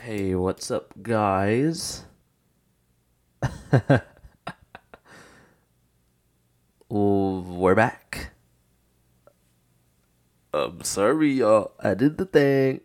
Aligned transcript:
Hey, 0.00 0.34
what's 0.34 0.70
up, 0.70 0.94
guys? 1.02 2.04
We're 6.88 7.74
back. 7.74 8.30
I'm 10.54 10.82
sorry, 10.82 11.32
y'all. 11.32 11.72
I 11.78 11.94
did 11.94 12.18
the 12.18 12.24
thing. 12.24 12.80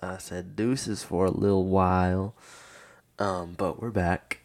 I 0.00 0.18
said 0.18 0.54
deuces 0.54 1.02
for 1.02 1.26
a 1.26 1.30
little 1.30 1.66
while. 1.66 2.36
Um, 3.18 3.54
but 3.56 3.82
we're 3.82 3.90
back. 3.90 4.42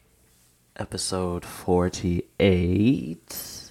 Episode 0.76 1.44
48. 1.44 3.70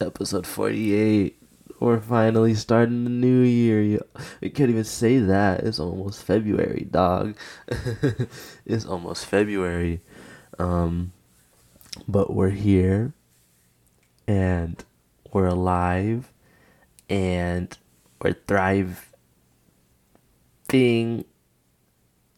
Episode 0.00 0.46
48. 0.46 1.43
We're 1.80 2.00
finally 2.00 2.54
starting 2.54 3.04
the 3.04 3.10
new 3.10 3.42
year. 3.42 4.00
We 4.40 4.50
can't 4.50 4.70
even 4.70 4.84
say 4.84 5.18
that. 5.18 5.60
It's 5.60 5.78
almost 5.78 6.22
February, 6.22 6.86
dog. 6.90 7.36
it's 8.64 8.86
almost 8.86 9.26
February. 9.26 10.00
Um, 10.58 11.12
but 12.08 12.32
we're 12.32 12.50
here 12.50 13.12
and 14.26 14.82
we're 15.32 15.46
alive 15.46 16.32
and 17.08 17.76
we're 18.22 18.36
thriving. 18.46 18.96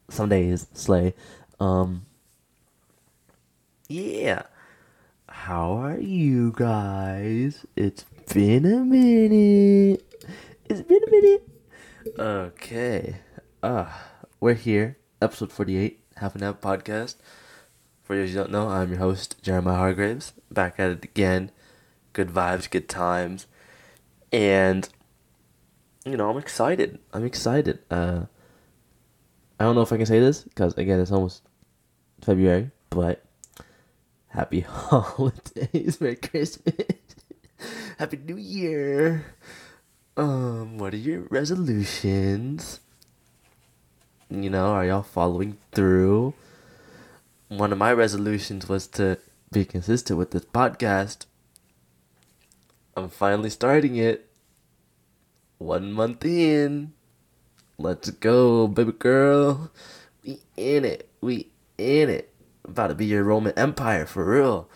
Some 0.09 0.29
days, 0.29 0.67
slay. 0.73 1.15
Um, 1.61 2.07
yeah. 3.89 4.43
How 5.29 5.73
are 5.73 5.99
you 5.99 6.53
guys? 6.57 7.67
It's 7.77 8.05
been 8.33 8.67
a 8.67 8.85
minute. 8.85 10.03
It's 10.67 10.83
been 10.83 11.01
a 11.07 11.11
minute. 11.11 11.49
Okay. 12.19 13.17
Uh, 13.63 13.87
we're 14.41 14.55
here. 14.55 14.99
Episode 15.23 15.53
48, 15.53 16.01
Half 16.17 16.35
an 16.35 16.43
Hour 16.43 16.55
Podcast. 16.55 17.17
For 18.03 18.17
those 18.17 18.31
you 18.31 18.37
don't 18.37 18.51
know, 18.51 18.69
I'm 18.69 18.91
your 18.91 18.99
host, 18.99 19.43
Jeremiah 19.43 19.77
Hargraves. 19.77 20.33
Back 20.51 20.79
at 20.79 20.91
it 20.91 21.05
again. 21.05 21.51
Good 22.13 22.29
vibes, 22.29 22.71
good 22.71 22.89
times. 22.89 23.47
And, 24.33 24.89
you 26.05 26.17
know, 26.17 26.31
I'm 26.31 26.39
excited. 26.39 26.99
I'm 27.13 27.25
excited. 27.25 27.79
Uh, 27.91 28.27
I 29.59 29.65
don't 29.65 29.75
know 29.75 29.83
if 29.83 29.93
I 29.93 29.97
can 29.97 30.07
say 30.07 30.21
this, 30.21 30.43
because, 30.43 30.75
again, 30.75 31.01
it's 31.01 31.13
almost 31.13 31.43
February, 32.21 32.71
but 32.91 33.25
happy 34.29 34.61
holidays, 34.69 36.01
Merry 36.01 36.17
Christmas, 36.17 36.75
Happy 37.99 38.17
New 38.17 38.37
Year. 38.37 39.25
Um, 40.17 40.79
what 40.79 40.95
are 40.95 40.99
your 40.99 41.23
resolutions? 41.31 42.81
You 44.31 44.51
know, 44.51 44.69
are 44.69 44.85
y'all 44.85 45.03
following 45.03 45.59
through? 45.73 46.35
One 47.49 47.73
of 47.73 47.79
my 47.79 47.93
resolutions 47.93 48.69
was 48.69 48.87
to 48.89 49.19
be 49.53 49.65
consistent 49.65 50.19
with 50.19 50.33
this 50.33 50.45
podcast. 50.45 51.27
I'm 52.97 53.09
finally 53.09 53.51
starting 53.51 53.97
it. 53.97 54.29
One 55.59 55.93
month 55.93 56.25
in. 56.25 56.93
Let's 57.79 58.11
go, 58.11 58.67
baby 58.67 58.93
girl. 58.93 59.71
We 60.25 60.41
in 60.57 60.85
it. 60.85 61.09
We 61.21 61.51
in 61.79 62.09
it. 62.09 62.33
About 62.65 62.89
to 62.89 62.95
be 62.95 63.07
your 63.07 63.23
Roman 63.23 63.53
Empire 63.57 64.07
for 64.07 64.25
real. 64.25 64.69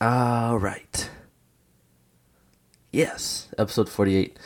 All 0.00 0.58
right. 0.58 1.08
Yes, 2.90 3.48
episode 3.56 3.88
48. 3.88 4.36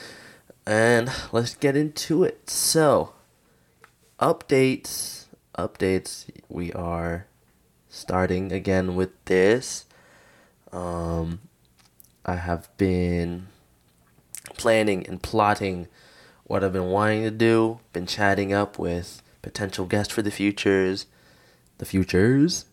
And 0.66 1.10
let's 1.32 1.54
get 1.54 1.74
into 1.74 2.22
it. 2.22 2.50
So, 2.50 3.14
updates. 4.20 5.24
Updates. 5.56 6.26
We 6.50 6.72
are 6.74 7.26
starting 7.88 8.52
again 8.52 8.94
with 8.94 9.10
this. 9.24 9.86
Um, 10.70 11.40
I 12.26 12.36
have 12.36 12.68
been 12.76 13.48
planning 14.58 15.06
and 15.06 15.22
plotting 15.22 15.88
what 16.44 16.62
I've 16.62 16.74
been 16.74 16.90
wanting 16.90 17.22
to 17.22 17.30
do, 17.30 17.80
been 17.94 18.06
chatting 18.06 18.52
up 18.52 18.78
with 18.78 19.22
potential 19.40 19.86
guests 19.86 20.12
for 20.12 20.20
the 20.20 20.30
futures, 20.30 21.06
the 21.78 21.86
futures, 21.86 22.66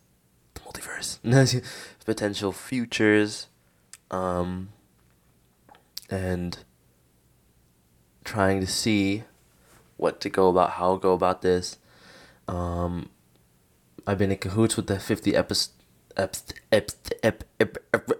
the 0.55 0.61
multiverse, 0.61 1.19
potential 2.05 2.51
futures, 2.51 3.47
um, 4.11 4.69
and 6.09 6.59
trying 8.23 8.59
to 8.61 8.67
see 8.67 9.23
what 9.97 10.19
to 10.21 10.29
go 10.29 10.49
about, 10.49 10.71
how 10.71 10.95
to 10.95 11.01
go 11.01 11.13
about 11.13 11.41
this. 11.41 11.77
Um, 12.47 13.09
I've 14.05 14.17
been 14.17 14.31
in 14.31 14.37
cahoots 14.37 14.75
with 14.75 14.87
the 14.87 14.99
50 14.99 15.35
episode, 15.35 15.73
ep, 16.15 16.35
ep, 16.71 16.91
ep, 17.23 17.43
ep, 17.59 17.77
ep, 17.93 18.11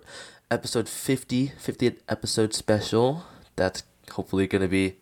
episode 0.50 0.90
50, 0.90 1.50
50th 1.50 1.98
episode 2.10 2.54
special. 2.54 3.24
That's 3.56 3.84
hopefully 4.12 4.48
going 4.48 4.62
to 4.62 4.68
be 4.68 4.96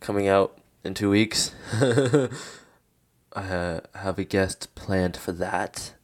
coming 0.00 0.28
out 0.28 0.58
in 0.84 0.94
two 0.94 1.10
weeks. 1.10 1.52
I 3.32 3.42
uh, 3.42 3.80
have 3.94 4.18
a 4.18 4.24
guest 4.24 4.74
planned 4.74 5.16
for 5.16 5.32
that. 5.32 5.94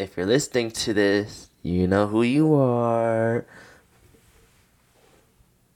If 0.00 0.16
you're 0.16 0.24
listening 0.24 0.70
to 0.70 0.94
this, 0.94 1.50
you 1.62 1.86
know 1.86 2.06
who 2.06 2.22
you 2.22 2.54
are. 2.54 3.44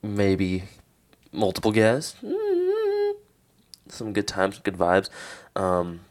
Maybe 0.03 0.65
multiple 1.31 1.73
guests. 1.73 2.17
Mm, 2.25 3.17
Some 3.89 4.15
good 4.15 4.27
times, 4.27 4.61
good 4.61 4.79
vibes. 4.79 5.11
Um, 5.55 6.07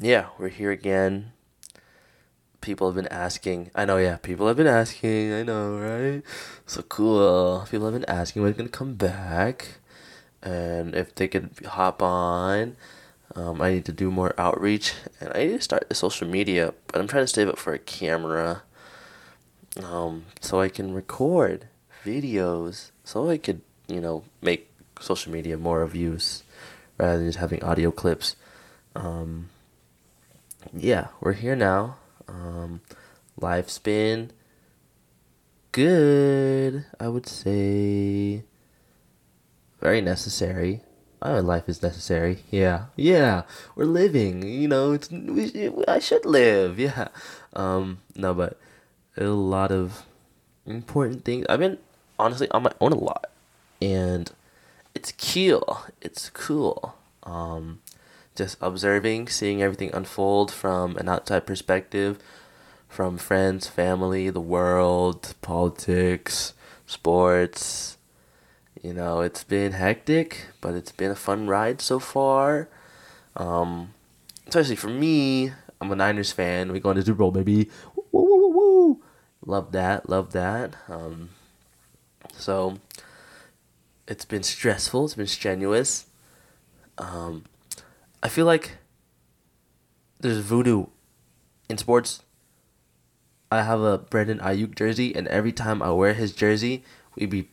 yeah, 0.00 0.26
we're 0.38 0.48
here 0.48 0.72
again. 0.72 1.30
People 2.60 2.88
have 2.88 2.96
been 2.96 3.06
asking. 3.12 3.70
I 3.76 3.84
know, 3.84 3.98
yeah, 3.98 4.16
people 4.16 4.48
have 4.48 4.56
been 4.56 4.66
asking. 4.66 5.32
I 5.32 5.44
know, 5.44 5.78
right? 5.78 6.24
So 6.66 6.82
cool. 6.82 7.64
People 7.70 7.86
have 7.86 7.94
been 7.94 8.10
asking 8.10 8.42
when 8.42 8.50
it's 8.50 8.58
gonna 8.58 8.70
come 8.70 8.94
back, 8.94 9.78
and 10.42 10.96
if 10.96 11.14
they 11.14 11.28
could 11.28 11.50
hop 11.64 12.02
on. 12.02 12.76
Um, 13.36 13.62
I 13.62 13.72
need 13.72 13.84
to 13.84 13.92
do 13.92 14.10
more 14.10 14.34
outreach, 14.38 14.94
and 15.20 15.30
I 15.34 15.46
need 15.46 15.52
to 15.52 15.60
start 15.60 15.88
the 15.88 15.94
social 15.94 16.26
media. 16.26 16.74
But 16.88 17.00
I'm 17.00 17.06
trying 17.06 17.24
to 17.24 17.28
save 17.28 17.48
up 17.48 17.58
for 17.58 17.72
a 17.72 17.78
camera, 17.78 18.62
um, 19.82 20.24
so 20.40 20.60
I 20.60 20.68
can 20.68 20.92
record 20.92 21.68
videos, 22.04 22.90
so 23.04 23.30
I 23.30 23.38
could, 23.38 23.60
you 23.86 24.00
know, 24.00 24.24
make 24.42 24.70
social 25.00 25.32
media 25.32 25.56
more 25.56 25.82
of 25.82 25.94
use 25.94 26.42
rather 26.98 27.18
than 27.18 27.28
just 27.28 27.38
having 27.38 27.62
audio 27.62 27.90
clips. 27.90 28.36
Um, 28.94 29.48
yeah, 30.72 31.08
we're 31.20 31.32
here 31.32 31.56
now. 31.56 31.96
Um, 32.28 32.80
life's 33.40 33.78
been 33.78 34.32
good, 35.72 36.84
I 36.98 37.08
would 37.08 37.26
say. 37.26 38.44
Very 39.80 40.00
necessary. 40.00 40.82
Oh, 41.22 41.40
life 41.40 41.68
is 41.68 41.82
necessary. 41.82 42.44
Yeah, 42.50 42.86
yeah. 42.96 43.42
We're 43.76 43.84
living. 43.84 44.42
You 44.42 44.68
know, 44.68 44.92
it's 44.92 45.10
we, 45.10 45.70
I 45.86 45.98
should 45.98 46.24
live. 46.24 46.78
Yeah. 46.78 47.08
Um, 47.52 47.98
no, 48.16 48.32
but 48.32 48.58
a 49.16 49.24
lot 49.24 49.70
of 49.70 50.04
important 50.66 51.24
things. 51.24 51.46
I've 51.48 51.60
been 51.60 51.78
honestly 52.18 52.50
on 52.50 52.62
my 52.62 52.72
own 52.80 52.92
a 52.92 52.96
lot, 52.96 53.30
and 53.82 54.30
it's 54.94 55.12
cool. 55.12 55.84
It's 56.00 56.30
cool. 56.30 56.94
Um, 57.22 57.80
just 58.34 58.56
observing, 58.62 59.28
seeing 59.28 59.60
everything 59.62 59.90
unfold 59.92 60.50
from 60.50 60.96
an 60.96 61.08
outside 61.08 61.46
perspective, 61.46 62.18
from 62.88 63.18
friends, 63.18 63.66
family, 63.66 64.30
the 64.30 64.40
world, 64.40 65.34
politics, 65.42 66.54
sports. 66.86 67.98
You 68.82 68.94
know, 68.94 69.20
it's 69.20 69.44
been 69.44 69.72
hectic, 69.72 70.46
but 70.62 70.74
it's 70.74 70.92
been 70.92 71.10
a 71.10 71.16
fun 71.16 71.46
ride 71.46 71.82
so 71.82 71.98
far. 71.98 72.68
Um, 73.36 73.92
especially 74.46 74.76
for 74.76 74.88
me, 74.88 75.52
I'm 75.80 75.92
a 75.92 75.96
Niners 75.96 76.32
fan. 76.32 76.72
We 76.72 76.80
going 76.80 76.96
to 76.96 77.02
Super 77.02 77.18
Bowl, 77.18 77.30
baby. 77.30 77.68
Woo, 77.94 78.04
woo, 78.12 78.24
woo, 78.24 78.48
woo. 78.48 79.02
Love 79.44 79.72
that. 79.72 80.08
Love 80.08 80.32
that. 80.32 80.76
Um, 80.88 81.28
so 82.32 82.78
it's 84.08 84.24
been 84.24 84.42
stressful. 84.42 85.04
It's 85.04 85.14
been 85.14 85.26
strenuous. 85.26 86.06
Um, 86.96 87.44
I 88.22 88.28
feel 88.28 88.46
like 88.46 88.78
there's 90.20 90.38
voodoo 90.38 90.86
in 91.68 91.76
sports. 91.76 92.22
I 93.52 93.62
have 93.62 93.80
a 93.80 93.98
Brandon 93.98 94.38
Aiyuk 94.38 94.74
jersey, 94.74 95.14
and 95.14 95.28
every 95.28 95.52
time 95.52 95.82
I 95.82 95.90
wear 95.90 96.14
his 96.14 96.32
jersey, 96.32 96.82
we 97.14 97.26
be 97.26 97.48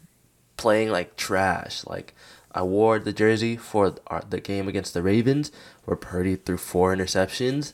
playing 0.57 0.89
like 0.89 1.15
trash. 1.15 1.85
Like 1.85 2.13
I 2.51 2.63
wore 2.63 2.99
the 2.99 3.13
jersey 3.13 3.55
for 3.55 3.95
the 4.29 4.41
game 4.41 4.67
against 4.67 4.93
the 4.93 5.03
Ravens, 5.03 5.51
where 5.85 5.95
Purdy 5.95 6.35
threw 6.35 6.57
four 6.57 6.95
interceptions, 6.95 7.73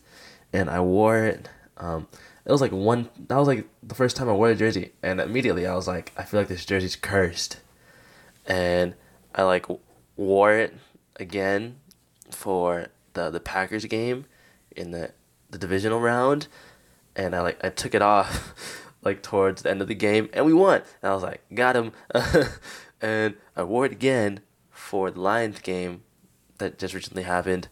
and 0.51 0.69
I 0.69 0.81
wore 0.81 1.23
it. 1.23 1.49
Um, 1.77 2.07
it 2.45 2.51
was 2.51 2.61
like 2.61 2.71
one. 2.71 3.09
That 3.27 3.37
was 3.37 3.47
like 3.47 3.67
the 3.81 3.95
first 3.95 4.15
time 4.15 4.29
I 4.29 4.33
wore 4.33 4.49
the 4.49 4.55
jersey, 4.55 4.91
and 5.01 5.19
immediately 5.19 5.65
I 5.65 5.75
was 5.75 5.87
like, 5.87 6.11
I 6.17 6.23
feel 6.23 6.41
like 6.41 6.49
this 6.49 6.65
jersey's 6.65 6.95
cursed, 6.95 7.61
and 8.45 8.95
I 9.33 9.43
like 9.43 9.65
wore 10.17 10.53
it 10.53 10.75
again 11.15 11.77
for 12.29 12.87
the 13.13 13.29
the 13.29 13.39
Packers 13.39 13.85
game 13.85 14.25
in 14.75 14.91
the 14.91 15.11
the 15.49 15.57
divisional 15.57 16.01
round, 16.01 16.47
and 17.15 17.35
I 17.35 17.41
like 17.41 17.63
I 17.63 17.69
took 17.69 17.95
it 17.95 18.01
off 18.01 18.82
like 19.03 19.21
towards 19.21 19.61
the 19.61 19.69
end 19.69 19.81
of 19.81 19.87
the 19.87 19.95
game, 19.95 20.29
and 20.33 20.45
we 20.45 20.53
won. 20.53 20.81
And 21.01 21.11
I 21.11 21.13
was 21.13 21.23
like, 21.23 21.41
got 21.53 21.75
him, 21.75 21.91
and 23.01 23.35
I 23.55 23.63
wore 23.63 23.85
it 23.85 23.91
again 23.91 24.41
for 24.71 25.11
the 25.11 25.19
Lions 25.19 25.59
game 25.59 26.03
that 26.57 26.79
just 26.79 26.93
recently 26.93 27.23
happened, 27.23 27.67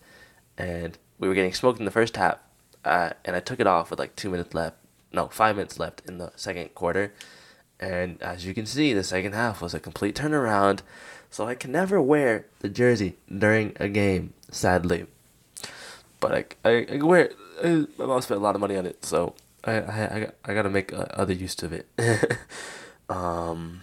and 0.57 0.97
we 1.19 1.27
were 1.27 1.33
getting 1.33 1.53
smoked 1.53 1.79
in 1.79 1.85
the 1.85 1.91
first 1.91 2.17
half, 2.17 2.39
uh, 2.83 3.11
and 3.25 3.35
I 3.35 3.39
took 3.39 3.59
it 3.59 3.67
off 3.67 3.89
with 3.89 3.99
like 3.99 4.15
two 4.15 4.29
minutes 4.29 4.53
left, 4.53 4.77
no, 5.11 5.27
five 5.27 5.55
minutes 5.55 5.79
left 5.79 6.01
in 6.07 6.17
the 6.17 6.31
second 6.35 6.73
quarter, 6.75 7.13
and 7.79 8.21
as 8.21 8.45
you 8.45 8.53
can 8.53 8.65
see, 8.65 8.93
the 8.93 9.03
second 9.03 9.33
half 9.33 9.61
was 9.61 9.73
a 9.73 9.79
complete 9.79 10.15
turnaround. 10.15 10.81
So 11.31 11.47
I 11.47 11.55
can 11.55 11.71
never 11.71 12.01
wear 12.01 12.45
the 12.59 12.67
jersey 12.67 13.15
during 13.33 13.73
a 13.79 13.87
game, 13.87 14.33
sadly. 14.51 15.07
But 16.19 16.57
I, 16.63 16.69
I, 16.69 16.87
I 16.91 16.97
wear 16.97 17.21
it. 17.21 17.37
I, 17.63 17.87
my 17.97 18.05
mom 18.05 18.21
spent 18.21 18.39
a 18.39 18.43
lot 18.43 18.53
of 18.53 18.59
money 18.61 18.75
on 18.75 18.85
it, 18.85 19.05
so 19.05 19.33
I, 19.63 19.73
I, 19.73 20.31
I, 20.45 20.53
gotta 20.53 20.69
make 20.69 20.91
uh, 20.91 21.05
other 21.11 21.33
use 21.33 21.61
of 21.63 21.73
it. 21.73 21.87
um, 23.09 23.81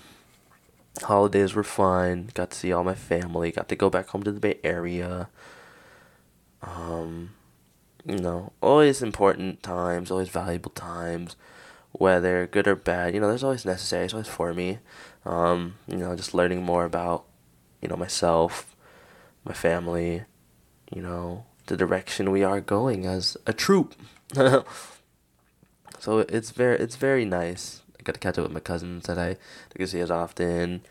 holidays 1.02 1.54
were 1.54 1.64
fun. 1.64 2.30
Got 2.34 2.50
to 2.50 2.56
see 2.56 2.72
all 2.72 2.84
my 2.84 2.94
family. 2.94 3.52
Got 3.52 3.68
to 3.68 3.76
go 3.76 3.88
back 3.90 4.08
home 4.08 4.22
to 4.24 4.32
the 4.32 4.40
Bay 4.40 4.58
Area. 4.64 5.28
Um, 6.62 7.30
you 8.04 8.18
know, 8.18 8.52
always 8.60 9.02
important 9.02 9.62
times, 9.62 10.10
always 10.10 10.28
valuable 10.28 10.72
times, 10.72 11.36
whether 11.92 12.46
good 12.46 12.66
or 12.66 12.74
bad. 12.74 13.14
You 13.14 13.20
know, 13.20 13.28
there's 13.28 13.44
always 13.44 13.64
necessary. 13.64 14.06
It's 14.06 14.14
always 14.14 14.28
for 14.28 14.52
me. 14.52 14.78
Um, 15.24 15.74
you 15.86 15.98
know, 15.98 16.16
just 16.16 16.34
learning 16.34 16.62
more 16.64 16.84
about 16.84 17.24
you 17.80 17.88
know, 17.88 17.96
myself, 17.96 18.74
my 19.44 19.52
family, 19.52 20.24
you 20.94 21.02
know, 21.02 21.44
the 21.66 21.76
direction 21.76 22.30
we 22.30 22.42
are 22.42 22.60
going 22.60 23.06
as 23.06 23.36
a 23.46 23.52
troop. 23.52 23.94
so 25.98 26.20
it's 26.20 26.50
very 26.50 26.78
it's 26.78 26.96
very 26.96 27.24
nice. 27.24 27.82
I 27.98 28.02
got 28.02 28.14
to 28.14 28.20
catch 28.20 28.38
up 28.38 28.44
with 28.44 28.52
my 28.52 28.60
cousins 28.60 29.06
that 29.06 29.18
I 29.18 29.36
get 29.74 29.78
to 29.78 29.86
see 29.86 30.00
as 30.00 30.10
often, 30.10 30.82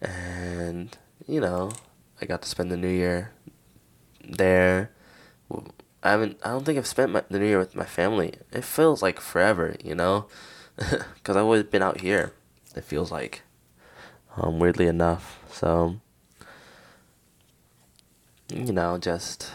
and 0.00 0.96
you 1.26 1.40
know, 1.40 1.72
I 2.20 2.26
got 2.26 2.42
to 2.42 2.48
spend 2.48 2.70
the 2.70 2.76
New 2.76 2.88
Year 2.88 3.32
there. 4.24 4.90
I 6.02 6.10
haven't. 6.10 6.38
I 6.44 6.50
don't 6.50 6.64
think 6.64 6.78
I've 6.78 6.86
spent 6.86 7.12
my, 7.12 7.22
the 7.28 7.38
New 7.38 7.46
Year 7.46 7.58
with 7.58 7.74
my 7.74 7.84
family. 7.84 8.34
It 8.52 8.64
feels 8.64 9.02
like 9.02 9.20
forever, 9.20 9.76
you 9.84 9.94
know, 9.94 10.26
because 10.76 11.36
I've 11.36 11.44
always 11.44 11.64
been 11.64 11.82
out 11.82 12.00
here. 12.00 12.32
It 12.74 12.84
feels 12.84 13.10
like, 13.10 13.42
um, 14.36 14.58
weirdly 14.58 14.86
enough. 14.86 15.38
So 15.52 16.00
you 18.52 18.72
know, 18.72 18.98
just 18.98 19.52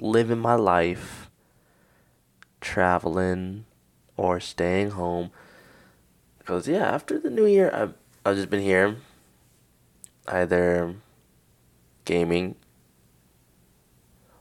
living 0.00 0.38
my 0.38 0.54
life, 0.54 1.25
traveling, 2.66 3.64
or 4.16 4.40
staying 4.40 4.90
home. 4.90 5.30
Because, 6.38 6.66
yeah, 6.66 6.84
after 6.84 7.18
the 7.18 7.30
new 7.30 7.46
year, 7.46 7.70
I've, 7.72 7.94
I've 8.24 8.36
just 8.36 8.50
been 8.50 8.62
here, 8.62 8.96
either 10.26 10.96
gaming. 12.04 12.56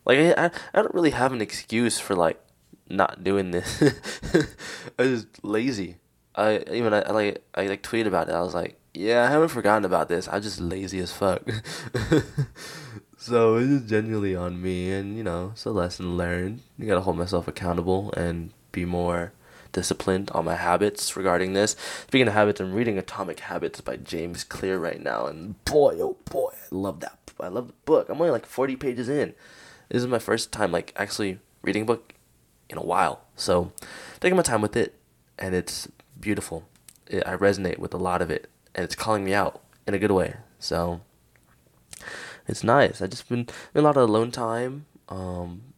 Like, 0.05 0.19
I, 0.37 0.51
I 0.73 0.81
don't 0.81 0.93
really 0.93 1.11
have 1.11 1.33
an 1.33 1.41
excuse 1.41 1.99
for, 1.99 2.15
like, 2.15 2.41
not 2.89 3.23
doing 3.23 3.51
this. 3.51 3.81
I 4.99 5.03
was 5.03 5.27
lazy. 5.43 5.97
I 6.35 6.63
even 6.71 6.93
I, 6.93 7.01
I 7.01 7.11
like 7.11 7.43
I 7.55 7.65
like 7.67 7.81
tweeted 7.81 8.07
about 8.07 8.27
it. 8.29 8.33
I 8.33 8.41
was 8.41 8.53
like, 8.53 8.77
yeah, 8.93 9.23
I 9.23 9.31
haven't 9.31 9.49
forgotten 9.49 9.85
about 9.85 10.09
this. 10.09 10.27
I'm 10.27 10.41
just 10.41 10.59
lazy 10.59 10.99
as 10.99 11.11
fuck. 11.11 11.41
so 13.25 13.55
it's 13.55 13.69
just 13.69 13.87
genuinely 13.87 14.35
on 14.35 14.61
me, 14.61 14.91
and 14.91 15.17
you 15.17 15.23
know, 15.23 15.51
it's 15.53 15.65
a 15.65 15.71
lesson 15.71 16.15
learned. 16.15 16.61
You 16.77 16.85
gotta 16.87 17.01
hold 17.01 17.17
myself 17.17 17.47
accountable 17.47 18.13
and 18.13 18.51
be 18.71 18.85
more 18.85 19.33
disciplined 19.71 20.29
on 20.31 20.45
my 20.45 20.55
habits 20.55 21.17
regarding 21.17 21.53
this. 21.53 21.75
Speaking 22.07 22.27
of 22.27 22.35
habits, 22.35 22.61
I'm 22.61 22.73
reading 22.73 22.99
Atomic 22.99 23.39
Habits 23.39 23.81
by 23.81 23.97
James 23.97 24.43
Clear 24.43 24.77
right 24.77 25.01
now, 25.01 25.25
and 25.25 25.63
boy, 25.65 25.97
oh 25.99 26.17
boy, 26.25 26.51
I 26.53 26.75
love 26.75 26.99
that. 26.99 27.17
I 27.39 27.47
love 27.47 27.67
the 27.67 27.73
book. 27.85 28.09
I'm 28.09 28.21
only 28.21 28.31
like 28.31 28.45
40 28.45 28.75
pages 28.75 29.09
in. 29.09 29.33
This 29.89 30.03
is 30.03 30.07
my 30.07 30.19
first 30.19 30.51
time 30.51 30.71
like 30.71 30.93
actually 30.95 31.39
reading 31.63 31.81
a 31.81 31.85
book 31.85 32.13
in 32.69 32.77
a 32.77 32.83
while, 32.83 33.21
so 33.35 33.71
taking 34.19 34.37
my 34.37 34.43
time 34.43 34.61
with 34.61 34.75
it, 34.75 34.99
and 35.39 35.55
it's 35.55 35.87
beautiful. 36.19 36.67
It, 37.07 37.23
I 37.25 37.35
resonate 37.35 37.79
with 37.79 37.95
a 37.95 37.97
lot 37.97 38.21
of 38.21 38.29
it, 38.29 38.51
and 38.75 38.83
it's 38.83 38.95
calling 38.95 39.25
me 39.25 39.33
out 39.33 39.61
in 39.87 39.95
a 39.95 39.99
good 39.99 40.11
way. 40.11 40.35
So 40.59 41.01
it's 42.47 42.63
nice. 42.63 43.01
I 43.01 43.07
just 43.07 43.27
been, 43.29 43.45
been 43.73 43.83
a 43.83 43.87
lot 43.87 43.97
of 43.97 44.09
alone 44.09 44.31
time. 44.31 44.85
Um, 45.09 45.73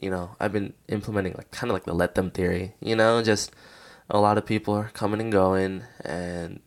you 0.00 0.10
know, 0.10 0.36
I've 0.40 0.52
been 0.52 0.74
implementing 0.88 1.34
like 1.34 1.50
kind 1.50 1.70
of 1.70 1.74
like 1.74 1.84
the 1.84 1.94
let 1.94 2.14
them 2.14 2.30
theory. 2.30 2.74
You 2.80 2.96
know, 2.96 3.22
just 3.22 3.52
a 4.10 4.18
lot 4.18 4.38
of 4.38 4.46
people 4.46 4.74
are 4.74 4.90
coming 4.92 5.20
and 5.20 5.32
going, 5.32 5.84
and 6.04 6.60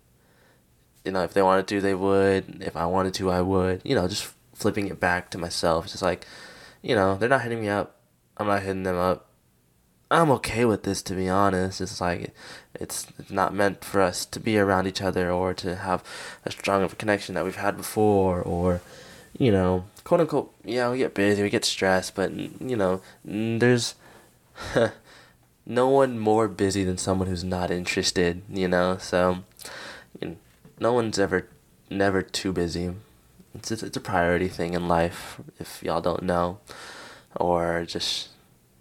you 1.06 1.12
know, 1.12 1.24
if 1.24 1.34
they 1.34 1.42
wanted 1.42 1.68
to, 1.68 1.82
they 1.82 1.96
would. 1.96 2.64
If 2.64 2.76
I 2.76 2.86
wanted 2.86 3.14
to, 3.16 3.32
I 3.32 3.42
would. 3.42 3.82
You 3.84 3.96
know, 3.96 4.08
just 4.08 4.34
flipping 4.54 4.88
it 4.88 5.00
back 5.00 5.30
to 5.32 5.38
myself. 5.38 5.86
It's 5.86 5.94
just 5.94 6.04
like, 6.04 6.26
you 6.82 6.96
know, 6.96 7.16
they're 7.16 7.30
not 7.30 7.44
hitting 7.44 7.62
me 7.62 7.70
up. 7.70 7.98
I'm 8.38 8.48
not 8.48 8.64
hitting 8.64 8.84
them 8.84 8.98
up. 8.98 9.28
I'm 10.10 10.32
okay 10.32 10.64
with 10.64 10.84
this 10.84 11.02
to 11.04 11.16
be 11.16 11.28
honest. 11.28 11.82
It's 11.82 12.00
like 12.00 12.34
it's 12.74 13.08
not 13.30 13.54
meant 13.54 13.84
for 13.84 14.02
us 14.02 14.26
to 14.28 14.40
be 14.40 14.58
around 14.58 14.88
each 14.88 15.02
other 15.02 15.30
or 15.30 15.54
to 15.56 15.76
have 15.76 16.04
as 16.46 16.54
strong 16.54 16.82
of 16.82 16.94
a 16.94 16.96
connection 16.96 17.36
that 17.36 17.44
we've 17.44 17.58
had 17.58 17.76
before 17.76 18.42
or 18.42 18.82
you 19.38 19.52
know, 19.52 19.86
quote 20.04 20.22
unquote, 20.22 20.54
yeah, 20.64 20.90
we 20.90 21.00
get 21.00 21.14
busy, 21.14 21.44
we 21.44 21.50
get 21.50 21.66
stressed, 21.66 22.16
but 22.16 22.32
you 22.34 22.76
know, 22.76 23.02
there's 23.24 23.96
no 25.66 25.90
one 25.90 26.18
more 26.18 26.48
busy 26.48 26.84
than 26.84 26.98
someone 26.98 27.28
who's 27.28 27.44
not 27.44 27.72
interested, 27.72 28.42
you 28.50 28.68
know. 28.68 28.98
So, 28.98 29.40
you 30.22 30.30
know, 30.30 30.36
no 30.80 30.94
one's 30.94 31.20
ever 31.20 31.48
never 31.90 32.22
too 32.22 32.54
busy. 32.54 32.94
It's 33.54 33.72
it's 33.72 33.98
a 33.98 34.02
priority 34.02 34.48
thing 34.48 34.74
in 34.74 34.88
life 34.88 35.40
if 35.60 35.82
y'all 35.84 36.02
don't 36.02 36.24
know 36.24 36.60
or 37.36 37.86
just 37.88 38.30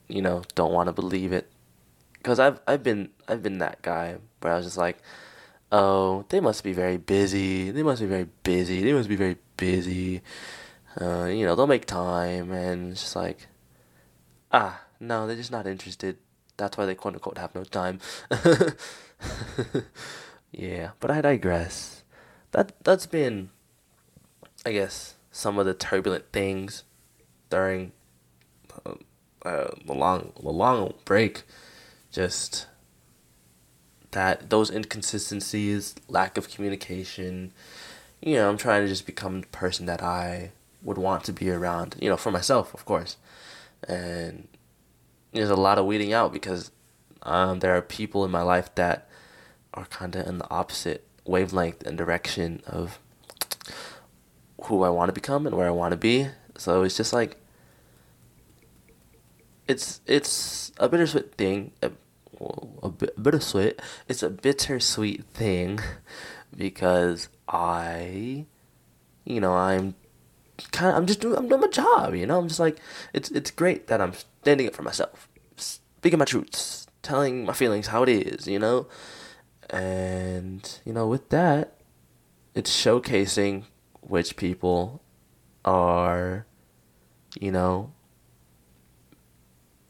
you 0.09 0.23
know, 0.23 0.43
don't 0.55 0.73
want 0.73 0.87
to 0.87 0.93
believe 0.93 1.33
it. 1.33 1.49
Cuz 2.23 2.39
I've 2.39 2.61
I've 2.67 2.83
been 2.83 3.11
I've 3.29 3.43
been 3.43 3.59
that 3.59 3.83
guy 3.83 4.17
where 4.41 4.53
I 4.53 4.57
was 4.57 4.67
just 4.67 4.79
like, 4.79 4.99
"Oh, 5.73 6.25
they 6.29 6.41
must 6.41 6.65
be 6.65 6.73
very 6.73 6.97
busy. 6.97 7.71
They 7.71 7.83
must 7.83 8.01
be 8.01 8.09
very 8.09 8.29
busy. 8.43 8.83
They 8.83 8.93
must 8.93 9.09
be 9.09 9.17
very 9.17 9.37
busy." 9.57 10.23
Uh, 11.01 11.27
you 11.27 11.45
know, 11.45 11.55
they'll 11.55 11.67
make 11.67 11.85
time 11.87 12.53
and 12.53 12.93
it's 12.93 13.03
just 13.03 13.17
like 13.17 13.49
ah, 14.53 14.81
no, 15.01 15.27
they're 15.27 15.37
just 15.37 15.51
not 15.51 15.67
interested. 15.67 16.17
That's 16.57 16.77
why 16.77 16.87
they 16.87 16.95
quote 16.95 17.15
unquote 17.15 17.39
have 17.39 17.55
no 17.55 17.65
time. 17.65 18.01
yeah, 20.53 20.91
but 21.01 21.11
I 21.11 21.21
digress. 21.21 22.03
That 22.53 22.73
that's 22.83 23.07
been 23.07 23.51
I 24.65 24.73
guess 24.73 25.15
some 25.31 25.59
of 25.59 25.67
the 25.67 25.75
turbulent 25.75 26.33
things 26.33 26.85
during 27.51 27.93
um, 28.85 29.01
uh, 29.45 29.69
the 29.85 29.93
long 29.93 30.33
the 30.41 30.49
long 30.49 30.95
break, 31.05 31.45
just 32.11 32.67
that 34.17 34.49
those 34.49 34.71
inconsistencies, 34.71 35.95
lack 36.09 36.39
of 36.39 36.49
communication. 36.49 37.53
You 38.23 38.37
know, 38.37 38.49
I'm 38.49 38.57
trying 38.57 38.81
to 38.81 38.89
just 38.89 39.05
become 39.05 39.43
the 39.43 39.47
person 39.49 39.85
that 39.87 40.03
I 40.03 40.53
would 40.83 40.97
want 40.97 41.25
to 41.25 41.35
be 41.35 41.51
around. 41.51 41.97
You 42.01 42.09
know, 42.09 42.17
for 42.17 42.31
myself, 42.33 42.73
of 42.73 42.87
course, 42.87 43.19
and 43.87 44.49
there's 45.33 45.51
a 45.51 45.55
lot 45.55 45.77
of 45.77 45.85
weeding 45.85 46.15
out 46.15 46.33
because 46.33 46.71
um, 47.25 47.59
there 47.59 47.77
are 47.77 47.83
people 47.83 48.25
in 48.25 48.31
my 48.31 48.41
life 48.41 48.75
that 48.77 49.07
are 49.75 49.85
kind 49.85 50.17
of 50.17 50.27
in 50.27 50.39
the 50.39 50.51
opposite 50.51 51.07
wavelength 51.27 51.87
and 51.87 51.99
direction 51.99 52.63
of 52.67 52.99
who 54.63 54.83
I 54.83 54.89
want 54.89 55.11
to 55.11 55.13
become 55.13 55.47
and 55.47 55.55
where 55.55 55.67
I 55.67 55.73
want 55.83 55.93
to 55.93 55.99
be. 55.99 56.29
So 56.57 56.85
it's 56.85 56.97
just 56.97 57.13
like 57.13 57.37
it's 59.69 60.01
it's 60.07 60.73
a 60.79 60.89
bittersweet 60.89 61.35
thing. 61.35 61.73
A, 62.41 62.45
bit, 62.45 62.83
a, 62.83 62.89
bit, 62.89 63.23
bittersweet. 63.23 63.81
It's 64.09 64.23
a 64.23 64.31
bittersweet 64.31 65.25
thing 65.27 65.81
because 66.57 67.29
I, 67.49 68.47
you 69.25 69.41
know, 69.41 69.55
I'm 69.55 69.95
kind 70.73 70.91
of 70.91 70.97
I'm 70.97 71.07
just 71.07 71.21
doing 71.21 71.37
I'm 71.37 71.49
doing 71.49 71.61
my 71.61 71.69
job. 71.69 72.15
You 72.15 72.27
know, 72.27 72.39
I'm 72.39 72.49
just 72.49 72.61
like 72.61 72.79
it's 73.13 73.31
it's 73.31 73.51
great 73.51 73.87
that 73.89 74.01
I'm 74.01 74.13
standing 74.43 74.67
up 74.67 74.75
for 74.75 74.83
myself, 74.83 75.29
speaking 75.57 76.19
my 76.19 76.25
truths, 76.25 76.87
telling 77.03 77.45
my 77.45 77.53
feelings 77.53 77.89
how 77.89 78.03
it 78.03 78.09
is. 78.09 78.47
You 78.47 78.59
know, 78.59 78.87
and 79.71 80.81
you 80.85 80.93
know 80.93 81.07
with 81.07 81.29
that, 81.31 81.75
it's 82.55 82.71
showcasing 82.71 83.65
which 84.01 84.37
people 84.37 85.03
are, 85.65 86.47
you 87.41 87.51
know, 87.51 87.93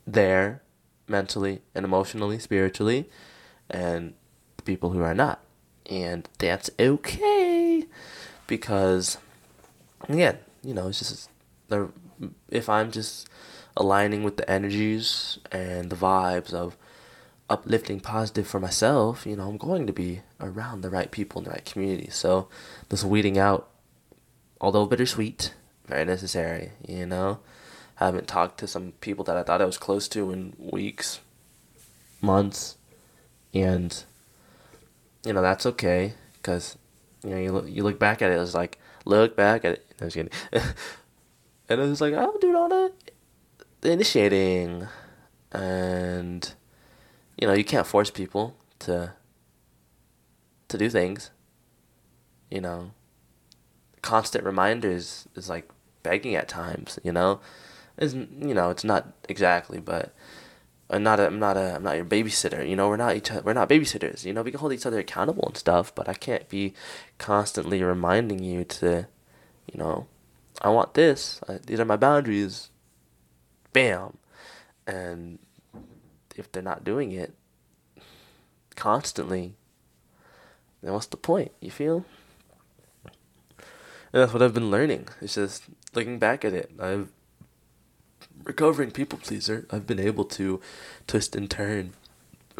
there 0.06 0.62
mentally 1.08 1.62
and 1.74 1.84
emotionally, 1.84 2.38
spiritually, 2.38 3.08
and 3.70 4.14
people 4.64 4.90
who 4.90 5.00
are 5.00 5.14
not. 5.14 5.40
And 5.88 6.28
that's 6.38 6.70
okay. 6.78 7.86
because 8.46 9.18
again, 10.08 10.38
you 10.62 10.74
know, 10.74 10.88
it's 10.88 10.98
just 10.98 11.30
the 11.68 11.90
if 12.48 12.68
I'm 12.68 12.90
just 12.90 13.28
aligning 13.76 14.22
with 14.22 14.36
the 14.36 14.50
energies 14.50 15.38
and 15.52 15.90
the 15.90 15.96
vibes 15.96 16.54
of 16.54 16.76
uplifting 17.48 18.00
positive 18.00 18.46
for 18.46 18.58
myself, 18.58 19.26
you 19.26 19.36
know, 19.36 19.48
I'm 19.48 19.58
going 19.58 19.86
to 19.86 19.92
be 19.92 20.22
around 20.40 20.80
the 20.80 20.90
right 20.90 21.10
people 21.10 21.40
in 21.40 21.44
the 21.44 21.50
right 21.50 21.64
community. 21.64 22.08
So 22.10 22.48
this 22.88 23.04
weeding 23.04 23.38
out, 23.38 23.68
although 24.60 24.86
bittersweet, 24.86 25.54
very 25.86 26.04
necessary, 26.04 26.72
you 26.86 27.06
know. 27.06 27.40
I 27.98 28.06
haven't 28.06 28.28
talked 28.28 28.58
to 28.58 28.66
some 28.66 28.92
people 29.00 29.24
that 29.24 29.36
I 29.36 29.42
thought 29.42 29.62
I 29.62 29.66
was 29.66 29.78
close 29.78 30.06
to 30.08 30.30
in 30.30 30.54
weeks, 30.58 31.20
months, 32.20 32.76
and 33.54 34.04
you 35.24 35.32
know 35.32 35.42
that's 35.42 35.64
okay 35.66 36.14
because 36.34 36.76
you 37.24 37.30
know 37.30 37.38
you 37.38 37.52
look 37.52 37.68
you 37.68 37.82
look 37.82 37.98
back 37.98 38.20
at 38.20 38.30
it 38.30 38.38
it's 38.38 38.54
like 38.54 38.78
look 39.04 39.34
back 39.34 39.64
at 39.64 39.72
it. 39.72 39.82
Kidding, 39.98 40.28
and 40.52 41.80
it 41.80 41.88
was 41.88 42.02
like 42.02 42.12
oh, 42.12 42.32
I'm 42.32 42.40
doing 42.40 42.54
all 42.54 42.68
the 42.68 42.92
initiating, 43.90 44.86
and 45.52 46.52
you 47.38 47.46
know 47.46 47.54
you 47.54 47.64
can't 47.64 47.86
force 47.86 48.10
people 48.10 48.56
to 48.80 49.14
to 50.68 50.78
do 50.78 50.90
things. 50.90 51.30
You 52.50 52.60
know, 52.60 52.90
constant 54.02 54.44
reminders 54.44 55.26
is 55.34 55.48
like 55.48 55.68
begging 56.02 56.34
at 56.34 56.48
times. 56.48 56.98
You 57.02 57.12
know, 57.12 57.40
is 57.98 58.14
you 58.14 58.54
know 58.54 58.70
it's 58.70 58.84
not 58.84 59.12
exactly, 59.28 59.80
but 59.80 60.14
I'm 60.88 61.02
not 61.02 61.18
a, 61.20 61.26
I'm 61.26 61.38
not 61.38 61.56
a 61.56 61.76
I'm 61.76 61.82
not 61.82 61.96
your 61.96 62.04
babysitter. 62.04 62.68
You 62.68 62.76
know, 62.76 62.88
we're 62.88 62.96
not 62.96 63.16
each 63.16 63.30
other, 63.30 63.42
we're 63.42 63.52
not 63.52 63.68
babysitters. 63.68 64.24
You 64.24 64.32
know, 64.32 64.42
we 64.42 64.50
can 64.50 64.60
hold 64.60 64.72
each 64.72 64.86
other 64.86 64.98
accountable 64.98 65.44
and 65.46 65.56
stuff, 65.56 65.94
but 65.94 66.08
I 66.08 66.14
can't 66.14 66.48
be 66.48 66.74
constantly 67.18 67.82
reminding 67.82 68.42
you 68.42 68.64
to, 68.64 69.08
you 69.72 69.78
know, 69.78 70.06
I 70.62 70.68
want 70.70 70.94
this. 70.94 71.40
I, 71.48 71.58
these 71.64 71.80
are 71.80 71.84
my 71.84 71.96
boundaries. 71.96 72.70
Bam, 73.72 74.16
and 74.86 75.38
if 76.34 76.50
they're 76.50 76.62
not 76.62 76.84
doing 76.84 77.12
it 77.12 77.34
constantly, 78.74 79.54
then 80.82 80.92
what's 80.92 81.06
the 81.06 81.16
point? 81.16 81.52
You 81.60 81.70
feel? 81.70 82.06
And 84.12 84.22
that's 84.22 84.32
what 84.32 84.42
I've 84.42 84.54
been 84.54 84.70
learning. 84.70 85.08
It's 85.20 85.34
just 85.34 85.64
looking 85.94 86.18
back 86.18 86.44
at 86.44 86.54
it. 86.54 86.70
I've 86.80 87.10
recovering 88.46 88.92
people 88.92 89.18
pleaser, 89.18 89.66
I've 89.70 89.86
been 89.86 89.98
able 89.98 90.24
to 90.24 90.60
twist 91.06 91.34
and 91.34 91.50
turn 91.50 91.92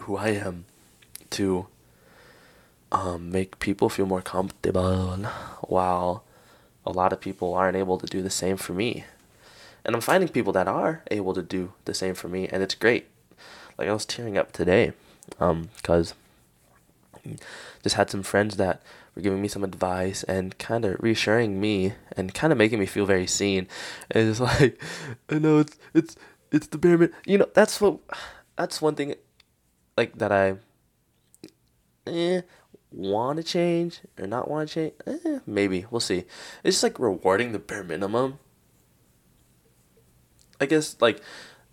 who 0.01 0.17
I 0.17 0.31
am 0.31 0.65
to 1.31 1.69
um, 2.91 3.31
make 3.31 3.59
people 3.61 3.89
feel 3.89 4.07
more 4.07 4.21
comfortable 4.21 5.17
while 5.63 6.25
a 6.85 6.91
lot 6.91 7.13
of 7.13 7.21
people 7.21 7.55
aren't 7.55 7.77
able 7.77 7.99
to 7.99 8.07
do 8.07 8.21
the 8.21 8.31
same 8.31 8.57
for 8.57 8.73
me. 8.73 9.05
And 9.85 9.95
I'm 9.95 10.03
finding 10.03 10.29
people 10.29 10.53
that 10.55 10.67
are 10.67 11.03
able 11.11 11.33
to 11.35 11.43
do 11.43 11.73
the 11.85 11.95
same 11.95 12.15
for 12.15 12.29
me, 12.29 12.49
and 12.49 12.63
it's 12.63 12.75
great. 12.75 13.07
Like 13.79 13.89
I 13.89 13.93
was 13.93 14.05
tearing 14.05 14.37
up 14.37 14.53
today 14.53 14.93
because 15.39 16.15
um, 17.25 17.37
just 17.83 17.95
had 17.95 18.11
some 18.11 18.25
friends 18.25 18.57
that 18.57 18.83
for 19.17 19.23
giving 19.23 19.41
me 19.41 19.49
some 19.49 19.65
advice 19.65 20.25
and 20.25 20.59
kind 20.59 20.85
of 20.85 21.03
reassuring 21.03 21.59
me 21.59 21.95
and 22.15 22.35
kind 22.35 22.53
of 22.53 22.59
making 22.59 22.79
me 22.79 22.85
feel 22.85 23.07
very 23.07 23.27
seen. 23.27 23.67
And 24.11 24.29
it's 24.29 24.41
like, 24.61 24.79
I 25.31 25.39
know 25.39 25.61
it's 25.61 25.79
it's 25.95 26.17
it's 26.53 26.67
the 26.67 26.77
bare 26.77 26.99
minimum. 26.99 27.17
You 27.25 27.39
know, 27.39 27.49
that's 27.55 27.81
what 27.81 27.99
that's 28.57 28.83
one 28.83 28.95
thing, 28.95 29.15
like 29.97 30.19
that 30.19 30.33
I, 30.33 30.57
eh, 32.07 32.43
want 32.93 33.39
to 33.39 33.43
change 33.43 34.01
or 34.21 34.27
not 34.27 34.51
want 34.51 34.69
to 34.69 34.75
change. 34.75 34.93
Eh, 35.07 35.39
maybe 35.47 35.87
we'll 35.91 36.01
see. 36.01 36.25
It's 36.63 36.77
just 36.77 36.83
like 36.83 36.99
rewarding 36.99 37.53
the 37.53 37.59
bare 37.59 37.85
minimum. 37.85 38.39
I 40.61 40.67
guess 40.67 40.95
like 41.01 41.23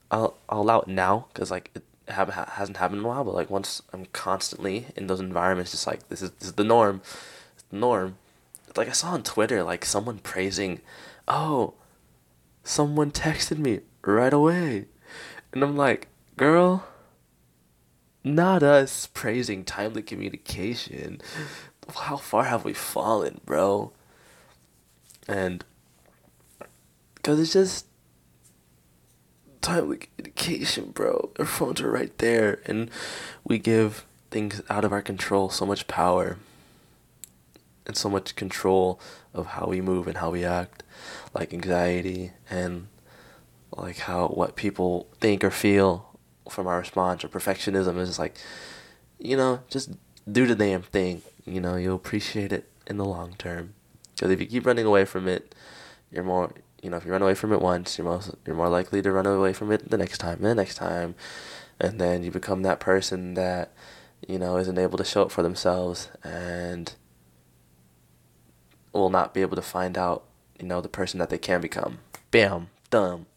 I'll 0.09 0.37
I'll 0.47 0.61
allow 0.61 0.79
it 0.79 0.87
now 0.87 1.27
because 1.33 1.51
like 1.51 1.71
it 1.75 1.83
have 2.07 2.29
hasn't 2.29 2.77
happened 2.77 2.99
in 2.99 3.05
a 3.05 3.07
while, 3.07 3.23
but 3.23 3.33
like 3.33 3.49
once 3.49 3.81
I'm 3.91 4.05
constantly 4.07 4.87
in 4.95 5.07
those 5.07 5.19
environments, 5.19 5.71
just 5.71 5.87
like 5.87 6.09
this 6.09 6.21
is 6.21 6.31
this 6.31 6.49
is 6.49 6.53
the 6.53 6.63
norm 6.63 7.01
norm. 7.71 8.17
Like 8.75 8.89
I 8.89 8.91
saw 8.91 9.11
on 9.11 9.23
Twitter, 9.23 9.63
like 9.63 9.85
someone 9.85 10.19
praising, 10.19 10.81
oh, 11.27 11.75
someone 12.63 13.11
texted 13.11 13.57
me 13.57 13.81
right 14.03 14.33
away. 14.33 14.85
And 15.51 15.63
I'm 15.63 15.77
like, 15.77 16.07
girl, 16.37 16.85
not 18.23 18.63
us 18.63 19.07
praising 19.13 19.63
timely 19.63 20.01
communication. 20.01 21.21
How 21.95 22.17
far 22.17 22.45
have 22.45 22.65
we 22.65 22.73
fallen, 22.73 23.41
bro? 23.45 23.91
And 25.27 25.63
because 27.15 27.39
it's 27.39 27.53
just 27.53 27.85
timely 29.63 29.97
communication, 29.97 30.91
bro. 30.91 31.31
Our 31.39 31.45
phones 31.45 31.81
are 31.81 31.89
right 31.89 32.15
there, 32.19 32.59
and 32.65 32.91
we 33.43 33.57
give 33.57 34.05
things 34.29 34.61
out 34.69 34.85
of 34.85 34.91
our 34.91 35.01
control 35.01 35.49
so 35.49 35.65
much 35.65 35.87
power 35.87 36.37
and 37.87 37.97
so 37.97 38.09
much 38.09 38.35
control 38.35 38.99
of 39.33 39.47
how 39.47 39.67
we 39.67 39.81
move 39.81 40.07
and 40.07 40.17
how 40.17 40.29
we 40.29 40.45
act, 40.45 40.83
like 41.33 41.53
anxiety 41.53 42.31
and 42.49 42.87
like 43.75 43.99
how 43.99 44.27
what 44.27 44.55
people 44.55 45.07
think 45.19 45.43
or 45.43 45.49
feel 45.49 46.17
from 46.49 46.67
our 46.67 46.79
response 46.79 47.23
or 47.23 47.29
perfectionism 47.29 47.97
is 47.97 48.19
like, 48.19 48.35
you 49.17 49.35
know, 49.35 49.61
just 49.69 49.91
do 50.31 50.45
the 50.45 50.55
damn 50.55 50.81
thing. 50.81 51.21
You 51.45 51.59
know, 51.59 51.75
you'll 51.75 51.95
appreciate 51.95 52.53
it 52.53 52.69
in 52.87 52.97
the 52.97 53.05
long 53.05 53.35
term. 53.37 53.73
Because 54.15 54.31
if 54.31 54.39
you 54.39 54.45
keep 54.45 54.65
running 54.65 54.85
away 54.85 55.05
from 55.05 55.27
it, 55.27 55.55
you're 56.11 56.23
more, 56.23 56.51
you 56.83 56.89
know, 56.89 56.97
if 56.97 57.05
you 57.05 57.11
run 57.11 57.21
away 57.21 57.33
from 57.33 57.53
it 57.53 57.61
once, 57.61 57.97
you're 57.97 58.05
most, 58.05 58.35
you're 58.45 58.55
more 58.55 58.69
likely 58.69 59.01
to 59.01 59.11
run 59.11 59.25
away 59.25 59.53
from 59.53 59.71
it 59.71 59.89
the 59.89 59.97
next 59.97 60.17
time, 60.17 60.41
the 60.41 60.53
next 60.53 60.75
time, 60.75 61.15
and 61.79 61.99
then 61.99 62.23
you 62.23 62.29
become 62.29 62.61
that 62.63 62.79
person 62.79 63.35
that, 63.35 63.71
you 64.27 64.37
know, 64.37 64.57
isn't 64.57 64.77
able 64.77 64.97
to 64.97 65.05
show 65.05 65.23
up 65.23 65.31
for 65.31 65.41
themselves 65.41 66.09
and 66.23 66.93
will 68.91 69.09
not 69.09 69.33
be 69.33 69.41
able 69.41 69.55
to 69.55 69.61
find 69.61 69.97
out, 69.97 70.25
you 70.59 70.67
know, 70.67 70.81
the 70.81 70.89
person 70.89 71.19
that 71.19 71.29
they 71.29 71.37
can 71.37 71.61
become. 71.61 71.99
Bam, 72.31 72.69
dumb. 72.89 73.27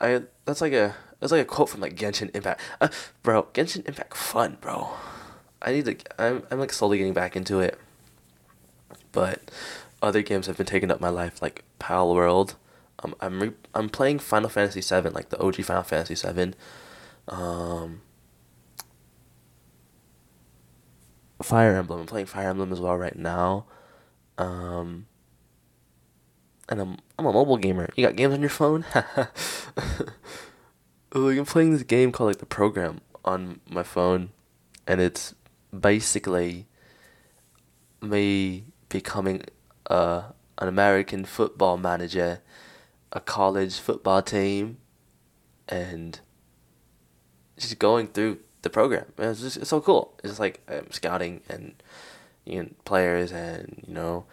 I 0.00 0.22
that's 0.46 0.62
like 0.62 0.72
a 0.72 0.96
that's 1.20 1.32
like 1.32 1.42
a 1.42 1.44
quote 1.44 1.68
from 1.68 1.80
like 1.80 1.94
Genshin 1.94 2.34
Impact. 2.34 2.60
Uh, 2.80 2.88
bro, 3.22 3.44
Genshin 3.54 3.86
Impact 3.86 4.16
fun, 4.16 4.56
bro. 4.60 4.88
I 5.60 5.72
need 5.72 5.84
to. 5.84 5.96
I'm 6.18 6.42
I'm 6.50 6.58
like 6.58 6.72
slowly 6.72 6.96
getting 6.96 7.12
back 7.12 7.36
into 7.36 7.60
it, 7.60 7.78
but 9.12 9.40
other 10.02 10.22
games 10.22 10.46
have 10.46 10.56
been 10.56 10.66
taking 10.66 10.90
up 10.90 11.00
my 11.00 11.08
life, 11.08 11.42
like 11.42 11.64
Palworld. 11.78 12.54
Um, 13.02 13.14
I'm 13.20 13.42
re- 13.42 13.52
I'm 13.74 13.88
playing 13.88 14.18
Final 14.18 14.48
Fantasy 14.48 14.80
VII, 14.80 15.10
like 15.10 15.30
the 15.30 15.38
OG 15.40 15.56
Final 15.56 15.82
Fantasy 15.82 16.14
VII. 16.14 16.54
Um, 17.28 18.02
Fire 21.42 21.76
Emblem. 21.76 22.00
I'm 22.00 22.06
playing 22.06 22.26
Fire 22.26 22.50
Emblem 22.50 22.72
as 22.72 22.80
well 22.80 22.96
right 22.96 23.16
now. 23.16 23.66
Um, 24.38 25.06
and 26.68 26.80
I'm 26.80 26.98
I'm 27.18 27.26
a 27.26 27.32
mobile 27.32 27.56
gamer. 27.56 27.90
You 27.96 28.06
got 28.06 28.16
games 28.16 28.34
on 28.34 28.40
your 28.40 28.50
phone? 28.50 28.84
like 28.94 29.28
I'm 31.14 31.44
playing 31.44 31.72
this 31.72 31.82
game 31.82 32.12
called 32.12 32.28
like 32.28 32.38
the 32.38 32.46
program 32.46 33.00
on 33.24 33.60
my 33.68 33.82
phone, 33.82 34.30
and 34.86 35.00
it's 35.00 35.34
basically 35.78 36.66
me 38.00 38.64
becoming 38.88 39.42
a 39.90 40.32
an 40.58 40.68
American 40.68 41.24
football 41.24 41.76
manager, 41.76 42.40
a 43.12 43.20
college 43.20 43.78
football 43.78 44.22
team, 44.22 44.78
and 45.68 46.20
just 47.58 47.78
going 47.78 48.08
through 48.08 48.38
the 48.62 48.70
program. 48.70 49.06
It's 49.18 49.40
just 49.40 49.56
it's 49.58 49.70
so 49.70 49.80
cool. 49.80 50.14
It's 50.22 50.38
like 50.38 50.60
I'm 50.68 50.90
scouting 50.92 51.42
and 51.48 51.74
you 52.44 52.62
know, 52.62 52.68
players 52.84 53.32
and 53.32 53.84
you 53.86 53.94
know 53.94 54.24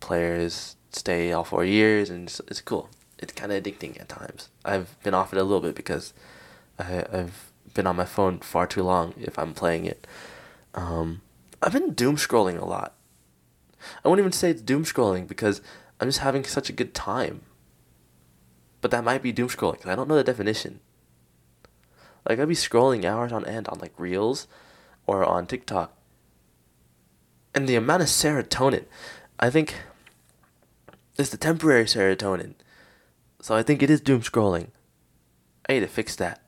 players 0.00 0.76
stay 0.92 1.32
all 1.32 1.44
four 1.44 1.64
years 1.64 2.10
and 2.10 2.28
it's, 2.28 2.40
it's 2.48 2.60
cool. 2.60 2.88
It's 3.18 3.32
kind 3.32 3.52
of 3.52 3.62
addicting 3.62 4.00
at 4.00 4.08
times. 4.08 4.48
I've 4.64 5.00
been 5.02 5.14
off 5.14 5.32
it 5.32 5.38
a 5.38 5.42
little 5.42 5.60
bit 5.60 5.74
because 5.74 6.14
I, 6.78 7.04
I've 7.12 7.52
been 7.74 7.86
on 7.86 7.96
my 7.96 8.06
phone 8.06 8.38
far 8.38 8.66
too 8.66 8.82
long 8.82 9.14
if 9.18 9.38
I'm 9.38 9.54
playing 9.54 9.84
it. 9.84 10.06
Um, 10.74 11.20
I've 11.62 11.72
been 11.72 11.92
doom 11.92 12.16
scrolling 12.16 12.58
a 12.58 12.64
lot. 12.64 12.94
I 14.04 14.08
won't 14.08 14.20
even 14.20 14.32
say 14.32 14.50
it's 14.50 14.62
doom 14.62 14.84
scrolling 14.84 15.26
because 15.26 15.60
I'm 16.00 16.08
just 16.08 16.20
having 16.20 16.44
such 16.44 16.68
a 16.68 16.74
good 16.74 16.94
time. 16.94 17.42
But 18.80 18.90
that 18.90 19.04
might 19.04 19.22
be 19.22 19.32
doom 19.32 19.48
scrolling 19.48 19.74
because 19.78 19.90
I 19.90 19.96
don't 19.96 20.08
know 20.08 20.16
the 20.16 20.24
definition. 20.24 20.80
Like 22.28 22.38
I'd 22.38 22.48
be 22.48 22.54
scrolling 22.54 23.04
hours 23.04 23.32
on 23.32 23.44
end 23.46 23.68
on 23.68 23.78
like 23.78 23.92
Reels 23.98 24.46
or 25.06 25.24
on 25.24 25.46
TikTok 25.46 25.96
and 27.54 27.68
the 27.68 27.76
amount 27.76 28.02
of 28.02 28.08
serotonin, 28.08 28.84
I 29.38 29.50
think, 29.50 29.74
is 31.16 31.30
the 31.30 31.36
temporary 31.36 31.84
serotonin. 31.84 32.54
So 33.40 33.54
I 33.54 33.62
think 33.62 33.82
it 33.82 33.90
is 33.90 34.00
doom 34.00 34.22
scrolling. 34.22 34.68
I 35.68 35.74
need 35.74 35.80
to 35.80 35.86
fix 35.88 36.16
that. 36.16 36.40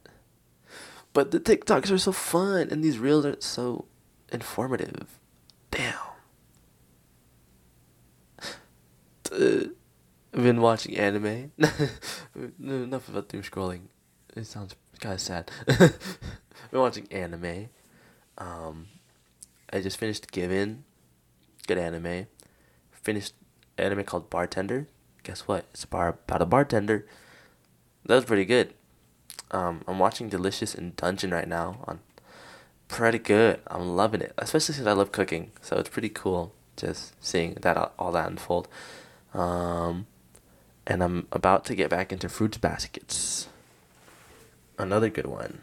But 1.13 1.31
the 1.31 1.41
TikToks 1.41 1.91
are 1.91 1.99
so 1.99 2.13
fun, 2.13 2.69
and 2.71 2.83
these 2.83 2.99
reels 2.99 3.27
are 3.27 3.37
so 3.41 3.87
informative. 4.31 5.19
Damn. 5.71 6.12
Uh, 9.33 9.69
been 10.33 10.61
watching 10.61 10.97
anime. 10.97 11.53
Enough 12.61 13.09
about 13.09 13.29
doom 13.29 13.43
scrolling. 13.43 13.83
It 14.35 14.47
sounds 14.47 14.75
kind 15.01 15.15
of 15.15 15.21
sad. 15.21 15.51
Been 15.67 16.81
watching 16.81 17.07
anime. 17.11 17.69
Um, 18.39 18.87
I 19.73 19.81
just 19.81 19.99
finished 19.99 20.33
Given. 20.33 20.85
Good 21.67 21.79
anime. 21.79 22.27
Finished 22.91 23.35
anime 23.77 24.05
called 24.05 24.31
Bartender. 24.31 24.89
Guess 25.23 25.43
what? 25.43 25.67
It's 25.73 25.85
a 25.85 25.89
bar 25.89 26.09
about 26.09 26.43
a 26.43 26.47
bartender. 26.47 27.07
That 28.07 28.17
was 28.17 28.25
pretty 28.25 28.45
good. 28.45 28.75
Um, 29.51 29.83
I'm 29.87 29.99
watching 29.99 30.29
Delicious 30.29 30.75
in 30.75 30.95
Dungeon 30.97 31.31
right 31.31 31.47
now. 31.47 31.85
On 31.87 32.01
pretty 32.89 33.19
good. 33.19 33.61
I'm 33.67 33.97
loving 33.97 34.23
it, 34.23 34.33
especially 34.39 34.75
since 34.75 34.87
I 34.87 34.93
love 34.93 35.13
cooking. 35.13 35.53
So 35.61 35.77
it's 35.77 35.89
pretty 35.89 36.09
cool 36.09 36.55
just 36.77 37.23
seeing 37.23 37.55
that 37.61 37.93
all 37.99 38.13
that 38.13 38.29
unfold. 38.29 38.69
Um, 39.35 40.07
and 40.87 41.03
I'm 41.03 41.27
about 41.33 41.65
to 41.67 41.75
get 41.75 41.91
back 41.91 42.13
into 42.13 42.29
Fruits 42.29 42.59
Baskets. 42.59 43.49
Another 44.79 45.09
good 45.09 45.27
one 45.27 45.61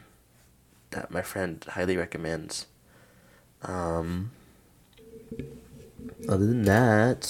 that 0.92 1.12
my 1.12 1.22
friend 1.22 1.64
highly 1.70 1.98
recommends. 1.98 2.68
Um, 3.64 4.32
other 6.28 6.46
than 6.46 6.64
that, 6.64 7.22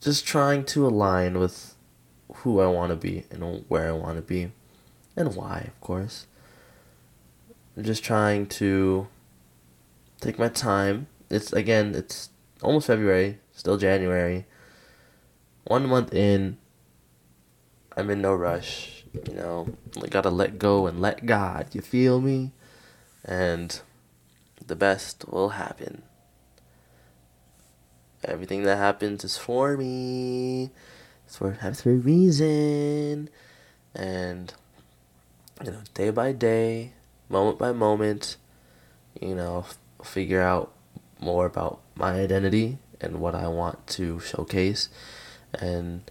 just 0.00 0.26
trying 0.26 0.64
to 0.66 0.86
align 0.86 1.38
with 1.38 1.74
who 2.36 2.60
I 2.60 2.66
want 2.66 2.90
to 2.90 2.96
be 2.96 3.24
and 3.30 3.64
where 3.68 3.88
I 3.88 3.92
want 3.92 4.16
to 4.16 4.22
be 4.22 4.52
and 5.16 5.34
why, 5.34 5.70
of 5.74 5.80
course. 5.80 6.26
I'm 7.76 7.84
just 7.84 8.04
trying 8.04 8.46
to 8.46 9.08
take 10.20 10.38
my 10.38 10.48
time. 10.48 11.08
It's 11.34 11.52
again, 11.52 11.96
it's 11.96 12.30
almost 12.62 12.86
February, 12.86 13.38
still 13.52 13.76
January. 13.76 14.46
One 15.64 15.88
month 15.88 16.14
in, 16.14 16.58
I'm 17.96 18.08
in 18.10 18.22
no 18.22 18.34
rush. 18.34 19.04
You 19.28 19.34
know, 19.34 19.68
I 20.00 20.06
gotta 20.06 20.30
let 20.30 20.60
go 20.60 20.86
and 20.86 21.00
let 21.00 21.26
God. 21.26 21.68
You 21.72 21.80
feel 21.80 22.20
me? 22.20 22.52
And 23.24 23.80
the 24.64 24.76
best 24.76 25.24
will 25.28 25.50
happen. 25.50 26.02
Everything 28.24 28.62
that 28.62 28.76
happens 28.76 29.24
is 29.24 29.36
for 29.36 29.76
me. 29.76 30.70
It's 31.26 31.36
for 31.36 31.50
happens 31.50 31.80
for 31.82 31.90
a 31.90 31.96
reason. 31.96 33.28
And 33.92 34.54
you 35.64 35.72
know, 35.72 35.82
day 35.94 36.10
by 36.10 36.30
day, 36.30 36.92
moment 37.28 37.58
by 37.58 37.72
moment, 37.72 38.36
you 39.20 39.34
know, 39.34 39.64
f- 39.66 39.78
figure 40.06 40.40
out 40.40 40.72
more 41.20 41.46
about 41.46 41.80
my 41.94 42.12
identity 42.14 42.78
and 43.00 43.20
what 43.20 43.34
I 43.34 43.48
want 43.48 43.86
to 43.88 44.20
showcase 44.20 44.88
and 45.52 46.10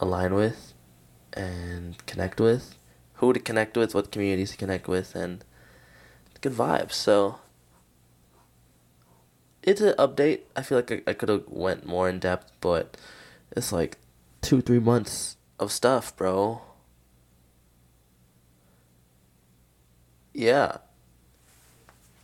align 0.00 0.34
with 0.34 0.74
and 1.32 2.04
connect 2.06 2.40
with, 2.40 2.76
who 3.14 3.32
to 3.32 3.40
connect 3.40 3.76
with, 3.76 3.94
what 3.94 4.12
communities 4.12 4.52
to 4.52 4.56
connect 4.56 4.88
with, 4.88 5.14
and 5.14 5.44
good 6.40 6.52
vibes. 6.52 6.92
So 6.92 7.38
it's 9.62 9.80
an 9.80 9.94
update. 9.98 10.40
I 10.54 10.62
feel 10.62 10.78
like 10.78 10.92
I, 10.92 11.02
I 11.06 11.14
could 11.14 11.28
have 11.28 11.44
went 11.48 11.86
more 11.86 12.08
in 12.08 12.18
depth, 12.18 12.52
but 12.60 12.96
it's 13.52 13.72
like 13.72 13.98
two, 14.42 14.60
three 14.60 14.78
months 14.78 15.36
of 15.58 15.72
stuff, 15.72 16.16
bro. 16.16 16.62
Yeah. 20.32 20.78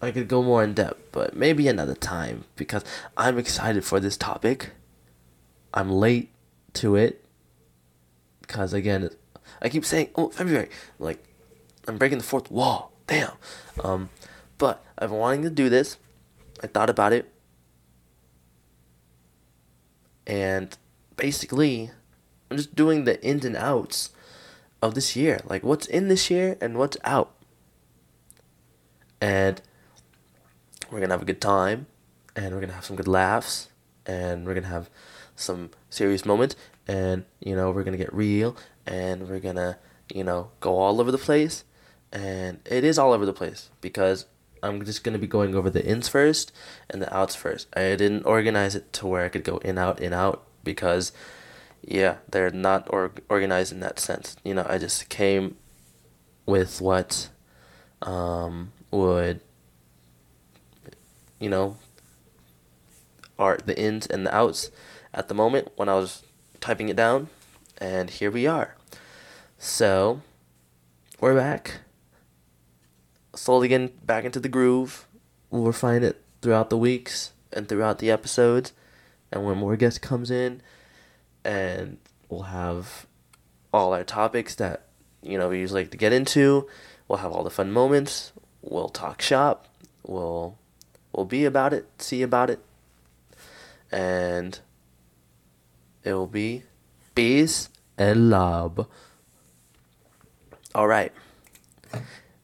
I 0.02 0.10
could 0.10 0.28
go 0.28 0.42
more 0.42 0.64
in 0.64 0.74
depth, 0.74 1.12
but 1.12 1.36
maybe 1.36 1.68
another 1.68 1.94
time 1.94 2.44
because 2.56 2.84
I'm 3.16 3.38
excited 3.38 3.84
for 3.84 4.00
this 4.00 4.16
topic. 4.16 4.70
I'm 5.74 5.90
late 5.90 6.30
to 6.74 6.96
it 6.96 7.24
because 8.40 8.72
again, 8.72 9.10
I 9.60 9.68
keep 9.68 9.84
saying, 9.84 10.10
"Oh, 10.16 10.30
February," 10.30 10.70
like 10.98 11.22
I'm 11.86 11.98
breaking 11.98 12.18
the 12.18 12.24
fourth 12.24 12.50
wall. 12.50 12.92
Damn. 13.06 13.32
Um, 13.84 14.10
but 14.58 14.82
I've 14.98 15.10
been 15.10 15.18
wanting 15.18 15.42
to 15.42 15.50
do 15.50 15.68
this. 15.68 15.98
I 16.62 16.66
thought 16.66 16.90
about 16.90 17.12
it, 17.12 17.30
and 20.26 20.76
basically, 21.16 21.90
I'm 22.50 22.56
just 22.56 22.74
doing 22.74 23.04
the 23.04 23.22
ins 23.24 23.44
and 23.44 23.56
outs 23.56 24.10
of 24.82 24.94
this 24.94 25.14
year, 25.14 25.40
like 25.46 25.62
what's 25.62 25.86
in 25.86 26.08
this 26.08 26.30
year 26.30 26.56
and 26.60 26.78
what's 26.78 26.96
out, 27.04 27.34
and 29.20 29.60
we're 30.90 31.00
gonna 31.00 31.14
have 31.14 31.22
a 31.22 31.26
good 31.26 31.40
time, 31.40 31.86
and 32.36 32.54
we're 32.54 32.60
gonna 32.60 32.72
have 32.72 32.84
some 32.84 32.96
good 32.96 33.08
laughs, 33.08 33.68
and 34.06 34.46
we're 34.46 34.54
gonna 34.54 34.66
have 34.66 34.90
some 35.36 35.70
serious 35.88 36.24
moments, 36.24 36.56
and 36.86 37.24
you 37.40 37.54
know 37.54 37.70
we're 37.70 37.84
gonna 37.84 37.96
get 37.96 38.12
real, 38.12 38.56
and 38.86 39.28
we're 39.28 39.40
gonna 39.40 39.78
you 40.12 40.24
know 40.24 40.50
go 40.60 40.76
all 40.76 41.00
over 41.00 41.10
the 41.10 41.18
place, 41.18 41.64
and 42.12 42.60
it 42.64 42.84
is 42.84 42.98
all 42.98 43.12
over 43.12 43.26
the 43.26 43.32
place 43.32 43.70
because 43.80 44.26
I'm 44.62 44.84
just 44.84 45.04
gonna 45.04 45.18
be 45.18 45.26
going 45.26 45.54
over 45.54 45.70
the 45.70 45.84
ins 45.84 46.08
first 46.08 46.52
and 46.88 47.00
the 47.00 47.14
outs 47.14 47.34
first. 47.34 47.68
I 47.74 47.96
didn't 47.96 48.24
organize 48.24 48.74
it 48.74 48.92
to 48.94 49.06
where 49.06 49.24
I 49.24 49.28
could 49.28 49.44
go 49.44 49.58
in 49.58 49.78
out 49.78 50.00
in 50.00 50.12
out 50.12 50.44
because 50.64 51.12
yeah, 51.82 52.16
they're 52.30 52.50
not 52.50 52.86
or- 52.90 53.12
organized 53.28 53.72
in 53.72 53.80
that 53.80 53.98
sense. 53.98 54.36
You 54.44 54.54
know, 54.54 54.66
I 54.68 54.78
just 54.78 55.08
came 55.08 55.56
with 56.46 56.80
what 56.80 57.30
um, 58.02 58.72
would 58.90 59.40
you 61.40 61.48
know 61.48 61.76
are 63.38 63.58
the 63.64 63.78
ins 63.78 64.06
and 64.06 64.24
the 64.24 64.34
outs 64.34 64.70
at 65.12 65.26
the 65.28 65.34
moment 65.34 65.68
when 65.74 65.88
I 65.88 65.94
was 65.94 66.22
typing 66.60 66.88
it 66.88 66.96
down, 66.96 67.28
and 67.78 68.10
here 68.10 68.30
we 68.30 68.46
are. 68.46 68.76
So 69.58 70.20
we're 71.20 71.34
back 71.34 71.80
slowly 73.34 73.68
getting 73.68 73.92
back 74.04 74.24
into 74.24 74.40
the 74.40 74.48
groove. 74.48 75.06
We'll 75.50 75.64
refine 75.64 76.02
it 76.02 76.22
throughout 76.42 76.70
the 76.70 76.76
weeks 76.76 77.32
and 77.52 77.68
throughout 77.68 77.98
the 77.98 78.10
episodes. 78.10 78.72
And 79.32 79.44
when 79.44 79.58
more 79.58 79.76
guests 79.76 79.98
comes 79.98 80.30
in, 80.30 80.60
and 81.44 81.98
we'll 82.28 82.42
have 82.42 83.06
all 83.72 83.92
our 83.94 84.04
topics 84.04 84.54
that 84.56 84.86
you 85.22 85.38
know 85.38 85.48
we 85.48 85.60
usually 85.60 85.82
like 85.82 85.90
to 85.92 85.96
get 85.96 86.12
into. 86.12 86.68
We'll 87.08 87.18
have 87.18 87.32
all 87.32 87.44
the 87.44 87.50
fun 87.50 87.72
moments. 87.72 88.32
We'll 88.62 88.88
talk 88.88 89.22
shop. 89.22 89.66
We'll 90.04 90.58
we'll 91.12 91.26
be 91.26 91.44
about 91.44 91.72
it, 91.72 91.86
see 91.98 92.22
about 92.22 92.50
it, 92.50 92.60
and 93.90 94.60
it 96.02 96.14
will 96.14 96.26
be 96.26 96.64
peace 97.14 97.68
and 97.98 98.30
love. 98.30 98.86
All 100.74 100.86
right. 100.86 101.12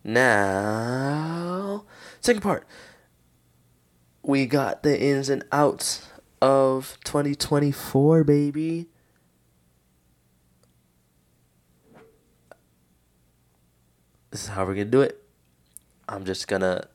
Now, 0.03 1.85
second 2.21 2.43
part. 2.43 2.67
We 4.23 4.47
got 4.47 4.83
the 4.83 5.01
ins 5.01 5.29
and 5.29 5.45
outs 5.53 6.09
of 6.43 6.99
2024, 7.05 8.25
baby. 8.25 8.87
This 14.31 14.43
is 14.43 14.49
how 14.49 14.67
we're 14.67 14.75
going 14.75 14.89
to 14.89 14.91
do 14.91 15.01
it. 15.01 15.23
I'm 16.09 16.25
just 16.25 16.49
going 16.49 16.63
to 16.63 16.89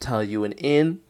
tell 0.00 0.24
you 0.24 0.44
an 0.44 0.52
in 0.52 1.00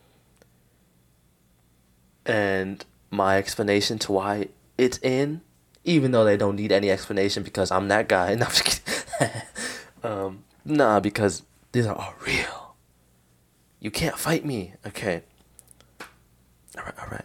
and 2.26 2.84
my 3.10 3.38
explanation 3.38 3.98
to 4.00 4.12
why 4.12 4.48
it's 4.76 4.98
in, 4.98 5.40
even 5.84 6.10
though 6.10 6.24
they 6.24 6.36
don't 6.36 6.56
need 6.56 6.72
any 6.72 6.90
explanation 6.90 7.42
because 7.42 7.70
I'm 7.70 7.88
that 7.88 8.08
guy. 8.08 8.36
No, 10.02 10.08
um, 10.26 10.44
Nah, 10.64 11.00
because 11.00 11.42
these 11.72 11.86
are 11.86 11.94
all 11.94 12.14
real. 12.26 12.74
You 13.80 13.90
can't 13.90 14.18
fight 14.18 14.44
me. 14.44 14.74
Okay. 14.86 15.22
Alright, 16.76 16.98
alright. 16.98 17.24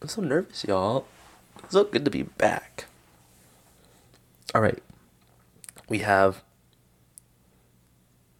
I'm 0.00 0.08
so 0.08 0.22
nervous, 0.22 0.64
y'all. 0.64 1.06
It's 1.62 1.72
so 1.72 1.84
good 1.84 2.04
to 2.04 2.10
be 2.10 2.22
back. 2.22 2.86
Alright. 4.54 4.82
We 5.88 5.98
have 5.98 6.42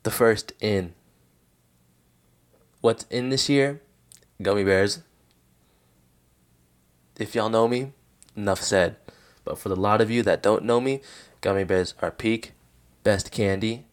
the 0.03 0.11
first 0.11 0.53
in. 0.61 0.95
What's 2.81 3.05
in 3.05 3.31
this 3.31 3.49
year? 3.49 3.83
Gummy 4.41 4.65
bears. 4.65 5.01
If 7.19 7.35
y'all 7.35 7.51
know 7.51 7.69
me, 7.69 7.93
enough 8.37 8.63
said. 8.63 8.97
But 9.45 9.59
for 9.59 9.69
the 9.69 9.77
lot 9.77 10.01
of 10.01 10.11
you 10.11 10.23
that 10.23 10.43
don't 10.43 10.65
know 10.65 10.81
me, 10.81 11.01
gummy 11.41 11.65
bears 11.65 11.95
are 12.01 12.11
peak, 12.11 12.53
best 13.03 13.31
candy, 13.31 13.87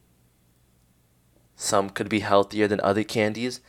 some 1.59 1.89
could 1.89 2.07
be 2.07 2.19
healthier 2.19 2.67
than 2.67 2.79
other 2.81 3.03
candies. 3.03 3.59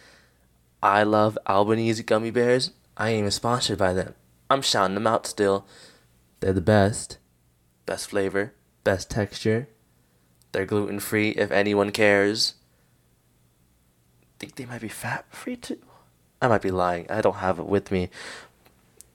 I 0.83 1.03
love 1.03 1.39
Albanese 1.49 2.03
gummy 2.03 2.31
bears. 2.31 2.71
I 2.99 3.09
ain't 3.09 3.21
even 3.21 3.31
sponsored 3.31 3.79
by 3.79 3.95
them. 3.95 4.15
I'm 4.51 4.61
shouting 4.61 4.95
them 4.95 5.07
out 5.07 5.27
still. 5.27 5.67
They're 6.41 6.53
the 6.53 6.61
best. 6.61 7.17
Best 7.87 8.11
flavor, 8.11 8.53
best 8.85 9.11
texture. 9.11 9.69
They're 10.53 10.67
gluten 10.67 11.01
free 11.01 11.31
if 11.31 11.51
anyone 11.51 11.91
cares. 11.91 12.55
Think 14.39 14.57
they 14.57 14.67
might 14.67 14.81
be 14.81 14.89
fat 14.89 15.27
free 15.31 15.57
too. 15.57 15.79
I 16.41 16.49
might 16.49 16.63
be 16.63 16.71
lying. 16.71 17.11
I 17.11 17.21
don't 17.21 17.37
have 17.37 17.59
it 17.59 17.67
with 17.67 17.91
me. 17.91 18.11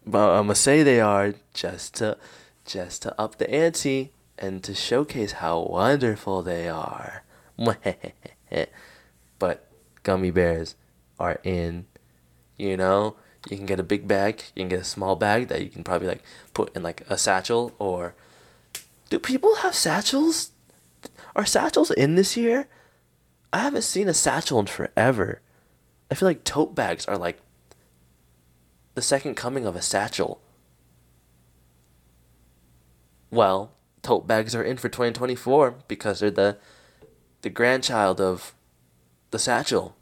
But 0.05 0.31
I'm 0.31 0.45
gonna 0.45 0.55
say 0.55 0.83
they 0.83 0.99
are 0.99 1.33
just 1.53 1.95
to 1.95 2.17
just 2.65 3.03
to 3.03 3.19
up 3.19 3.37
the 3.37 3.49
ante 3.49 4.11
and 4.37 4.63
to 4.63 4.73
showcase 4.73 5.33
how 5.33 5.61
wonderful 5.61 6.41
they 6.41 6.67
are. 6.67 7.23
but 9.39 9.67
gummy 10.03 10.31
bears 10.31 10.75
are 11.19 11.39
in, 11.43 11.85
you 12.57 12.75
know, 12.75 13.15
you 13.49 13.57
can 13.57 13.65
get 13.65 13.79
a 13.79 13.83
big 13.83 14.07
bag, 14.07 14.43
you 14.55 14.61
can 14.61 14.69
get 14.69 14.79
a 14.79 14.85
small 14.85 15.15
bag 15.15 15.47
that 15.47 15.61
you 15.61 15.69
can 15.69 15.83
probably 15.83 16.07
like 16.07 16.23
put 16.53 16.75
in 16.75 16.83
like 16.83 17.03
a 17.09 17.17
satchel 17.17 17.73
or 17.79 18.15
do 19.09 19.19
people 19.19 19.55
have 19.57 19.75
satchels? 19.75 20.51
Are 21.35 21.45
satchels 21.45 21.91
in 21.91 22.15
this 22.15 22.35
year? 22.35 22.67
I 23.53 23.59
haven't 23.59 23.83
seen 23.83 24.09
a 24.09 24.15
satchel 24.15 24.59
in 24.59 24.65
forever. 24.65 25.39
I 26.09 26.15
feel 26.15 26.27
like 26.27 26.43
tote 26.43 26.73
bags 26.73 27.05
are 27.05 27.19
like 27.19 27.39
the 28.95 29.01
second 29.01 29.35
coming 29.35 29.67
of 29.67 29.75
a 29.75 29.81
satchel. 29.81 30.41
Well, 33.29 33.71
tote 34.01 34.25
bags 34.25 34.55
are 34.55 34.63
in 34.63 34.77
for 34.77 34.89
2024 34.89 35.75
because 35.87 36.19
they're 36.19 36.31
the 36.31 36.57
the 37.43 37.51
grandchild 37.51 38.19
of 38.19 38.55
the 39.29 39.37
satchel. 39.37 39.95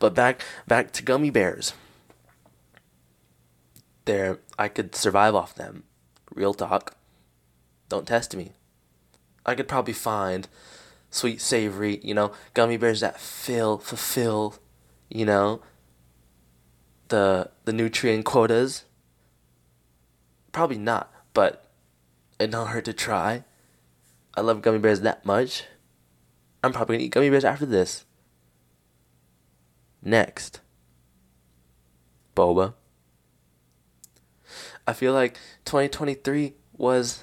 But 0.00 0.14
back 0.14 0.42
back 0.66 0.90
to 0.94 1.04
gummy 1.04 1.30
bears. 1.30 1.72
There 4.06 4.40
I 4.58 4.66
could 4.66 4.96
survive 4.96 5.36
off 5.36 5.54
them. 5.54 5.84
Real 6.34 6.54
talk. 6.54 6.96
Don't 7.88 8.08
test 8.08 8.34
me. 8.34 8.52
I 9.46 9.54
could 9.54 9.68
probably 9.68 9.94
find 9.94 10.48
sweet 11.10 11.40
savory, 11.40 12.00
you 12.02 12.14
know, 12.14 12.32
gummy 12.54 12.76
bears 12.76 13.00
that 13.00 13.20
fill 13.20 13.78
fulfill, 13.78 14.56
you 15.08 15.26
know, 15.26 15.60
the 17.08 17.50
the 17.64 17.72
nutrient 17.72 18.24
quotas. 18.24 18.84
Probably 20.52 20.78
not, 20.78 21.12
but 21.34 21.70
it 22.38 22.50
don't 22.50 22.68
hurt 22.68 22.86
to 22.86 22.92
try. 22.92 23.44
I 24.34 24.40
love 24.40 24.62
gummy 24.62 24.78
bears 24.78 25.00
that 25.02 25.24
much. 25.24 25.64
I'm 26.62 26.72
probably 26.72 26.96
gonna 26.96 27.04
eat 27.04 27.12
gummy 27.12 27.30
bears 27.30 27.44
after 27.44 27.66
this. 27.66 28.04
Next, 30.02 30.60
boba. 32.34 32.74
I 34.86 34.92
feel 34.92 35.12
like 35.12 35.34
2023 35.66 36.54
was 36.76 37.22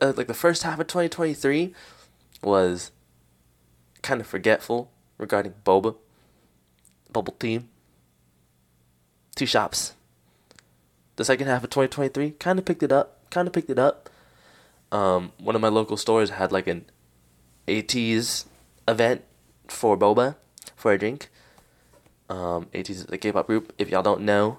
uh, 0.00 0.12
like 0.16 0.26
the 0.26 0.34
first 0.34 0.62
half 0.62 0.78
of 0.78 0.86
2023 0.86 1.74
was 2.42 2.90
kind 4.02 4.20
of 4.20 4.26
forgetful 4.26 4.90
regarding 5.18 5.54
boba, 5.64 5.96
bubble 7.12 7.34
tea, 7.38 7.62
two 9.34 9.46
shops. 9.46 9.94
The 11.16 11.24
second 11.24 11.48
half 11.48 11.64
of 11.64 11.70
2023 11.70 12.32
kind 12.32 12.58
of 12.58 12.64
picked 12.64 12.82
it 12.82 12.92
up, 12.92 13.18
kind 13.30 13.46
of 13.46 13.52
picked 13.52 13.70
it 13.70 13.78
up. 13.78 14.08
Um, 14.92 15.32
one 15.38 15.54
of 15.54 15.60
my 15.60 15.68
local 15.68 15.96
stores 15.96 16.30
had 16.30 16.50
like 16.50 16.66
an 16.66 16.86
ATEEZ 17.68 18.46
event 18.88 19.22
for 19.68 19.96
boba, 19.96 20.36
for 20.76 20.92
a 20.92 20.98
drink. 20.98 21.30
Um, 22.28 22.66
ATEEZ 22.72 22.90
is 22.90 23.06
a 23.10 23.18
K-pop 23.18 23.46
group. 23.46 23.72
If 23.78 23.90
y'all 23.90 24.02
don't 24.02 24.22
know, 24.22 24.58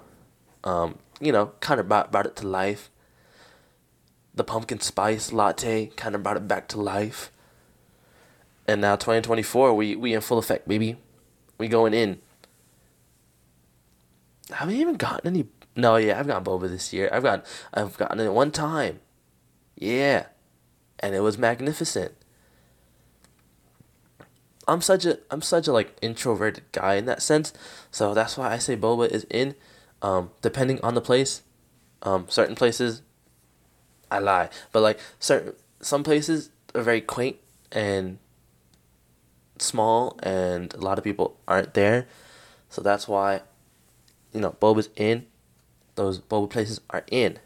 um, 0.64 1.00
you 1.20 1.32
know, 1.32 1.54
kind 1.60 1.80
of 1.80 1.88
brought, 1.88 2.12
brought 2.12 2.26
it 2.26 2.36
to 2.38 2.48
life. 2.48 2.90
The 4.34 4.44
pumpkin 4.44 4.80
spice 4.80 5.34
latte 5.34 5.88
kind 5.98 6.16
of 6.16 6.24
brought 6.24 6.38
it 6.38 6.48
back 6.48 6.68
to 6.70 6.82
life. 6.82 7.32
And 8.68 8.82
now 8.82 8.96
2024, 8.96 9.74
we 9.74 9.96
we 9.96 10.14
in 10.14 10.22
full 10.22 10.38
effect, 10.38 10.68
baby. 10.68 10.98
We 11.58 11.68
going 11.68 11.94
in. 11.94 12.20
Haven't 14.52 14.76
even 14.76 14.96
gotten 14.96 15.28
any. 15.28 15.48
No, 15.76 15.96
yeah, 15.96 16.20
I've 16.20 16.28
gotten 16.28 16.44
boba 16.44 16.70
this 16.70 16.92
year. 16.92 17.10
I've 17.12 17.24
got 17.24 17.46
I've 17.74 17.98
gotten 17.98 18.20
it 18.20 18.34
one 18.34 18.52
time. 18.52 19.00
Yeah, 19.76 20.28
and 21.00 21.16
it 21.16 21.22
was 21.22 21.38
magnificent. 21.38 22.14
I'm 24.68 24.82
such 24.82 25.06
a 25.06 25.20
I'm 25.30 25.42
such 25.42 25.68
a 25.68 25.74
like 25.74 25.98
introverted 26.02 26.64
guy 26.72 26.96
in 26.96 27.06
that 27.06 27.22
sense, 27.22 27.54
so 27.90 28.14
that's 28.14 28.38
why 28.38 28.52
I 28.52 28.58
say 28.58 28.76
boba 28.76 29.10
is 29.10 29.26
in. 29.30 29.56
Um, 30.04 30.32
depending 30.42 30.80
on 30.82 30.96
the 30.96 31.02
place, 31.02 31.44
um, 32.02 32.26
certain 32.28 32.56
places, 32.56 33.04
I 34.10 34.20
lie, 34.20 34.50
but 34.72 34.82
like 34.82 35.00
certain 35.20 35.54
some 35.82 36.04
places 36.04 36.50
are 36.74 36.82
very 36.82 37.02
quaint 37.02 37.38
and 37.72 38.20
small, 39.62 40.20
and 40.24 40.74
a 40.74 40.80
lot 40.80 40.98
of 40.98 41.04
people 41.04 41.38
aren't 41.48 41.74
there, 41.74 42.08
so 42.70 42.82
that's 42.82 43.08
why, 43.08 43.42
you 44.34 44.42
know, 44.42 44.52
boba's 44.52 44.90
in. 44.96 45.28
Those 45.96 46.20
boba 46.20 46.50
places 46.50 46.80
are 46.90 47.04
in. 47.12 47.38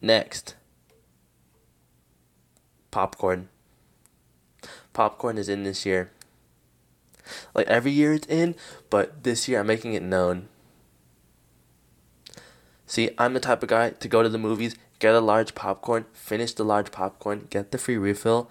Next, 0.00 0.54
popcorn. 2.90 3.48
Popcorn 4.92 5.38
is 5.38 5.48
in 5.48 5.64
this 5.64 5.84
year. 5.84 6.10
Like 7.54 7.66
every 7.66 7.90
year 7.90 8.12
it's 8.12 8.26
in, 8.28 8.54
but 8.90 9.24
this 9.24 9.48
year 9.48 9.60
I'm 9.60 9.66
making 9.66 9.94
it 9.94 10.02
known. 10.02 10.48
See, 12.86 13.10
I'm 13.18 13.34
the 13.34 13.40
type 13.40 13.62
of 13.62 13.68
guy 13.68 13.90
to 13.90 14.08
go 14.08 14.22
to 14.22 14.28
the 14.28 14.38
movies, 14.38 14.76
get 15.00 15.14
a 15.14 15.20
large 15.20 15.54
popcorn, 15.54 16.06
finish 16.12 16.52
the 16.52 16.64
large 16.64 16.92
popcorn, 16.92 17.48
get 17.50 17.72
the 17.72 17.78
free 17.78 17.96
refill, 17.96 18.50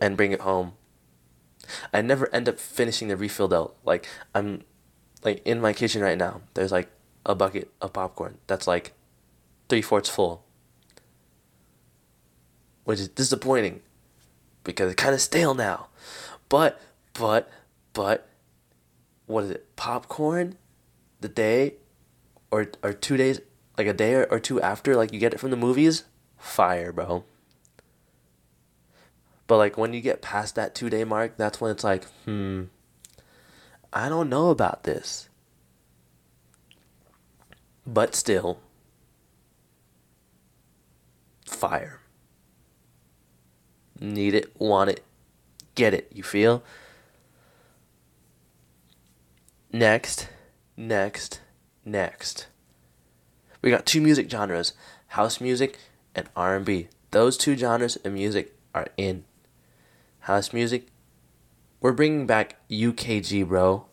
and 0.00 0.16
bring 0.16 0.32
it 0.32 0.40
home. 0.40 0.72
I 1.92 2.00
never 2.00 2.32
end 2.34 2.48
up 2.48 2.58
finishing 2.58 3.08
the 3.08 3.16
refill 3.16 3.48
though. 3.48 3.74
Like 3.84 4.06
I'm 4.34 4.64
like 5.24 5.42
in 5.44 5.60
my 5.60 5.72
kitchen 5.72 6.02
right 6.02 6.18
now, 6.18 6.42
there's 6.54 6.72
like 6.72 6.90
a 7.24 7.34
bucket 7.34 7.70
of 7.80 7.92
popcorn 7.92 8.38
that's 8.46 8.66
like 8.66 8.92
three 9.68 9.82
fourths 9.82 10.08
full. 10.08 10.44
Which 12.84 13.00
is 13.00 13.08
disappointing 13.08 13.82
because 14.62 14.92
it's 14.92 15.02
kind 15.02 15.14
of 15.14 15.20
stale 15.20 15.54
now. 15.54 15.88
But, 16.48 16.80
but, 17.14 17.50
but, 17.92 18.28
what 19.26 19.44
is 19.44 19.50
it? 19.50 19.74
Popcorn 19.76 20.56
the 21.20 21.28
day 21.28 21.74
or, 22.50 22.70
or 22.82 22.92
two 22.92 23.16
days, 23.16 23.40
like 23.76 23.88
a 23.88 23.92
day 23.92 24.14
or, 24.14 24.24
or 24.30 24.38
two 24.38 24.60
after, 24.60 24.94
like 24.94 25.12
you 25.12 25.18
get 25.18 25.34
it 25.34 25.40
from 25.40 25.50
the 25.50 25.56
movies? 25.56 26.04
Fire, 26.38 26.92
bro. 26.92 27.24
But 29.46 29.58
like 29.58 29.78
when 29.78 29.92
you 29.92 30.00
get 30.00 30.22
past 30.22 30.54
that 30.56 30.74
two 30.74 30.90
day 30.90 31.04
mark, 31.04 31.36
that's 31.36 31.60
when 31.60 31.70
it's 31.70 31.84
like, 31.84 32.04
hmm, 32.24 32.64
I 33.92 34.08
don't 34.08 34.28
know 34.28 34.50
about 34.50 34.82
this. 34.82 35.28
But 37.86 38.14
still, 38.14 38.58
fire. 41.44 42.00
Need 44.00 44.34
it, 44.34 44.60
want 44.60 44.90
it, 44.90 45.04
get 45.74 45.94
it. 45.94 46.10
You 46.12 46.22
feel? 46.22 46.62
Next, 49.72 50.28
next, 50.76 51.40
next. 51.84 52.48
We 53.62 53.70
got 53.70 53.86
two 53.86 54.00
music 54.00 54.30
genres, 54.30 54.72
house 55.08 55.40
music 55.40 55.78
and 56.14 56.28
R&B. 56.36 56.88
Those 57.10 57.36
two 57.36 57.56
genres 57.56 57.96
of 57.96 58.12
music 58.12 58.54
are 58.74 58.88
in. 58.96 59.24
House 60.26 60.52
music, 60.52 60.88
we're 61.80 61.92
bringing 61.92 62.26
back 62.26 62.56
UKG, 62.68 63.46
bro. 63.46 63.86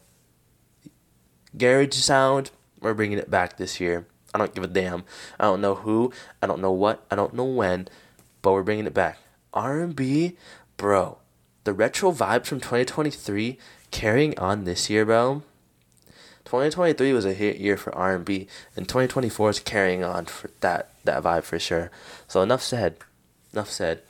Garage 1.56 1.94
sound, 1.94 2.50
we're 2.82 2.96
bringing 2.96 3.20
it 3.20 3.30
back 3.30 3.58
this 3.58 3.80
year. 3.80 4.08
I 4.34 4.40
don't 4.40 4.52
give 4.52 4.64
a 4.64 4.68
damn. 4.68 5.04
I 5.40 5.44
don't 5.44 5.62
know 5.62 5.76
who, 5.76 6.12
I 6.42 6.48
don't 6.48 6.60
know 6.60 6.72
what, 6.72 7.06
I 7.12 7.16
don't 7.16 7.36
know 7.36 7.44
when, 7.44 7.88
but 8.42 8.52
we're 8.52 8.64
bringing 8.64 8.88
it 8.88 8.96
back. 8.96 9.20
R&B, 9.54 10.36
bro. 10.76 11.20
The 11.66 11.74
retro 11.74 12.12
vibes 12.12 12.48
from 12.48 12.60
2023 12.60 13.60
carrying 13.92 14.36
on 14.40 14.64
this 14.64 14.90
year, 14.90 15.06
bro. 15.06 15.44
2023 16.46 17.14
was 17.14 17.26
a 17.26 17.34
hit 17.34 17.58
year 17.58 17.78
for 17.78 17.94
R&B, 17.94 18.48
and 18.76 18.90
2024 18.90 19.52
is 19.52 19.60
carrying 19.60 20.04
on 20.04 20.26
for 20.26 20.50
that 20.62 20.90
that 21.04 21.22
vibe 21.22 21.44
for 21.44 21.60
sure. 21.60 21.92
So 22.28 22.42
enough 22.42 22.64
said. 22.64 22.98
Enough 23.54 23.70
said. 23.70 24.02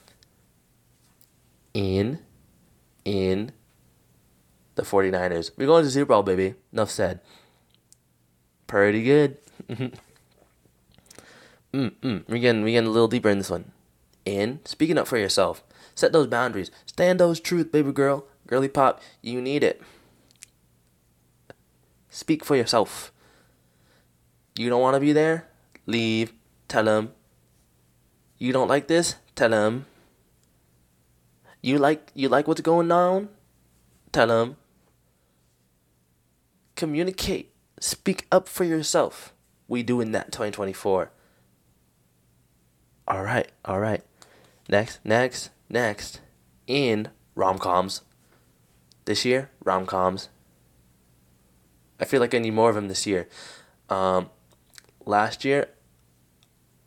In, 1.74 2.20
in 3.06 3.52
the 4.76 4.84
49ers. 4.84 5.52
We're 5.58 5.68
going 5.68 5.84
to 5.84 5.92
Super 5.92 6.10
Bowl, 6.10 6.24
baby. 6.24 6.56
Enough 6.72 6.92
said. 6.92 7.20
Pretty 8.68 9.04
good. 9.04 9.38
mm, 9.70 9.92
mm. 11.74 12.24
We're 12.28 12.38
getting, 12.38 12.64
we're 12.64 12.72
getting 12.72 12.88
a 12.88 12.92
little 12.92 13.08
deeper 13.08 13.30
in 13.30 13.38
this 13.38 13.50
one 13.50 13.72
in 14.26 14.60
speaking 14.66 14.98
up 14.98 15.08
for 15.08 15.18
yourself. 15.18 15.64
Set 15.96 16.12
those 16.12 16.28
boundaries. 16.28 16.72
Stand 16.86 17.20
those 17.20 17.40
truth, 17.40 17.72
baby 17.72 17.92
girl. 17.92 18.26
Girly 18.48 18.68
pop, 18.68 19.02
you 19.22 19.42
need 19.42 19.64
it. 19.64 19.82
Speak 22.10 22.44
for 22.44 22.56
yourself. 22.56 23.12
You 24.56 24.70
don't 24.70 24.82
want 24.82 24.96
to 24.96 25.00
be 25.00 25.14
there? 25.14 25.48
Leave. 25.86 26.34
Tell 26.68 26.84
them. 26.84 27.12
You 28.38 28.54
don't 28.54 28.68
like 28.68 28.88
this? 28.88 29.16
Tell 29.36 29.50
them. 29.50 29.86
You 31.63 31.80
like 31.80 32.12
you 32.13 32.28
like 32.28 32.45
what's 32.47 32.60
going 32.62 32.91
on? 32.91 33.30
Tell 34.12 34.28
them. 34.28 34.58
communicate, 36.76 37.54
speak 37.80 38.28
up 38.32 38.49
for 38.49 38.65
yourself. 38.65 39.34
We 39.69 39.82
doing 39.82 40.12
that 40.12 40.34
2024. 40.34 41.10
All 43.08 43.23
right, 43.23 43.49
all 43.63 43.80
right. 43.80 44.04
Next, 44.67 44.99
next, 45.06 45.52
next. 45.69 46.19
In 46.67 47.08
rom 47.34 47.58
coms. 47.60 48.02
This 49.06 49.23
year, 49.23 49.49
rom 49.63 49.86
coms. 49.86 50.28
I 51.99 52.06
feel 52.06 52.19
like 52.19 52.36
I 52.36 52.39
need 52.39 52.54
more 52.54 52.69
of 52.69 52.76
them 52.76 52.89
this 52.89 53.08
year. 53.08 53.30
Um, 53.89 54.30
last 55.06 55.45
year, 55.45 55.69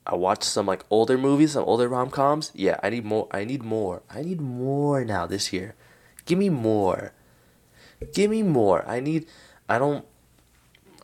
I 0.06 0.14
watched 0.14 0.44
some 0.44 0.66
like 0.66 0.84
older 0.88 1.18
movies, 1.18 1.52
some 1.52 1.64
older 1.64 1.88
rom 1.88 2.10
coms. 2.10 2.52
Yeah, 2.54 2.78
I 2.82 2.90
need 2.90 3.04
more. 3.04 3.26
I 3.32 3.44
need 3.44 3.62
more. 3.64 4.02
I 4.08 4.22
need 4.22 4.40
more 4.40 5.04
now 5.04 5.26
this 5.26 5.52
year. 5.52 5.74
Give 6.24 6.38
me 6.38 6.48
more. 6.48 7.12
Give 8.14 8.30
me 8.30 8.42
more. 8.42 8.86
I 8.88 9.00
need. 9.00 9.26
I 9.68 9.78
don't. 9.78 10.04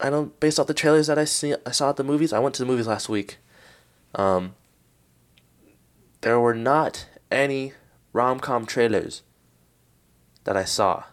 I 0.00 0.08
don't. 0.08 0.38
Based 0.38 0.60
off 0.60 0.68
the 0.68 0.74
trailers 0.74 1.08
that 1.08 1.18
I 1.18 1.24
see, 1.24 1.54
I 1.66 1.72
saw 1.72 1.90
at 1.90 1.96
the 1.96 2.04
movies. 2.04 2.32
I 2.32 2.38
went 2.38 2.54
to 2.56 2.62
the 2.62 2.70
movies 2.70 2.86
last 2.86 3.08
week. 3.08 3.38
Um. 4.14 4.54
There 6.20 6.38
were 6.38 6.54
not 6.54 7.06
any 7.32 7.72
rom 8.12 8.38
com 8.38 8.66
trailers 8.66 9.22
that 10.44 10.56
I 10.56 10.64
saw. 10.64 11.04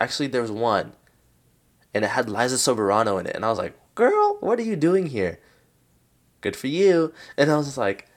Actually, 0.00 0.28
there 0.28 0.40
was 0.40 0.50
one, 0.50 0.94
and 1.92 2.02
it 2.02 2.08
had 2.08 2.30
Liza 2.30 2.56
Soberano 2.56 3.20
in 3.20 3.26
it, 3.26 3.36
and 3.36 3.44
I 3.44 3.50
was 3.50 3.58
like, 3.58 3.78
"Girl, 3.94 4.38
what 4.40 4.58
are 4.58 4.62
you 4.62 4.76
doing 4.76 5.06
here?" 5.06 5.38
Good 6.42 6.56
for 6.56 6.66
you. 6.66 7.14
And 7.38 7.50
I 7.50 7.56
was 7.56 7.66
just 7.66 7.78
like, 7.78 8.08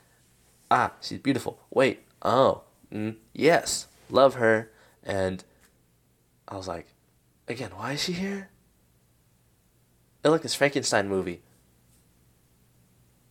"Ah, 0.69 0.91
she's 0.99 1.19
beautiful." 1.19 1.59
Wait, 1.69 2.03
oh, 2.21 2.63
mm, 2.91 3.15
yes, 3.33 3.87
love 4.09 4.35
her. 4.35 4.69
And 5.03 5.43
I 6.47 6.57
was 6.57 6.67
like, 6.67 6.87
again, 7.47 7.71
why 7.75 7.93
is 7.93 8.03
she 8.03 8.13
here? 8.13 8.49
It 10.23 10.29
like 10.29 10.41
this 10.41 10.55
Frankenstein 10.55 11.07
movie. 11.07 11.41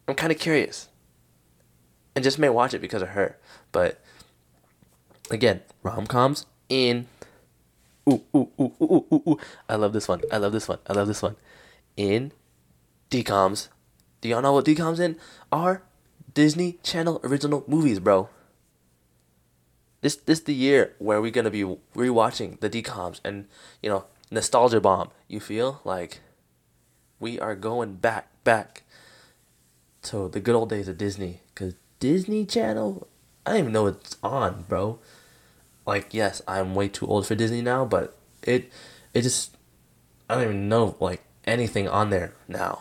I'm 0.07 0.15
kind 0.15 0.33
of 0.33 0.39
curious. 0.39 0.89
And 2.15 2.23
just 2.23 2.39
may 2.39 2.49
watch 2.49 2.75
it 2.75 2.81
because 2.81 3.03
of 3.03 3.09
her. 3.09 3.37
But 3.73 4.01
again, 5.31 5.63
rom 5.83 6.07
coms 6.07 6.47
in. 6.69 7.09
Ooh, 8.09 8.23
ooh, 8.35 8.51
ooh, 8.61 8.73
ooh, 8.81 8.85
ooh, 8.93 9.07
ooh, 9.13 9.23
ooh. 9.29 9.39
I 9.69 9.75
love 9.75 9.93
this 9.93 10.07
one. 10.07 10.23
I 10.31 10.37
love 10.37 10.53
this 10.53 10.69
one. 10.69 10.79
I 10.87 10.93
love 10.93 11.09
this 11.09 11.23
one. 11.23 11.37
In 11.97 12.33
DCOMs. 13.11 13.69
Do 14.25 14.31
y'all 14.31 14.41
know 14.41 14.55
what 14.55 14.65
DCOMs 14.65 15.01
in 15.01 15.19
are? 15.53 15.83
Disney 16.33 16.79
Channel 16.83 17.21
original 17.23 17.63
movies, 17.67 17.99
bro. 17.99 18.31
This 20.01 20.17
this 20.17 20.41
the 20.41 20.55
year 20.55 20.95
where 20.99 21.21
we're 21.21 21.31
gonna 21.31 21.51
be 21.51 21.63
rewatching 21.95 22.59
the 22.61 22.71
DCOMs 22.71 23.21
and 23.23 23.45
you 23.83 23.91
know 23.91 24.07
nostalgia 24.31 24.81
bomb. 24.81 25.11
You 25.29 25.41
feel 25.41 25.83
like 25.85 26.21
we 27.21 27.39
are 27.39 27.55
going 27.55 27.97
back 27.97 28.29
back 28.45 28.85
to 30.05 30.31
the 30.31 30.41
good 30.41 30.55
old 30.55 30.71
days 30.71 30.89
of 30.89 30.97
Disney 30.97 31.41
because 31.49 31.75
Disney 32.01 32.47
Channel. 32.47 33.07
I 33.45 33.51
don't 33.51 33.61
even 33.61 33.73
know 33.73 33.89
it's 33.89 34.17
on, 34.23 34.65
bro. 34.71 35.01
Like 35.85 36.15
yes, 36.15 36.41
I'm 36.49 36.75
way 36.75 36.89
too 36.89 37.07
old 37.07 37.27
for 37.27 37.35
Disney 37.35 37.61
now, 37.61 37.85
but 37.85 38.17
it 38.43 38.73
it 39.13 39.21
just 39.21 39.55
I 40.31 40.37
don't 40.37 40.45
even 40.45 40.69
know 40.71 40.97
like 40.99 41.23
anything 41.45 41.87
on 41.87 42.09
there 42.09 42.33
now. 42.49 42.81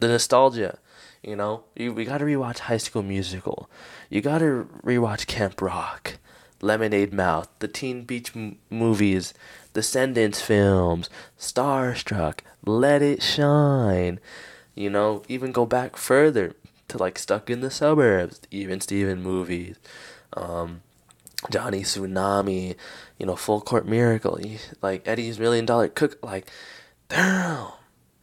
The 0.00 0.08
nostalgia 0.08 0.78
you 1.22 1.36
know, 1.36 1.64
you, 1.76 1.92
we 1.92 2.04
gotta 2.04 2.24
rewatch 2.24 2.60
High 2.60 2.78
School 2.78 3.02
Musical. 3.02 3.68
You 4.08 4.20
gotta 4.20 4.66
rewatch 4.82 5.26
Camp 5.26 5.60
Rock, 5.60 6.18
Lemonade 6.62 7.12
Mouth, 7.12 7.48
the 7.58 7.68
Teen 7.68 8.04
Beach 8.04 8.34
m- 8.34 8.58
movies, 8.70 9.34
Descendants 9.74 10.40
films, 10.40 11.10
Starstruck, 11.38 12.40
Let 12.64 13.02
It 13.02 13.22
Shine. 13.22 14.18
You 14.74 14.88
know, 14.88 15.22
even 15.28 15.52
go 15.52 15.66
back 15.66 15.96
further 15.96 16.56
to 16.88 16.96
like 16.96 17.18
Stuck 17.18 17.50
in 17.50 17.60
the 17.60 17.70
Suburbs, 17.70 18.40
even 18.50 18.80
Steven 18.80 19.22
movies, 19.22 19.76
um, 20.34 20.80
Johnny 21.50 21.82
Tsunami, 21.82 22.76
you 23.18 23.26
know, 23.26 23.36
Full 23.36 23.60
Court 23.60 23.86
Miracle, 23.86 24.40
like 24.80 25.06
Eddie's 25.06 25.38
Million 25.38 25.66
Dollar 25.66 25.88
Cook, 25.88 26.18
like, 26.22 26.50
damn, 27.10 27.68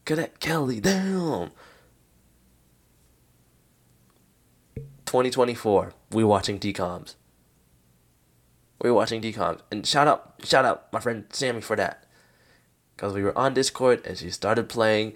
Cadet 0.05 0.39
Kelly, 0.39 0.79
damn. 0.79 1.51
2024, 5.07 5.93
we 6.11 6.23
watching 6.23 6.59
DComs. 6.59 7.15
We 8.81 8.91
watching 8.91 9.21
DComs. 9.21 9.61
And 9.71 9.87
shout 9.87 10.07
out, 10.07 10.33
shout 10.43 10.65
out 10.65 10.91
my 10.93 10.99
friend 10.99 11.25
Sammy 11.31 11.61
for 11.61 11.75
that. 11.77 12.05
Because 12.95 13.13
we 13.13 13.23
were 13.23 13.35
on 13.37 13.53
Discord 13.53 14.05
and 14.05 14.17
she 14.17 14.29
started 14.29 14.69
playing 14.69 15.13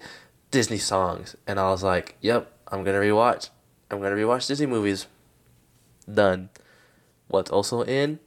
Disney 0.50 0.78
songs. 0.78 1.36
And 1.46 1.60
I 1.60 1.70
was 1.70 1.82
like, 1.82 2.16
yep, 2.20 2.50
I'm 2.68 2.82
going 2.84 3.00
to 3.00 3.06
rewatch. 3.06 3.50
I'm 3.90 4.00
going 4.00 4.16
to 4.16 4.20
rewatch 4.20 4.48
Disney 4.48 4.66
movies. 4.66 5.06
Done. 6.12 6.48
What's 7.28 7.50
also 7.50 7.82
in? 7.82 8.18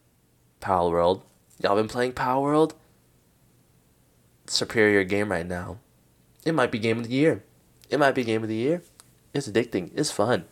Palworld? 0.62 1.24
Y'all 1.62 1.76
been 1.76 1.88
playing 1.88 2.14
Palworld? 2.14 2.74
Superior 4.48 5.04
game 5.04 5.32
right 5.32 5.46
now. 5.46 5.80
It 6.46 6.54
might 6.54 6.72
be 6.72 6.80
game 6.80 7.00
of 7.00 7.08
the 7.08 7.14
year. 7.14 7.44
It 7.90 8.00
might 8.00 8.14
be 8.14 8.24
game 8.24 8.44
of 8.44 8.50
the 8.50 8.56
year. 8.56 8.84
It's 9.34 9.50
addicting. 9.50 9.90
It's 9.96 10.12
fun. 10.12 10.46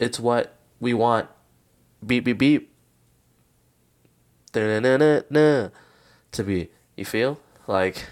It's 0.00 0.18
what 0.18 0.56
we 0.80 0.94
want. 0.94 1.28
Beep 2.04 2.24
beep 2.24 2.38
beep. 2.38 2.72
Da-na-na-na-na, 4.52 5.68
to 6.32 6.42
be. 6.42 6.70
You 6.96 7.04
feel? 7.04 7.38
Like 7.66 8.06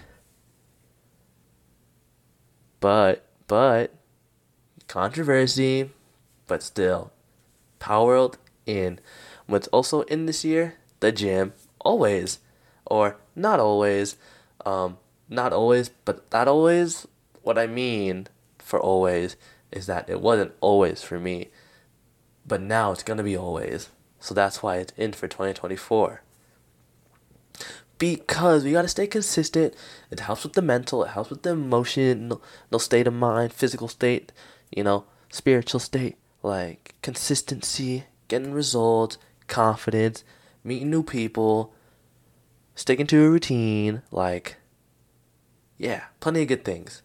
but 2.79 3.25
but 3.47 3.93
controversy, 4.87 5.89
but 6.45 6.61
still. 6.61 7.11
Palworld 7.79 8.35
in. 8.67 8.99
What's 9.47 9.67
also 9.69 10.01
in 10.03 10.27
this 10.27 10.45
year? 10.45 10.75
The 10.99 11.11
gym. 11.11 11.53
Always. 11.81 12.39
Or 12.85 13.17
not 13.35 13.59
always. 13.59 14.15
Um, 14.63 14.97
not 15.27 15.53
always, 15.53 15.89
but 16.05 16.31
not 16.31 16.47
always. 16.47 17.07
What 17.41 17.57
I 17.57 17.65
mean 17.65 18.27
for 18.59 18.79
always 18.79 19.35
is 19.71 19.87
that 19.87 20.07
it 20.07 20.21
wasn't 20.21 20.53
always 20.61 21.01
for 21.01 21.19
me 21.19 21.49
but 22.49 22.61
now 22.61 22.91
it's 22.91 23.03
going 23.03 23.17
to 23.17 23.23
be 23.23 23.37
always. 23.37 23.89
So 24.19 24.33
that's 24.33 24.61
why 24.61 24.77
it's 24.77 24.91
in 24.97 25.13
for 25.13 25.27
2024. 25.29 26.21
Because 27.97 28.63
we 28.63 28.71
got 28.71 28.81
to 28.81 28.87
stay 28.87 29.07
consistent. 29.07 29.73
It 30.11 30.21
helps 30.21 30.43
with 30.43 30.53
the 30.53 30.61
mental, 30.61 31.03
it 31.03 31.09
helps 31.09 31.29
with 31.29 31.43
the 31.43 31.51
emotional 31.51 32.41
state 32.77 33.07
of 33.07 33.13
mind, 33.13 33.53
physical 33.53 33.87
state, 33.87 34.31
you 34.75 34.83
know, 34.83 35.05
spiritual 35.29 35.79
state, 35.79 36.17
like 36.41 36.95
consistency, 37.01 38.05
getting 38.27 38.51
results, 38.51 39.17
confidence, 39.47 40.23
meeting 40.63 40.89
new 40.89 41.03
people, 41.03 41.73
sticking 42.75 43.07
to 43.07 43.25
a 43.25 43.29
routine, 43.29 44.01
like 44.11 44.57
yeah, 45.77 46.05
plenty 46.19 46.41
of 46.41 46.47
good 46.47 46.65
things. 46.65 47.03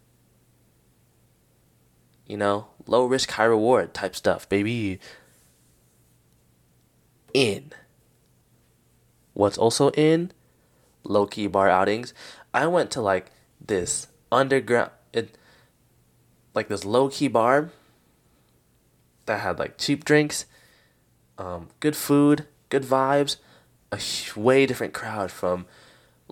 You 2.27 2.37
know, 2.37 2.69
low 2.87 3.05
risk, 3.05 3.33
high 3.33 3.45
reward 3.45 3.93
type 3.93 4.17
stuff, 4.17 4.49
baby 4.49 5.01
in. 7.35 7.73
What's 9.35 9.59
also 9.59 9.91
in 9.91 10.33
low 11.05 11.27
key 11.27 11.47
bar 11.47 11.69
outings. 11.69 12.13
I 12.53 12.67
went 12.67 12.91
to 12.93 13.01
like 13.01 13.31
this 13.61 14.09
underground, 14.33 14.91
it, 15.13 15.37
like 16.55 16.69
this 16.69 16.85
low 16.85 17.09
key 17.09 17.29
bar 17.29 17.71
that 19.27 19.41
had 19.41 19.59
like 19.59 19.79
cheap 19.79 20.05
drinks, 20.05 20.47
um, 21.39 21.69
good 21.81 21.97
food, 21.97 22.47
good 22.69 22.83
vibes, 22.83 23.37
a 23.93 24.01
way 24.39 24.67
different 24.67 24.93
crowd 24.93 25.31
from 25.31 25.67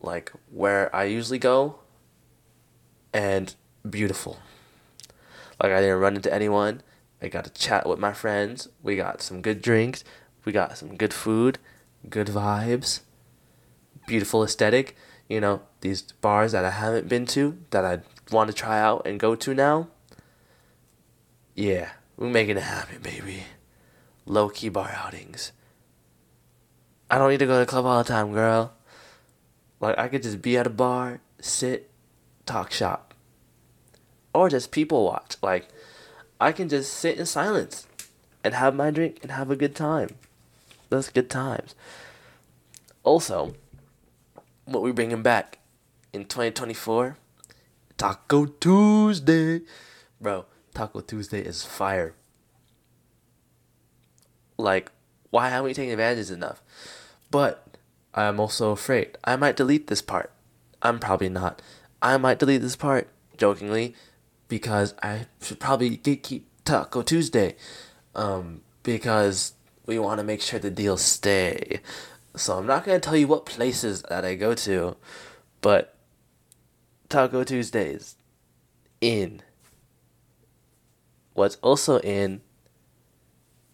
like 0.01 0.33
where 0.51 0.95
I 0.95 1.05
usually 1.05 1.39
go, 1.39 1.79
and 3.13 3.55
beautiful. 3.89 4.39
Like 5.63 5.73
I 5.73 5.81
didn't 5.81 6.01
run 6.01 6.17
into 6.17 6.33
anyone. 6.33 6.83
I 7.21 7.29
got 7.29 7.45
to 7.45 7.51
chat 7.51 7.89
with 7.89 8.01
my 8.01 8.13
friends. 8.13 8.69
We 8.83 8.97
got 8.97 9.23
some 9.23 9.43
good 9.43 9.63
drinks. 9.63 10.03
We 10.45 10.53
got 10.53 10.77
some 10.77 10.97
good 10.97 11.15
food, 11.15 11.59
good 12.09 12.27
vibes, 12.27 13.01
beautiful 14.07 14.43
aesthetic. 14.43 14.97
You 15.29 15.41
know, 15.41 15.63
these 15.81 16.03
bars 16.03 16.53
that 16.53 16.65
I 16.65 16.71
haven't 16.71 17.09
been 17.09 17.27
to 17.27 17.59
that 17.71 17.85
I 17.85 18.01
want 18.33 18.51
to 18.51 18.55
try 18.55 18.81
out 18.81 19.07
and 19.07 19.21
go 19.21 19.35
to 19.37 19.55
now. 19.55 19.89
Yeah, 21.55 21.91
we're 22.17 22.29
making 22.29 22.57
it 22.57 22.65
happen, 22.65 23.01
baby. 23.03 23.45
Low 24.27 24.49
key 24.49 24.69
bar 24.69 24.91
outings. 24.95 25.53
I 27.11 27.19
don't 27.19 27.31
need 27.31 27.39
to 27.39 27.47
go 27.47 27.55
to 27.55 27.61
the 27.61 27.67
club 27.67 27.85
all 27.85 28.03
the 28.03 28.09
time, 28.09 28.33
girl. 28.33 28.73
Like, 29.81 29.99
I 29.99 30.09
could 30.09 30.23
just 30.23 30.43
be 30.43 30.57
at 30.57 30.67
a 30.67 30.71
bar, 30.71 31.21
sit, 31.41 31.91
talk 32.47 32.73
shop. 32.73 33.15
Or 34.35 34.49
just 34.49 34.71
people 34.71 35.05
watch. 35.05 35.37
Like, 35.43 35.69
I 36.41 36.53
can 36.53 36.69
just 36.69 36.93
sit 36.93 37.19
in 37.19 37.27
silence 37.27 37.87
and 38.43 38.55
have 38.55 38.75
my 38.75 38.91
drink 38.91 39.19
and 39.23 39.31
have 39.31 39.51
a 39.51 39.57
good 39.57 39.75
time 39.75 40.09
those 40.93 41.09
good 41.09 41.29
times. 41.31 41.75
Also, 43.03 43.55
what 44.67 44.83
we 44.83 44.93
bringing 44.93 45.23
back 45.23 45.59
in 46.13 46.25
2024? 46.27 47.17
Taco 47.97 48.47
Tuesday. 48.47 49.63
Bro, 50.21 50.45
Taco 50.75 51.01
Tuesday 51.01 51.41
is 51.41 51.65
fire. 51.65 52.15
Like, 54.59 54.93
why 55.31 55.49
haven't 55.49 55.65
we 55.65 55.75
taken 55.75 55.93
advantage 55.93 56.31
enough? 56.31 56.63
But 57.31 57.77
I'm 58.15 58.39
also 58.39 58.71
afraid 58.71 59.17
I 59.25 59.37
might 59.37 59.57
delete 59.57 59.87
this 59.87 60.03
part. 60.03 60.31
I'm 60.83 60.99
probably 60.99 61.31
not. 61.31 61.63
I 62.03 62.19
might 62.19 62.39
delete 62.39 62.61
this 62.61 62.77
part, 62.77 63.09
jokingly, 63.39 63.95
because 64.49 64.95
I 65.03 65.27
should 65.41 65.59
probably 65.59 65.97
keep 65.97 66.47
Taco 66.65 67.03
Tuesday. 67.03 67.57
Um, 68.15 68.61
because 68.83 69.55
we 69.87 69.99
want 69.99 70.19
to 70.19 70.25
make 70.25 70.41
sure 70.41 70.59
the 70.59 70.71
deals 70.71 71.03
stay. 71.03 71.81
So 72.37 72.57
I'm 72.57 72.67
not 72.67 72.85
going 72.85 73.01
to 73.01 73.05
tell 73.05 73.17
you 73.17 73.27
what 73.27 73.47
places 73.47 74.03
that 74.09 74.25
I 74.25 74.35
go 74.35 74.55
to, 74.55 74.97
but 75.61 75.95
Taco 77.09 77.45
Tuesdays 77.45 78.17
in. 79.01 79.43
What's 81.35 81.57
also 81.57 81.99
in 82.01 82.41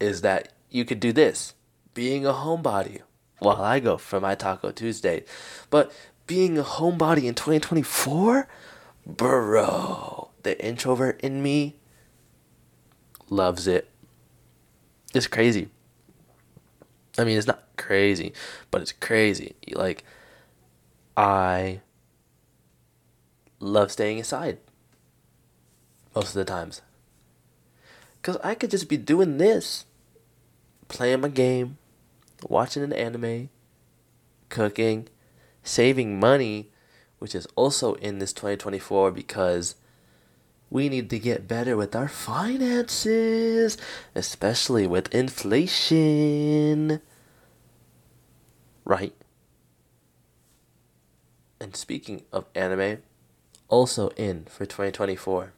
is 0.01 0.23
that 0.23 0.53
you 0.71 0.85
could 0.85 1.01
do 1.01 1.13
this 1.13 1.55
being 1.95 2.27
a 2.27 2.33
homebody 2.33 3.03
while 3.39 3.63
I 3.63 3.81
go 3.81 3.97
for 3.97 4.21
my 4.21 4.35
Taco 4.35 4.71
Tuesday. 4.71 5.25
But 5.71 5.93
being 6.27 6.59
a 6.59 6.63
homebody 6.63 7.25
in 7.25 7.35
2024, 7.35 8.49
bro, 9.07 10.31
the 10.43 10.65
introvert 10.65 11.21
in 11.21 11.43
me 11.43 11.77
loves 13.31 13.67
it. 13.67 13.89
It's 15.15 15.27
crazy. 15.27 15.69
I 17.19 17.25
mean, 17.25 17.37
it's 17.37 17.47
not 17.47 17.65
crazy, 17.77 18.33
but 18.71 18.81
it's 18.81 18.93
crazy. 18.93 19.57
Like, 19.73 20.05
I 21.17 21.81
love 23.59 23.91
staying 23.91 24.19
inside 24.19 24.59
most 26.15 26.29
of 26.29 26.35
the 26.35 26.45
times. 26.45 26.81
Because 28.17 28.37
I 28.43 28.55
could 28.55 28.71
just 28.71 28.89
be 28.89 28.97
doing 28.97 29.39
this, 29.39 29.85
playing 30.87 31.21
my 31.21 31.29
game, 31.29 31.79
watching 32.49 32.83
an 32.83 32.93
anime, 32.93 33.51
cooking, 34.49 35.09
saving 35.63 36.21
money, 36.21 36.71
which 37.19 37.35
is 37.35 37.47
also 37.57 37.95
in 37.95 38.21
this 38.21 38.33
2024 38.33 39.11
because 39.11 39.75
we 40.71 40.89
need 40.89 41.11
to 41.11 41.19
get 41.19 41.49
better 41.49 41.77
with 41.77 41.97
our 41.97 42.09
finances, 42.09 43.77
especially 44.15 44.87
with 44.87 45.13
inflation. 45.15 47.01
Right? 48.89 49.15
And 51.61 51.77
speaking 51.77 52.23
of 52.33 52.47
anime, 52.55 53.03
also 53.69 54.09
in 54.17 54.47
for 54.47 54.65
2024. 54.65 55.53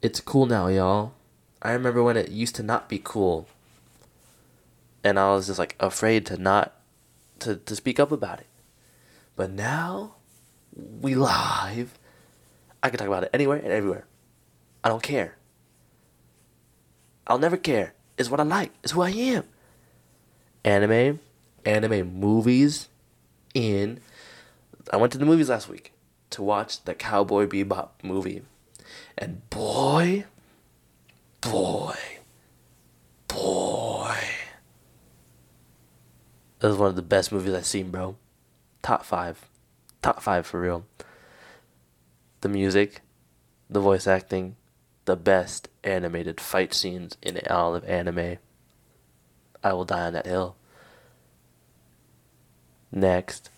It's 0.00 0.20
cool 0.20 0.46
now, 0.46 0.68
y'all. 0.68 1.12
I 1.60 1.72
remember 1.72 2.04
when 2.04 2.16
it 2.16 2.30
used 2.30 2.54
to 2.54 2.62
not 2.62 2.88
be 2.88 3.00
cool. 3.02 3.48
And 5.02 5.18
I 5.18 5.30
was 5.30 5.48
just 5.48 5.58
like 5.58 5.74
afraid 5.80 6.24
to 6.26 6.36
not 6.36 6.72
to, 7.40 7.56
to 7.56 7.74
speak 7.74 7.98
up 7.98 8.12
about 8.12 8.38
it. 8.38 8.46
But 9.34 9.50
now 9.50 10.14
we 11.00 11.16
live. 11.16 11.98
I 12.80 12.90
can 12.90 12.98
talk 12.98 13.08
about 13.08 13.24
it 13.24 13.30
anywhere 13.34 13.58
and 13.58 13.72
everywhere. 13.72 14.06
I 14.84 14.88
don't 14.88 15.02
care. 15.02 15.36
I'll 17.26 17.38
never 17.38 17.56
care. 17.56 17.94
It's 18.16 18.30
what 18.30 18.38
I 18.38 18.44
like. 18.44 18.72
It's 18.84 18.92
who 18.92 19.00
I 19.00 19.10
am. 19.10 19.44
Anime, 20.68 21.18
anime 21.64 22.20
movies 22.20 22.90
in 23.54 24.00
I 24.92 24.98
went 24.98 25.12
to 25.12 25.18
the 25.18 25.24
movies 25.24 25.48
last 25.48 25.66
week 25.66 25.94
to 26.28 26.42
watch 26.42 26.84
the 26.84 26.94
Cowboy 26.94 27.46
Bebop 27.46 27.88
movie. 28.02 28.42
And 29.16 29.48
boy, 29.48 30.26
boy, 31.40 31.96
boy. 33.28 34.14
That 36.58 36.68
was 36.68 36.76
one 36.76 36.90
of 36.90 36.96
the 36.96 37.02
best 37.02 37.32
movies 37.32 37.54
I've 37.54 37.64
seen, 37.64 37.90
bro. 37.90 38.16
Top 38.82 39.06
five. 39.06 39.48
Top 40.02 40.20
five 40.20 40.46
for 40.46 40.60
real. 40.60 40.84
The 42.42 42.50
music, 42.50 43.00
the 43.70 43.80
voice 43.80 44.06
acting, 44.06 44.56
the 45.06 45.16
best 45.16 45.70
animated 45.82 46.42
fight 46.42 46.74
scenes 46.74 47.16
in 47.22 47.40
all 47.48 47.74
of 47.74 47.84
anime. 47.86 48.36
I 49.64 49.72
will 49.72 49.86
die 49.86 50.06
on 50.06 50.12
that 50.12 50.26
hill. 50.26 50.57
Next 52.90 53.50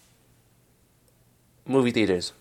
movie 1.70 1.90
theaters. 1.92 2.32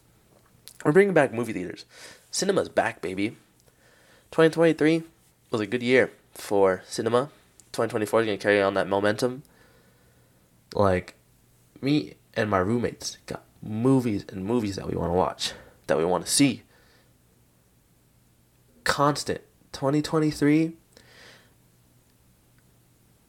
We're 0.83 0.91
bringing 0.91 1.13
back 1.13 1.33
movie 1.33 1.53
theaters. 1.53 1.85
Cinema's 2.31 2.69
back, 2.69 3.01
baby. 3.01 3.29
2023 4.31 5.03
was 5.51 5.61
a 5.61 5.67
good 5.67 5.83
year 5.83 6.11
for 6.33 6.83
cinema. 6.87 7.29
2024 7.73 8.21
is 8.21 8.25
going 8.25 8.37
to 8.37 8.41
carry 8.41 8.61
on 8.61 8.73
that 8.73 8.87
momentum. 8.87 9.43
Like, 10.73 11.15
me 11.81 12.15
and 12.33 12.49
my 12.49 12.59
roommates 12.59 13.17
got 13.25 13.43
movies 13.61 14.25
and 14.29 14.45
movies 14.45 14.75
that 14.75 14.87
we 14.87 14.95
want 14.95 15.09
to 15.09 15.15
watch, 15.15 15.53
that 15.87 15.97
we 15.97 16.05
want 16.05 16.25
to 16.25 16.31
see. 16.31 16.63
Constant. 18.83 19.41
2023, 19.71 20.73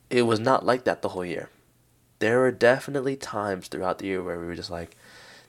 it 0.09 0.23
was 0.23 0.41
not 0.41 0.65
like 0.65 0.85
that 0.85 1.03
the 1.03 1.11
whole 1.11 1.25
year. 1.25 1.51
There 2.21 2.39
were 2.39 2.53
definitely 2.53 3.17
times 3.17 3.69
throughout 3.69 3.99
the 3.99 4.07
year 4.07 4.23
where 4.23 4.39
we 4.39 4.47
were 4.47 4.55
just 4.55 4.71
like, 4.71 4.97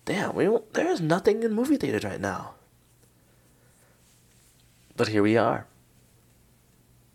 damn, 0.05 0.35
we 0.35 0.45
don't, 0.45 0.73
there's 0.73 0.99
nothing 0.99 1.43
in 1.43 1.53
movie 1.53 1.77
theaters 1.77 2.03
right 2.03 2.19
now. 2.19 2.55
But 4.97 5.09
here 5.09 5.21
we 5.21 5.37
are, 5.37 5.67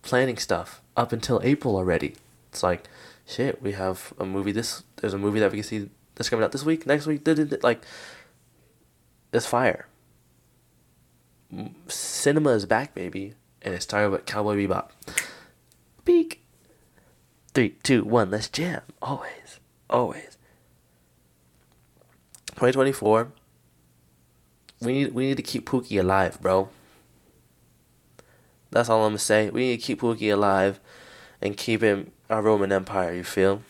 planning 0.02 0.36
stuff 0.36 0.82
up 0.96 1.12
until 1.12 1.40
April 1.42 1.76
already. 1.76 2.16
It's 2.52 2.62
like, 2.62 2.84
shit, 3.26 3.62
we 3.62 3.72
have 3.72 4.12
a 4.18 4.24
movie 4.24 4.52
this, 4.52 4.84
there's 4.96 5.14
a 5.14 5.18
movie 5.18 5.40
that 5.40 5.50
we 5.50 5.58
can 5.58 5.64
see 5.64 5.90
that's 6.14 6.28
coming 6.28 6.44
out 6.44 6.52
this 6.52 6.64
week, 6.64 6.86
next 6.86 7.06
week, 7.06 7.26
like, 7.62 7.82
it's 9.32 9.46
fire. 9.46 9.86
Cinema 11.88 12.50
is 12.50 12.66
back, 12.66 12.94
baby, 12.94 13.34
and 13.62 13.74
it's 13.74 13.84
starting 13.84 14.10
with 14.10 14.26
Cowboy 14.26 14.56
Bebop. 14.56 14.88
Peak. 16.04 16.42
Three, 17.54 17.70
two, 17.82 18.04
one, 18.04 18.30
let's 18.30 18.48
jam. 18.48 18.82
Always, 19.00 19.30
always. 19.88 20.36
2024, 22.50 23.32
we 24.80 24.92
need 24.92 25.14
we 25.14 25.26
need 25.26 25.36
to 25.36 25.42
keep 25.42 25.68
Pookie 25.68 26.00
alive, 26.00 26.40
bro. 26.40 26.68
That's 28.70 28.88
all 28.88 29.04
I'm 29.04 29.10
gonna 29.10 29.18
say. 29.18 29.50
We 29.50 29.60
need 29.60 29.80
to 29.80 29.82
keep 29.82 30.00
Pookie 30.00 30.32
alive 30.32 30.80
and 31.40 31.56
keep 31.56 31.82
him 31.82 32.12
our 32.28 32.42
Roman 32.42 32.72
Empire, 32.72 33.12
you 33.12 33.24
feel? 33.24 33.62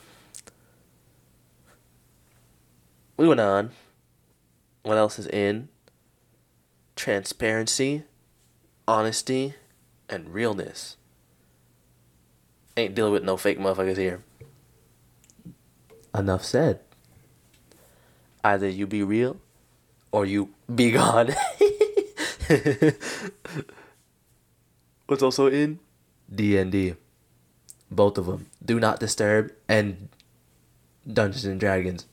We 3.17 3.29
went 3.29 3.41
on. 3.41 3.71
What 4.83 4.99
else 4.99 5.19
is 5.19 5.27
in? 5.27 5.69
Transparency, 6.95 8.05
honesty, 8.87 9.55
and 10.09 10.33
realness. 10.33 10.97
Ain't 12.77 12.95
dealing 12.95 13.13
with 13.13 13.25
no 13.25 13.37
fake 13.37 13.59
motherfuckers 13.59 13.97
here. 13.97 14.23
Enough 16.17 16.45
said. 16.45 16.81
Either 18.43 18.69
you 18.69 18.87
be 18.87 19.03
real 19.03 19.37
or 20.13 20.25
you 20.25 20.51
be 20.73 20.91
gone. 20.93 21.29
What's 25.07 25.23
also 25.23 25.49
in 25.49 25.79
D&D. 26.35 26.95
Both 27.91 28.19
of 28.19 28.27
them. 28.27 28.47
Do 28.65 28.81
Not 28.81 28.99
Disturb 28.99 29.53
and 29.69 30.09
Dungeons 31.07 31.45
and 31.45 31.61
Dragons. 31.61 32.07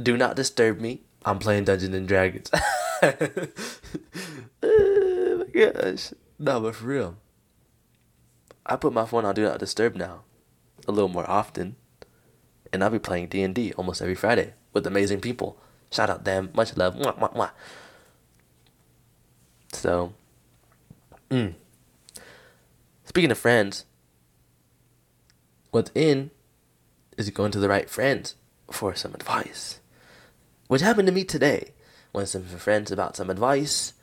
Do 0.00 0.16
not 0.16 0.36
disturb 0.36 0.80
me. 0.80 1.02
I'm 1.24 1.38
playing 1.38 1.64
Dungeons 1.64 1.94
and 1.94 2.08
Dragons. 2.08 2.50
oh 4.62 5.44
my 5.44 5.44
gosh. 5.52 6.14
No, 6.38 6.60
but 6.60 6.76
for 6.76 6.86
real. 6.86 7.16
I 8.64 8.76
put 8.76 8.92
my 8.94 9.04
phone 9.04 9.24
on 9.24 9.34
Do 9.34 9.42
Not 9.42 9.58
Disturb 9.58 9.96
now. 9.96 10.22
A 10.88 10.92
little 10.92 11.08
more 11.08 11.28
often 11.28 11.76
and 12.72 12.82
I'll 12.82 12.90
be 12.90 12.98
playing 12.98 13.28
D 13.28 13.42
and 13.42 13.54
D 13.54 13.72
almost 13.72 14.02
every 14.02 14.14
Friday 14.14 14.54
with 14.72 14.86
amazing 14.86 15.20
people. 15.20 15.56
Shout 15.90 16.10
out 16.10 16.24
them, 16.24 16.50
much 16.54 16.76
love. 16.76 16.94
Mwah, 16.94 17.18
mwah, 17.18 17.34
mwah. 17.34 17.50
So, 19.72 20.12
mm. 21.30 21.54
speaking 23.04 23.30
of 23.30 23.38
friends, 23.38 23.84
what's 25.70 25.90
in 25.94 26.30
is 27.16 27.30
going 27.30 27.52
to 27.52 27.58
the 27.58 27.68
right 27.68 27.88
friends 27.88 28.34
for 28.70 28.94
some 28.94 29.14
advice, 29.14 29.80
which 30.68 30.80
happened 30.80 31.06
to 31.06 31.12
me 31.12 31.24
today. 31.24 31.72
To 32.14 32.26
some 32.26 32.42
friends 32.42 32.90
about 32.90 33.16
some 33.16 33.30
advice, 33.30 33.94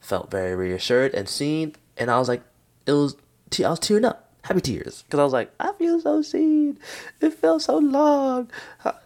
felt 0.00 0.30
very 0.30 0.54
reassured 0.54 1.14
and 1.14 1.28
seen, 1.28 1.74
and 1.96 2.10
I 2.10 2.18
was 2.18 2.28
like, 2.28 2.42
it 2.86 2.92
was, 2.92 3.16
I 3.58 3.70
was 3.70 3.78
tearing 3.78 4.04
up 4.04 4.27
happy 4.48 4.60
tears 4.62 5.02
because 5.02 5.20
I 5.20 5.24
was 5.24 5.32
like, 5.32 5.52
I 5.60 5.72
feel 5.72 6.00
so 6.00 6.22
seen. 6.22 6.78
It 7.20 7.34
felt 7.34 7.62
so 7.62 7.76
long. 7.78 8.50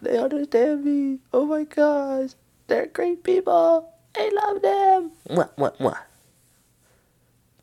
They 0.01 0.17
understand 0.17 0.85
me. 0.85 1.19
Oh 1.33 1.45
my 1.47 1.65
gosh, 1.65 2.31
they're 2.69 2.87
great 2.87 3.25
people. 3.25 3.93
I 4.17 4.31
love 4.35 4.63
them. 4.63 5.13
Mwah, 5.29 5.51
mwah, 5.57 5.77
mwah. 5.79 5.99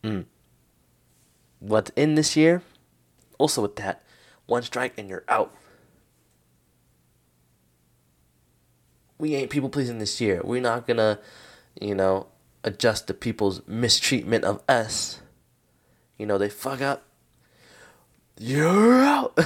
Mm. 0.04 0.24
What's 1.60 1.90
in 1.96 2.16
this 2.16 2.36
year? 2.36 2.62
Also 3.38 3.62
with 3.62 3.76
that, 3.76 4.02
one 4.46 4.62
strike 4.62 4.94
and 4.98 5.08
you're 5.08 5.24
out. 5.28 5.54
We 9.18 9.34
ain't 9.34 9.50
people 9.50 9.68
pleasing 9.68 9.98
this 9.98 10.20
year. 10.20 10.40
We're 10.44 10.60
not 10.60 10.86
gonna, 10.86 11.18
you 11.80 11.94
know, 11.94 12.26
adjust 12.64 13.06
to 13.06 13.14
people's 13.14 13.62
mistreatment 13.66 14.44
of 14.44 14.62
us. 14.68 15.20
You 16.18 16.26
know, 16.26 16.36
they 16.36 16.50
fuck 16.50 16.82
up. 16.82 17.04
You're 18.42 19.02
out. 19.02 19.38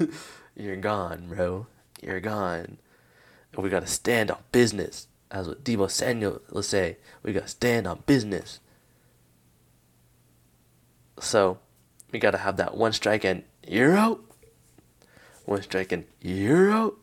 You're 0.56 0.76
gone, 0.76 1.28
bro. 1.28 1.66
You're 2.00 2.18
gone. 2.18 2.78
And 3.52 3.62
we 3.62 3.68
gotta 3.68 3.86
stand 3.86 4.30
on 4.30 4.38
business. 4.52 5.06
As 5.30 5.46
what 5.46 5.62
Deebo 5.62 5.90
Samuel 5.90 6.40
will 6.50 6.62
say, 6.62 6.96
we 7.22 7.34
gotta 7.34 7.46
stand 7.46 7.86
on 7.86 8.04
business. 8.06 8.60
So, 11.20 11.58
we 12.10 12.18
gotta 12.18 12.38
have 12.38 12.56
that 12.56 12.74
one 12.74 12.94
strike 12.94 13.22
and 13.22 13.42
you're 13.66 13.94
out. 13.94 14.22
One 15.44 15.60
strike 15.60 15.92
and 15.92 16.06
you're 16.22 16.72
out. 16.72 16.96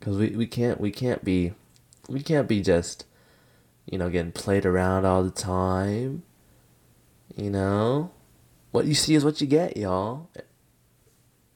Cause 0.00 0.16
we, 0.16 0.30
we 0.30 0.46
can't 0.46 0.80
we 0.80 0.90
can't 0.90 1.22
be 1.22 1.52
we 2.08 2.22
can't 2.22 2.48
be 2.48 2.62
just 2.62 3.04
you 3.84 3.98
know 3.98 4.08
getting 4.08 4.32
played 4.32 4.64
around 4.64 5.04
all 5.04 5.22
the 5.22 5.30
time. 5.30 6.22
You 7.36 7.50
know, 7.50 8.12
what 8.70 8.86
you 8.86 8.94
see 8.94 9.14
is 9.14 9.24
what 9.24 9.40
you 9.40 9.46
get, 9.46 9.76
y'all. 9.76 10.28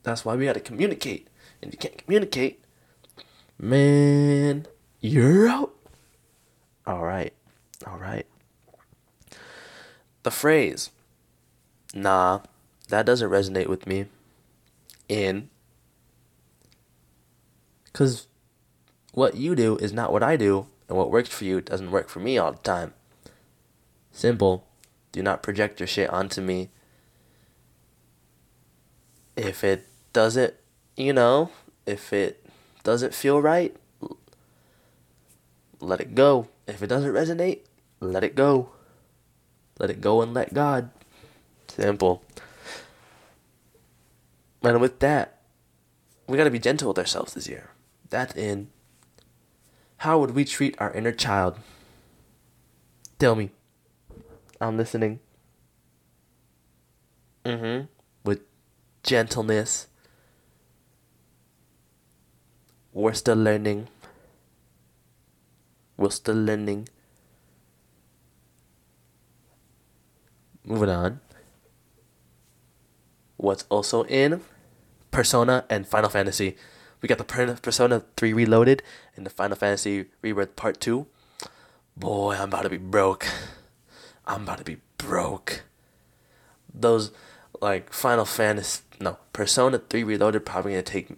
That's 0.02 0.24
why 0.24 0.34
we 0.34 0.46
gotta 0.46 0.60
communicate. 0.60 1.28
And 1.60 1.72
you 1.72 1.78
can't 1.78 1.96
communicate, 1.96 2.64
man, 3.58 4.66
you're 5.00 5.48
out. 5.48 5.74
All 6.86 7.04
right, 7.04 7.32
all 7.86 7.98
right. 7.98 8.26
The 10.24 10.30
phrase, 10.30 10.90
nah, 11.94 12.40
that 12.88 13.06
doesn't 13.06 13.30
resonate 13.30 13.68
with 13.68 13.86
me. 13.86 14.06
In, 15.08 15.50
because 17.84 18.26
what 19.12 19.36
you 19.36 19.54
do 19.54 19.76
is 19.76 19.92
not 19.92 20.12
what 20.12 20.22
I 20.22 20.36
do, 20.36 20.66
and 20.88 20.96
what 20.96 21.10
works 21.10 21.28
for 21.28 21.44
you 21.44 21.60
doesn't 21.60 21.90
work 21.90 22.08
for 22.08 22.20
me 22.20 22.38
all 22.38 22.52
the 22.52 22.58
time. 22.58 22.94
Simple. 24.10 24.66
Do 25.10 25.22
not 25.22 25.42
project 25.42 25.80
your 25.80 25.86
shit 25.86 26.10
onto 26.10 26.40
me. 26.40 26.70
If 29.42 29.64
it 29.64 29.88
doesn't, 30.12 30.54
you 30.96 31.12
know, 31.12 31.50
if 31.84 32.12
it 32.12 32.46
doesn't 32.84 33.14
feel 33.14 33.40
right, 33.40 33.74
let 35.80 36.00
it 36.00 36.14
go. 36.14 36.48
If 36.66 36.82
it 36.82 36.86
doesn't 36.86 37.12
resonate, 37.12 37.60
let 38.00 38.22
it 38.22 38.34
go. 38.34 38.70
Let 39.78 39.90
it 39.90 40.00
go 40.00 40.22
and 40.22 40.32
let 40.32 40.54
God. 40.54 40.90
Simple. 41.66 42.22
And 44.62 44.80
with 44.80 45.00
that, 45.00 45.40
we 46.28 46.38
got 46.38 46.44
to 46.44 46.50
be 46.50 46.60
gentle 46.60 46.88
with 46.88 46.98
ourselves 46.98 47.34
this 47.34 47.48
year. 47.48 47.70
That's 48.10 48.36
in. 48.36 48.68
How 49.98 50.20
would 50.20 50.32
we 50.32 50.44
treat 50.44 50.80
our 50.80 50.92
inner 50.92 51.12
child? 51.12 51.58
Tell 53.18 53.34
me. 53.34 53.50
I'm 54.60 54.76
listening. 54.76 55.18
Mm 57.44 57.58
hmm. 57.58 58.01
Gentleness. 59.02 59.88
We're 62.92 63.14
still 63.14 63.36
learning. 63.36 63.88
We're 65.96 66.10
still 66.10 66.36
learning. 66.36 66.88
Moving 70.64 70.90
on. 70.90 71.20
What's 73.36 73.64
also 73.68 74.04
in 74.04 74.40
Persona 75.10 75.64
and 75.68 75.86
Final 75.86 76.10
Fantasy. 76.10 76.56
We 77.00 77.08
got 77.08 77.18
the 77.18 77.58
Persona 77.60 78.02
3 78.16 78.32
Reloaded 78.32 78.82
and 79.16 79.26
the 79.26 79.30
Final 79.30 79.56
Fantasy 79.56 80.06
Rebirth 80.22 80.54
Part 80.54 80.80
2. 80.80 81.06
Boy, 81.96 82.36
I'm 82.36 82.48
about 82.48 82.62
to 82.62 82.70
be 82.70 82.78
broke. 82.78 83.26
I'm 84.26 84.42
about 84.42 84.58
to 84.58 84.64
be 84.64 84.78
broke. 84.98 85.62
Those, 86.72 87.10
like, 87.62 87.92
Final 87.92 88.24
Fantasy. 88.24 88.82
No, 89.00 89.18
Persona 89.32 89.78
3 89.78 90.02
Reloaded 90.02 90.44
probably 90.44 90.72
gonna 90.72 90.82
take, 90.82 91.08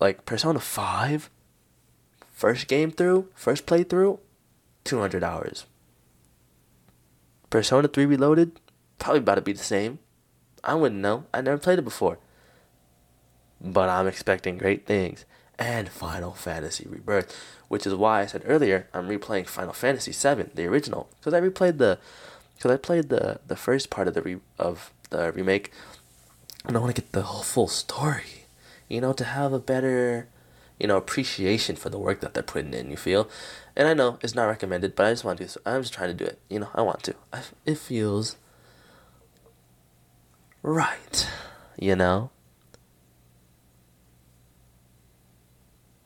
like, 0.00 0.24
Persona 0.24 0.58
5? 0.58 1.30
First 2.32 2.66
game 2.66 2.90
through? 2.90 3.28
First 3.34 3.66
playthrough? 3.66 4.18
200 4.84 5.22
hours. 5.22 5.66
Persona 7.50 7.86
3 7.86 8.06
Reloaded? 8.06 8.58
Probably 8.98 9.20
about 9.20 9.36
to 9.36 9.42
be 9.42 9.52
the 9.52 9.58
same. 9.58 9.98
I 10.64 10.74
wouldn't 10.74 11.00
know. 11.02 11.24
I 11.34 11.42
never 11.42 11.58
played 11.58 11.78
it 11.78 11.82
before. 11.82 12.18
But 13.60 13.90
I'm 13.90 14.08
expecting 14.08 14.56
great 14.56 14.86
things. 14.86 15.26
And 15.58 15.88
Final 15.88 16.32
Fantasy 16.32 16.86
Rebirth, 16.88 17.36
which 17.68 17.86
is 17.86 17.94
why 17.94 18.22
I 18.22 18.26
said 18.26 18.42
earlier 18.46 18.88
I'm 18.92 19.08
replaying 19.08 19.46
Final 19.46 19.72
Fantasy 19.72 20.12
VII, 20.12 20.50
the 20.54 20.66
original, 20.66 21.08
because 21.20 21.32
I 21.32 21.40
replayed 21.40 21.78
the, 21.78 21.98
because 22.56 22.72
I 22.72 22.76
played 22.76 23.08
the 23.08 23.38
the 23.46 23.54
first 23.54 23.88
part 23.88 24.08
of 24.08 24.14
the 24.14 24.22
re, 24.22 24.38
of 24.58 24.92
the 25.14 25.32
remake, 25.32 25.70
and 26.64 26.76
I 26.76 26.80
want 26.80 26.94
to 26.94 27.00
get 27.00 27.12
the 27.12 27.22
whole 27.22 27.42
full 27.42 27.68
story, 27.68 28.46
you 28.88 29.00
know, 29.00 29.12
to 29.12 29.24
have 29.24 29.52
a 29.52 29.58
better, 29.58 30.28
you 30.78 30.86
know, 30.86 30.96
appreciation 30.96 31.76
for 31.76 31.88
the 31.88 31.98
work 31.98 32.20
that 32.20 32.34
they're 32.34 32.42
putting 32.42 32.74
in. 32.74 32.90
You 32.90 32.96
feel, 32.96 33.28
and 33.76 33.86
I 33.88 33.94
know 33.94 34.18
it's 34.22 34.34
not 34.34 34.46
recommended, 34.46 34.94
but 34.94 35.06
I 35.06 35.12
just 35.12 35.24
want 35.24 35.38
to. 35.38 35.60
I'm 35.64 35.82
just 35.82 35.94
trying 35.94 36.16
to 36.16 36.24
do 36.24 36.24
it. 36.24 36.40
You 36.48 36.60
know, 36.60 36.68
I 36.74 36.82
want 36.82 37.02
to. 37.04 37.14
I, 37.32 37.42
it 37.64 37.78
feels 37.78 38.36
right, 40.62 41.28
you 41.78 41.96
know. 41.96 42.30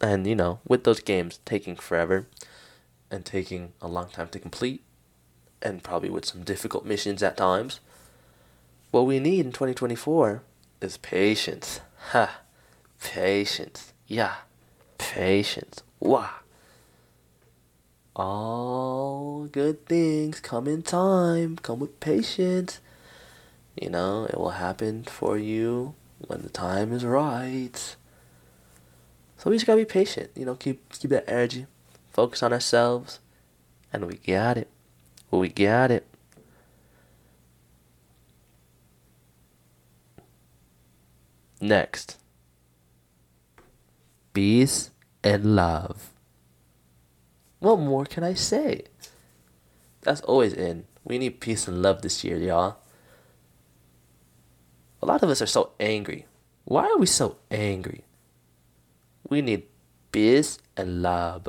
And 0.00 0.26
you 0.26 0.36
know, 0.36 0.60
with 0.66 0.84
those 0.84 1.00
games 1.00 1.40
taking 1.44 1.74
forever 1.76 2.28
and 3.10 3.24
taking 3.24 3.72
a 3.80 3.88
long 3.88 4.10
time 4.10 4.28
to 4.28 4.38
complete, 4.38 4.84
and 5.62 5.82
probably 5.82 6.10
with 6.10 6.24
some 6.24 6.44
difficult 6.44 6.84
missions 6.84 7.22
at 7.22 7.36
times, 7.36 7.80
what 8.90 9.06
we 9.06 9.18
need 9.18 9.44
in 9.46 9.52
2024 9.52 10.42
is 10.80 10.96
patience. 10.98 11.80
Ha! 12.10 12.40
Patience. 13.02 13.92
Yeah. 14.06 14.34
Patience. 14.96 15.82
Wah. 16.00 16.30
All 18.16 19.46
good 19.52 19.86
things 19.86 20.40
come 20.40 20.66
in 20.66 20.82
time, 20.82 21.56
come 21.56 21.78
with 21.78 22.00
patience. 22.00 22.80
You 23.80 23.90
know, 23.90 24.24
it 24.24 24.36
will 24.36 24.50
happen 24.50 25.04
for 25.04 25.38
you 25.38 25.94
when 26.26 26.42
the 26.42 26.48
time 26.48 26.92
is 26.92 27.04
right. 27.04 27.96
So 29.36 29.50
we 29.50 29.56
just 29.56 29.66
gotta 29.66 29.78
be 29.78 29.84
patient, 29.84 30.30
you 30.34 30.44
know, 30.44 30.56
keep 30.56 30.92
keep 30.92 31.12
that 31.12 31.28
energy, 31.28 31.66
focus 32.10 32.42
on 32.42 32.52
ourselves, 32.52 33.20
and 33.92 34.06
we 34.06 34.16
got 34.16 34.58
it. 34.58 34.68
We 35.30 35.48
got 35.48 35.92
it. 35.92 36.04
Next. 41.60 42.16
Peace 44.32 44.90
and 45.24 45.56
love. 45.56 46.12
What 47.58 47.80
more 47.80 48.04
can 48.04 48.22
I 48.22 48.34
say? 48.34 48.84
That's 50.02 50.20
always 50.22 50.52
in. 50.52 50.84
We 51.04 51.18
need 51.18 51.40
peace 51.40 51.66
and 51.66 51.82
love 51.82 52.02
this 52.02 52.22
year, 52.22 52.36
y'all. 52.36 52.76
A 55.02 55.06
lot 55.06 55.22
of 55.22 55.30
us 55.30 55.42
are 55.42 55.46
so 55.46 55.72
angry. 55.80 56.26
Why 56.64 56.84
are 56.86 56.98
we 56.98 57.06
so 57.06 57.36
angry? 57.50 58.04
We 59.28 59.42
need 59.42 59.64
peace 60.12 60.58
and 60.76 61.02
love. 61.02 61.48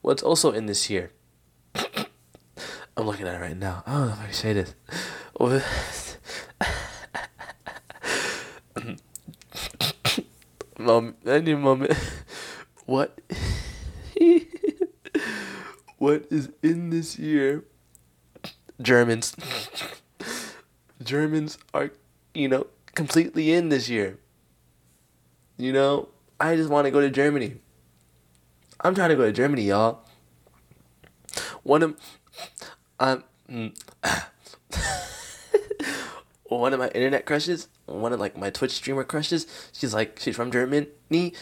What's 0.00 0.22
also 0.22 0.52
in 0.52 0.66
this 0.66 0.88
year? 0.88 1.10
I'm 1.74 3.06
looking 3.06 3.26
at 3.26 3.34
it 3.34 3.40
right 3.40 3.56
now. 3.56 3.82
I 3.86 3.92
don't 3.92 4.06
know 4.08 4.12
if 4.12 4.20
I 4.20 4.24
can 4.24 4.34
say 4.34 4.52
this. 4.52 6.07
Mom, 10.78 11.14
any 11.26 11.54
moment. 11.54 11.92
What? 12.86 13.20
what 15.98 16.24
is 16.30 16.48
in 16.62 16.88
this 16.88 17.18
year? 17.18 17.64
Germans. 18.80 19.36
Germans 21.02 21.58
are, 21.74 21.90
you 22.32 22.48
know, 22.48 22.66
completely 22.94 23.52
in 23.52 23.68
this 23.68 23.90
year. 23.90 24.18
You 25.58 25.74
know, 25.74 26.08
I 26.40 26.56
just 26.56 26.70
want 26.70 26.86
to 26.86 26.90
go 26.90 27.02
to 27.02 27.10
Germany. 27.10 27.56
I'm 28.80 28.94
trying 28.94 29.10
to 29.10 29.16
go 29.16 29.26
to 29.26 29.32
Germany, 29.32 29.64
y'all. 29.64 30.00
One 31.64 31.82
of, 31.82 31.94
um, 32.98 33.22
one 36.44 36.72
of 36.72 36.80
my 36.80 36.88
internet 36.88 37.26
crushes, 37.26 37.68
one 37.88 38.12
of 38.12 38.20
like 38.20 38.36
my 38.36 38.50
Twitch 38.50 38.72
streamer 38.72 39.04
crushes. 39.04 39.46
She's 39.72 39.94
like 39.94 40.18
she's 40.20 40.36
from 40.36 40.50
Germany. 40.50 40.88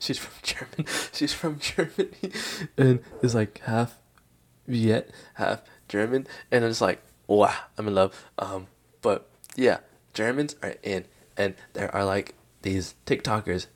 she's 0.00 0.18
from 0.18 0.32
Germany. 0.42 0.86
She's 1.12 1.32
from 1.32 1.58
Germany, 1.58 2.32
and 2.76 3.00
is 3.22 3.34
like 3.34 3.60
half 3.64 3.98
Viet, 4.66 5.10
half 5.34 5.62
German, 5.88 6.26
and 6.50 6.64
I'm 6.64 6.70
just 6.70 6.80
like 6.80 7.02
wow, 7.26 7.54
I'm 7.76 7.88
in 7.88 7.94
love. 7.94 8.24
Um, 8.38 8.66
but 9.02 9.28
yeah, 9.56 9.78
Germans 10.14 10.56
are 10.62 10.74
in, 10.82 11.04
and 11.36 11.54
there 11.72 11.94
are 11.94 12.04
like 12.04 12.34
these 12.62 12.94
TikTokers 13.06 13.66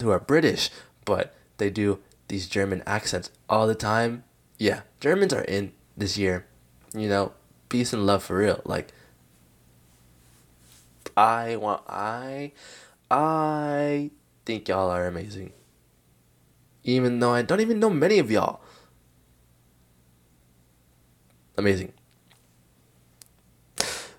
who 0.00 0.10
are 0.10 0.20
British, 0.20 0.70
but 1.04 1.34
they 1.58 1.70
do 1.70 2.00
these 2.28 2.48
German 2.48 2.82
accents 2.86 3.30
all 3.48 3.66
the 3.66 3.74
time. 3.74 4.24
Yeah, 4.58 4.80
Germans 5.00 5.32
are 5.32 5.42
in 5.42 5.72
this 5.96 6.16
year. 6.16 6.46
You 6.94 7.08
know, 7.08 7.32
peace 7.68 7.92
and 7.92 8.06
love 8.06 8.22
for 8.22 8.36
real. 8.36 8.60
Like 8.64 8.92
I 11.16 11.56
want 11.56 11.82
I 11.88 12.52
I 13.10 14.10
think 14.44 14.68
y'all 14.68 14.90
are 14.90 15.06
amazing. 15.06 15.52
Even 16.82 17.18
though 17.18 17.32
I 17.32 17.42
don't 17.42 17.60
even 17.60 17.78
know 17.78 17.90
many 17.90 18.18
of 18.18 18.30
y'all. 18.30 18.60
Amazing. 21.56 21.92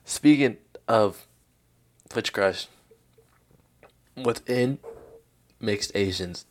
Speaking 0.03 0.57
of 0.87 1.27
Twitch 2.09 2.31
Crush, 2.31 2.67
within 4.15 4.79
mixed 5.59 5.91
Asians, 5.93 6.45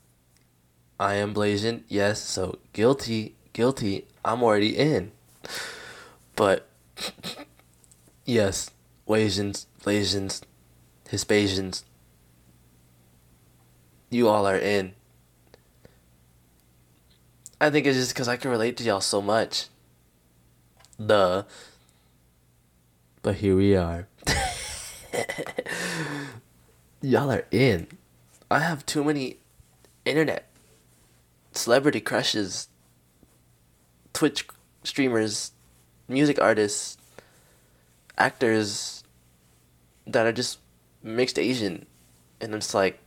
I 1.01 1.15
am 1.15 1.35
Blasian, 1.35 1.83
yes, 1.89 2.23
so 2.23 2.59
guilty, 2.73 3.35
guilty, 3.53 4.07
I'm 4.25 4.43
already 4.43 4.77
in. 4.77 5.13
But, 6.37 6.69
yes, 8.25 8.71
Asians, 9.09 9.67
Blasians, 9.85 10.41
Hispanians, 11.11 11.83
you 14.09 14.29
all 14.29 14.47
are 14.47 14.57
in. 14.57 14.95
I 17.61 17.69
think 17.69 17.87
it's 17.87 17.99
just 17.99 18.15
because 18.15 18.27
I 18.27 18.39
can 18.39 18.51
relate 18.51 18.79
to 18.79 18.85
y'all 18.85 19.03
so 19.03 19.21
much. 19.21 19.67
Duh. 21.05 21.43
But 23.21 23.37
here 23.37 23.57
we 23.57 23.77
are. 23.77 24.09
Y'all 27.03 27.31
are 27.31 27.47
in. 27.51 27.87
I 28.51 28.61
have 28.61 28.87
too 28.87 29.05
many 29.05 29.39
internet 30.05 30.49
celebrity 31.53 32.01
crushes, 32.01 32.69
Twitch 34.13 34.47
streamers, 34.83 35.53
music 36.09 36.41
artists, 36.41 36.99
actors 38.19 39.04
that 40.07 40.27
are 40.27 40.33
just 40.33 40.59
mixed 41.03 41.39
Asian. 41.39 41.87
And 42.41 42.55
it's 42.55 42.75
like, 42.75 43.01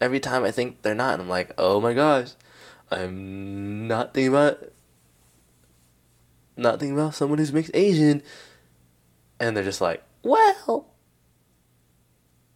every 0.00 0.20
time 0.20 0.44
I 0.44 0.50
think 0.50 0.82
they're 0.82 0.94
not, 0.94 1.20
I'm 1.20 1.28
like, 1.28 1.52
oh 1.58 1.80
my 1.80 1.92
gosh, 1.92 2.30
I'm 2.90 3.88
not 3.88 4.14
thinking 4.14 4.32
about, 4.32 4.58
not 6.56 6.78
thinking 6.78 6.98
about 6.98 7.14
someone 7.14 7.38
who's 7.38 7.52
mixed 7.52 7.72
Asian 7.74 8.22
and 9.38 9.56
they're 9.56 9.64
just 9.64 9.80
like, 9.80 10.02
well, 10.22 10.88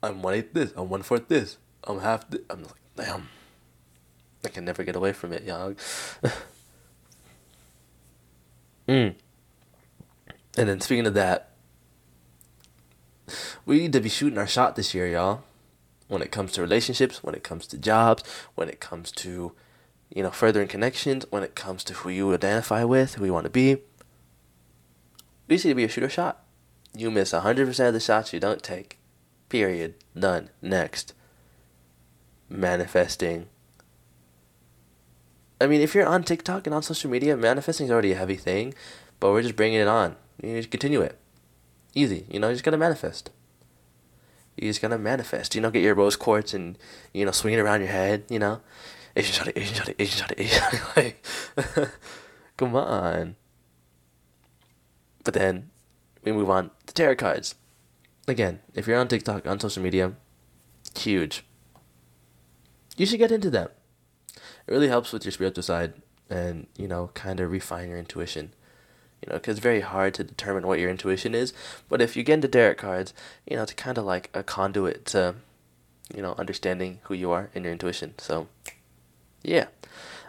I'm 0.02 0.22
one 0.22 0.34
eighth 0.34 0.52
this, 0.52 0.72
I'm 0.76 0.88
one 0.88 1.02
fourth 1.02 1.28
this, 1.28 1.58
I'm 1.84 2.00
half 2.00 2.28
this. 2.30 2.40
I'm 2.48 2.62
like, 2.62 2.72
damn, 2.96 3.28
I 4.44 4.48
can 4.48 4.64
never 4.64 4.82
get 4.84 4.96
away 4.96 5.12
from 5.12 5.32
it, 5.32 5.44
y'all. 5.44 5.74
mm. 8.88 9.14
And 10.56 10.68
then 10.68 10.80
speaking 10.80 11.06
of 11.06 11.14
that, 11.14 11.49
we 13.66 13.78
need 13.78 13.92
to 13.92 14.00
be 14.00 14.08
shooting 14.08 14.38
our 14.38 14.46
shot 14.46 14.76
this 14.76 14.94
year, 14.94 15.06
y'all. 15.06 15.42
When 16.08 16.22
it 16.22 16.32
comes 16.32 16.52
to 16.52 16.60
relationships, 16.60 17.22
when 17.22 17.34
it 17.34 17.44
comes 17.44 17.66
to 17.68 17.78
jobs, 17.78 18.24
when 18.54 18.68
it 18.68 18.80
comes 18.80 19.12
to, 19.12 19.52
you 20.12 20.22
know, 20.22 20.30
furthering 20.30 20.68
connections, 20.68 21.24
when 21.30 21.42
it 21.42 21.54
comes 21.54 21.84
to 21.84 21.94
who 21.94 22.10
you 22.10 22.34
identify 22.34 22.82
with, 22.84 23.14
who 23.14 23.24
you 23.24 23.32
want 23.32 23.44
to 23.44 23.50
be. 23.50 23.76
We 25.46 25.56
need 25.56 25.62
to 25.62 25.74
be 25.74 25.84
a 25.84 25.88
shooter 25.88 26.08
shot. 26.08 26.44
You 26.96 27.10
miss 27.10 27.32
100% 27.32 27.88
of 27.88 27.94
the 27.94 28.00
shots 28.00 28.32
you 28.32 28.40
don't 28.40 28.62
take. 28.62 28.98
Period. 29.48 29.94
Done. 30.18 30.50
Next. 30.60 31.14
Manifesting. 32.48 33.46
I 35.60 35.66
mean, 35.66 35.80
if 35.82 35.94
you're 35.94 36.06
on 36.06 36.24
TikTok 36.24 36.66
and 36.66 36.74
on 36.74 36.82
social 36.82 37.10
media, 37.10 37.36
manifesting 37.36 37.86
is 37.86 37.92
already 37.92 38.12
a 38.12 38.16
heavy 38.16 38.36
thing, 38.36 38.74
but 39.20 39.30
we're 39.30 39.42
just 39.42 39.56
bringing 39.56 39.80
it 39.80 39.86
on. 39.86 40.16
You 40.42 40.54
need 40.54 40.62
to 40.62 40.68
continue 40.68 41.02
it. 41.02 41.18
Easy. 41.95 42.26
You 42.30 42.38
know, 42.38 42.49
you 42.49 42.55
just 42.55 42.64
gotta 42.64 42.76
manifest. 42.76 43.30
You 44.57 44.68
just 44.68 44.82
gotta 44.82 44.99
manifest. 44.99 45.55
You 45.55 45.61
know, 45.61 45.70
get 45.70 45.82
your 45.82 45.95
rose 45.95 46.16
quartz 46.16 46.55
and, 46.55 46.78
you 47.12 47.24
know, 47.24 47.32
swing 47.32 47.55
it 47.55 47.59
around 47.61 47.80
your 47.80 47.91
head, 47.91 48.24
you 48.28 48.38
know? 48.38 48.61
Asian 49.16 49.32
shot, 49.32 49.57
Asian 49.57 49.74
shot, 49.74 49.95
Asian 49.99 50.18
shot, 50.18 50.32
Asian 50.38 50.61
shot. 50.61 50.80
like, 50.97 51.26
come 52.57 52.76
on. 52.76 53.36
But 55.24 55.34
then, 55.34 55.70
we 56.24 56.32
move 56.32 56.51
on 56.51 56.70
to 56.86 56.95
tarot 56.95 57.16
cards. 57.16 57.55
Again, 58.28 58.61
if 58.74 58.86
you're 58.86 58.99
on 58.99 59.09
TikTok, 59.09 59.47
on 59.47 59.59
social 59.59 59.82
media, 59.82 60.12
huge. 60.97 61.45
You 62.97 63.07
should 63.07 63.18
get 63.18 63.32
into 63.32 63.51
them. 63.51 63.68
It 64.36 64.72
really 64.72 64.88
helps 64.88 65.12
with 65.12 65.24
your 65.24 65.32
spiritual 65.32 65.62
side 65.62 65.95
and, 66.28 66.66
you 66.76 66.86
know, 66.86 67.11
kind 67.14 67.41
of 67.41 67.51
refine 67.51 67.88
your 67.88 67.99
intuition. 67.99 68.53
You 69.22 69.30
know, 69.30 69.38
because 69.38 69.56
it's 69.56 69.62
very 69.62 69.80
hard 69.80 70.14
to 70.14 70.24
determine 70.24 70.66
what 70.66 70.78
your 70.78 70.90
intuition 70.90 71.34
is. 71.34 71.52
But 71.88 72.00
if 72.00 72.16
you 72.16 72.22
get 72.22 72.34
into 72.34 72.48
tarot 72.48 72.76
cards, 72.76 73.12
you 73.46 73.56
know, 73.56 73.62
it's 73.62 73.72
kind 73.74 73.98
of 73.98 74.04
like 74.04 74.30
a 74.32 74.42
conduit 74.42 75.04
to, 75.06 75.34
you 76.14 76.22
know, 76.22 76.34
understanding 76.38 77.00
who 77.04 77.14
you 77.14 77.30
are 77.30 77.50
and 77.54 77.64
your 77.64 77.72
intuition. 77.72 78.14
So, 78.18 78.48
yeah. 79.42 79.66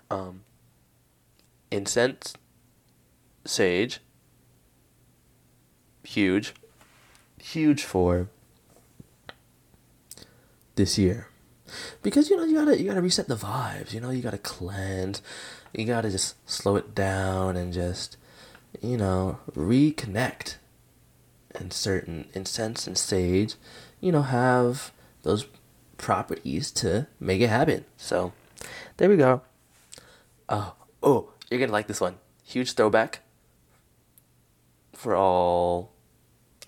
Um, 0.09 0.41
incense, 1.71 2.33
sage, 3.45 4.01
huge, 6.03 6.53
huge 7.39 7.83
for 7.83 8.27
this 10.75 10.97
year 10.97 11.27
because 12.01 12.29
you 12.29 12.37
know 12.37 12.43
you 12.43 12.55
gotta 12.55 12.79
you 12.79 12.87
gotta 12.87 13.01
reset 13.01 13.27
the 13.27 13.35
vibes 13.35 13.93
you 13.93 13.99
know 13.99 14.09
you 14.09 14.21
gotta 14.21 14.37
cleanse 14.37 15.21
you 15.73 15.85
gotta 15.85 16.09
just 16.09 16.35
slow 16.49 16.75
it 16.75 16.93
down 16.93 17.55
and 17.55 17.73
just 17.73 18.17
you 18.79 18.97
know 18.97 19.39
reconnect 19.53 20.55
and 21.53 21.73
certain 21.73 22.27
incense 22.33 22.87
and 22.87 22.97
sage 22.97 23.55
you 23.99 24.11
know 24.11 24.21
have 24.21 24.91
those 25.23 25.45
properties 25.97 26.71
to 26.71 27.07
make 27.19 27.41
it 27.41 27.49
happen 27.49 27.85
so 27.97 28.31
there 28.97 29.09
we 29.09 29.17
go 29.17 29.41
oh 30.49 30.73
oh 31.03 31.29
you're 31.49 31.59
gonna 31.59 31.71
like 31.71 31.87
this 31.87 32.01
one 32.01 32.17
huge 32.43 32.73
throwback 32.73 33.21
for 35.01 35.15
all, 35.15 35.91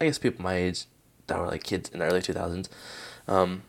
I 0.01 0.05
guess 0.05 0.17
people 0.17 0.41
my 0.41 0.55
age 0.55 0.85
that 1.27 1.37
were 1.37 1.45
like 1.45 1.63
kids 1.63 1.89
in 1.89 1.99
the 1.99 2.05
early 2.05 2.19
2000s. 2.19 2.67
Um, 3.27 3.61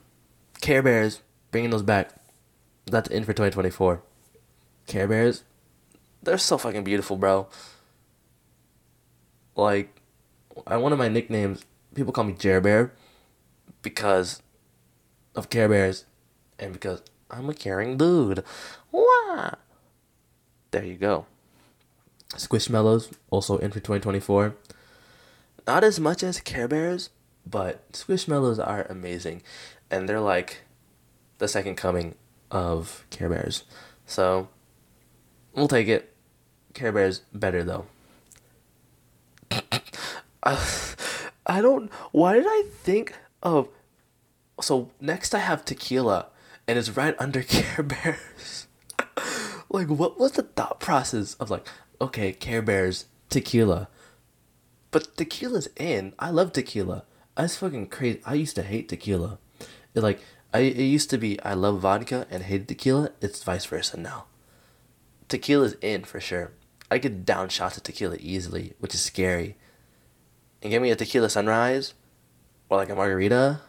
Care 0.62 0.82
Bears, 0.82 1.20
bringing 1.50 1.68
those 1.68 1.82
back. 1.82 2.14
That's 2.86 3.10
in 3.10 3.24
for 3.24 3.34
2024. 3.34 4.02
Care 4.86 5.06
Bears, 5.06 5.44
they're 6.22 6.38
so 6.38 6.56
fucking 6.56 6.82
beautiful, 6.82 7.16
bro. 7.16 7.46
Like, 9.56 10.00
I 10.66 10.76
one 10.76 10.92
of 10.92 10.98
my 10.98 11.08
nicknames, 11.08 11.64
people 11.94 12.12
call 12.12 12.24
me 12.24 12.34
Jer 12.34 12.60
Bear 12.60 12.92
because 13.82 14.42
of 15.34 15.50
Care 15.50 15.68
Bears 15.68 16.04
and 16.58 16.72
because 16.72 17.02
I'm 17.30 17.48
a 17.48 17.54
caring 17.54 17.96
dude. 17.96 18.44
Wah! 18.90 19.52
There 20.70 20.84
you 20.84 20.94
go. 20.94 21.26
Squishmallows, 22.30 23.12
also 23.30 23.58
in 23.58 23.70
for 23.70 23.80
2024. 23.80 24.56
Not 25.66 25.84
as 25.84 26.00
much 26.00 26.22
as 26.22 26.40
Care 26.40 26.68
Bears, 26.68 27.10
but 27.46 27.90
Squishmallows 27.92 28.64
are 28.64 28.86
amazing. 28.90 29.42
And 29.90 30.08
they're 30.08 30.20
like 30.20 30.62
the 31.38 31.48
second 31.48 31.76
coming 31.76 32.14
of 32.50 33.04
Care 33.10 33.28
Bears. 33.28 33.64
So, 34.06 34.48
we'll 35.54 35.68
take 35.68 35.88
it. 35.88 36.14
Care 36.72 36.92
Bears 36.92 37.22
better 37.32 37.62
though. 37.62 37.86
I 41.46 41.60
don't. 41.60 41.90
Why 42.12 42.34
did 42.34 42.46
I 42.46 42.64
think 42.68 43.14
of. 43.42 43.68
So, 44.60 44.90
next 45.00 45.34
I 45.34 45.38
have 45.38 45.64
tequila, 45.64 46.28
and 46.66 46.78
it's 46.78 46.96
right 46.96 47.14
under 47.18 47.42
Care 47.54 47.82
Bears. 47.82 48.66
like, 49.68 49.88
what 49.88 50.18
was 50.18 50.32
the 50.32 50.42
thought 50.42 50.80
process 50.80 51.34
of 51.34 51.50
like, 51.50 51.66
okay, 52.00 52.32
Care 52.32 52.62
Bears, 52.62 53.06
tequila. 53.30 53.88
But 54.90 55.16
tequila's 55.16 55.68
in. 55.76 56.14
I 56.20 56.30
love 56.30 56.52
tequila. 56.52 57.04
I 57.36 57.42
was 57.42 57.56
fucking 57.56 57.88
crazy. 57.88 58.22
I 58.24 58.34
used 58.34 58.54
to 58.54 58.62
hate 58.62 58.88
tequila. 58.88 59.38
It, 59.92 60.02
like, 60.02 60.20
I 60.52 60.60
it 60.60 60.78
used 60.78 61.10
to 61.10 61.18
be 61.18 61.40
I 61.42 61.54
love 61.54 61.80
vodka 61.80 62.28
and 62.30 62.44
hate 62.44 62.68
tequila. 62.68 63.10
It's 63.20 63.42
vice 63.42 63.66
versa 63.66 63.98
now. 63.98 64.26
Tequila's 65.28 65.74
in 65.80 66.04
for 66.04 66.20
sure. 66.20 66.52
I 66.94 67.00
could 67.00 67.26
down 67.26 67.48
shots 67.48 67.76
of 67.76 67.82
tequila 67.82 68.16
easily, 68.20 68.74
which 68.78 68.94
is 68.94 69.02
scary. 69.02 69.56
And 70.62 70.70
give 70.70 70.80
me 70.80 70.92
a 70.92 70.96
tequila 70.96 71.28
sunrise, 71.28 71.92
or 72.68 72.76
like 72.76 72.88
a 72.88 72.94
margarita, 72.94 73.60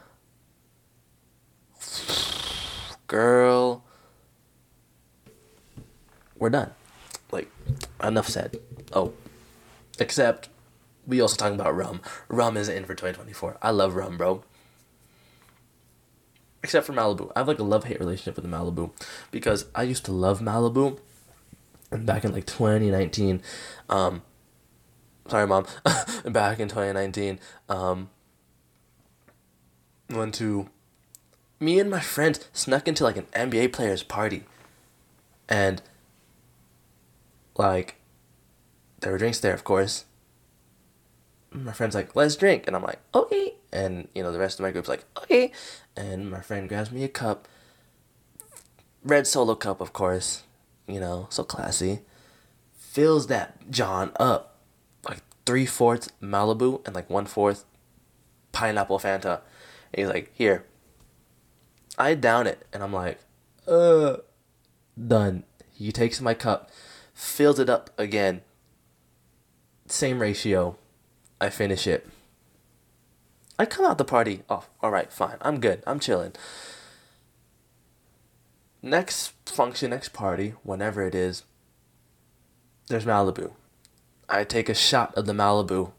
girl, 3.07 3.83
we're 6.37 6.51
done. 6.51 6.71
Like, 7.31 7.49
enough 8.03 8.27
said. 8.27 8.59
Oh, 8.93 9.13
except 9.97 10.49
we 11.07 11.19
also 11.19 11.35
talking 11.35 11.59
about 11.59 11.75
rum. 11.75 12.01
Rum 12.27 12.57
is 12.57 12.69
in 12.69 12.83
for 12.85 12.93
2024. 12.93 13.57
I 13.59 13.71
love 13.71 13.95
rum, 13.95 14.17
bro. 14.19 14.43
Except 16.61 16.85
for 16.85 16.93
Malibu. 16.93 17.31
I 17.35 17.39
have 17.39 17.47
like 17.47 17.57
a 17.57 17.63
love 17.63 17.85
hate 17.85 17.99
relationship 17.99 18.35
with 18.35 18.45
Malibu 18.45 18.91
because 19.31 19.65
I 19.73 19.81
used 19.81 20.05
to 20.05 20.11
love 20.11 20.41
Malibu. 20.41 20.99
Back 21.97 22.25
in 22.25 22.33
like 22.33 22.45
2019, 22.45 23.41
um, 23.89 24.21
sorry, 25.27 25.47
mom, 25.47 25.65
back 26.25 26.59
in 26.59 26.67
2019, 26.67 27.39
um, 27.69 28.09
went 30.09 30.33
to, 30.35 30.69
me 31.59 31.79
and 31.79 31.89
my 31.89 32.01
friends 32.01 32.47
snuck 32.53 32.87
into 32.87 33.03
like 33.03 33.17
an 33.17 33.27
NBA 33.33 33.73
player's 33.73 34.03
party. 34.03 34.43
And, 35.47 35.81
like, 37.55 37.95
there 38.99 39.11
were 39.11 39.17
drinks 39.17 39.39
there, 39.39 39.53
of 39.53 39.63
course 39.63 40.05
my 41.63 41.71
friend's 41.71 41.95
like, 41.95 42.15
let's 42.15 42.35
drink. 42.35 42.65
And 42.67 42.75
I'm 42.75 42.83
like, 42.83 42.99
okay. 43.13 43.53
And, 43.71 44.07
you 44.13 44.23
know, 44.23 44.31
the 44.31 44.39
rest 44.39 44.59
of 44.59 44.63
my 44.63 44.71
group's 44.71 44.89
like, 44.89 45.05
okay. 45.17 45.51
And 45.95 46.29
my 46.29 46.41
friend 46.41 46.67
grabs 46.67 46.91
me 46.91 47.03
a 47.03 47.07
cup. 47.07 47.47
Red 49.03 49.27
solo 49.27 49.55
cup, 49.55 49.81
of 49.81 49.93
course. 49.93 50.43
You 50.87 50.99
know, 50.99 51.27
so 51.29 51.43
classy. 51.43 52.01
Fills 52.77 53.27
that 53.27 53.69
John 53.69 54.11
up. 54.19 54.57
Like 55.07 55.21
three 55.45 55.65
fourths 55.65 56.09
Malibu 56.21 56.85
and 56.85 56.95
like 56.95 57.09
one 57.09 57.25
fourth 57.25 57.65
pineapple 58.51 58.99
Fanta. 58.99 59.41
And 59.93 60.05
he's 60.05 60.07
like, 60.07 60.31
here. 60.33 60.65
I 61.97 62.13
down 62.13 62.47
it. 62.47 62.65
And 62.73 62.83
I'm 62.83 62.93
like, 62.93 63.19
uh, 63.67 64.17
done. 65.07 65.43
He 65.73 65.91
takes 65.91 66.21
my 66.21 66.33
cup, 66.33 66.71
fills 67.13 67.59
it 67.59 67.69
up 67.69 67.89
again. 67.97 68.41
Same 69.87 70.19
ratio 70.19 70.77
I 71.39 71.49
finish 71.49 71.85
it. 71.85 72.07
I 73.59 73.65
come 73.65 73.85
out 73.85 73.97
the 73.97 74.05
party. 74.05 74.43
Oh, 74.49 74.65
all 74.81 74.91
right, 74.91 75.11
fine. 75.11 75.37
I'm 75.41 75.59
good. 75.59 75.83
I'm 75.85 75.99
chilling. 75.99 76.33
Next 78.85 79.33
function, 79.49 79.89
next 79.89 80.13
party, 80.13 80.53
whenever 80.61 81.01
it 81.01 81.15
is, 81.15 81.41
there's 82.87 83.03
Malibu. 83.03 83.53
I 84.29 84.43
take 84.43 84.69
a 84.69 84.75
shot 84.75 85.15
of 85.15 85.25
the 85.25 85.33
Malibu. 85.33 85.91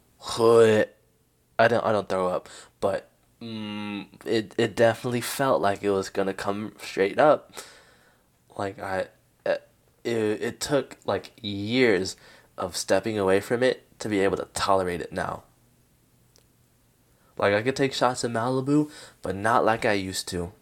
I 1.58 1.66
don't. 1.66 1.84
I 1.84 1.90
don't 1.90 2.08
throw 2.08 2.28
up, 2.28 2.48
but 2.78 3.10
mm, 3.42 4.06
it 4.24 4.54
it 4.56 4.76
definitely 4.76 5.20
felt 5.20 5.60
like 5.60 5.82
it 5.82 5.90
was 5.90 6.10
gonna 6.10 6.32
come 6.32 6.74
straight 6.80 7.18
up. 7.18 7.54
Like 8.56 8.80
I, 8.80 9.08
it, 9.44 9.62
it 10.04 10.60
took 10.60 10.96
like 11.04 11.32
years 11.42 12.16
of 12.56 12.76
stepping 12.76 13.18
away 13.18 13.40
from 13.40 13.64
it 13.64 13.98
to 13.98 14.08
be 14.08 14.20
able 14.20 14.36
to 14.36 14.46
tolerate 14.54 15.00
it 15.00 15.12
now. 15.12 15.42
Like 17.36 17.52
I 17.52 17.62
could 17.62 17.74
take 17.74 17.92
shots 17.92 18.22
in 18.22 18.32
Malibu, 18.32 18.92
but 19.22 19.34
not 19.34 19.64
like 19.64 19.84
I 19.84 19.94
used 19.94 20.28
to. 20.28 20.52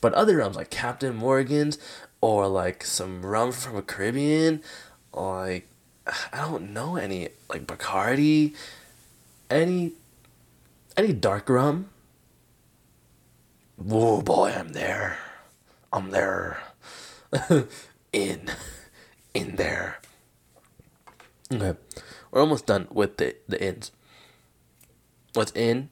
But 0.00 0.14
other 0.14 0.38
rums 0.38 0.56
like 0.56 0.70
Captain 0.70 1.14
Morgan's 1.14 1.78
or 2.20 2.48
like 2.48 2.84
some 2.84 3.24
rum 3.24 3.52
from 3.52 3.76
a 3.76 3.82
Caribbean 3.82 4.62
or 5.12 5.46
like 5.46 5.68
I 6.32 6.38
don't 6.38 6.72
know 6.72 6.96
any 6.96 7.28
like 7.48 7.66
Bacardi, 7.66 8.54
any 9.50 9.92
any 10.96 11.12
dark 11.12 11.48
rum. 11.48 11.90
Whoa 13.76 14.22
boy, 14.22 14.54
I'm 14.56 14.70
there. 14.70 15.18
I'm 15.92 16.10
there. 16.10 16.62
in 18.12 18.50
in 19.34 19.56
there. 19.56 20.00
Okay. 21.52 21.78
We're 22.30 22.40
almost 22.40 22.66
done 22.66 22.88
with 22.90 23.16
the 23.16 23.36
the 23.48 23.62
ins. 23.62 23.92
What's 25.34 25.52
in? 25.52 25.90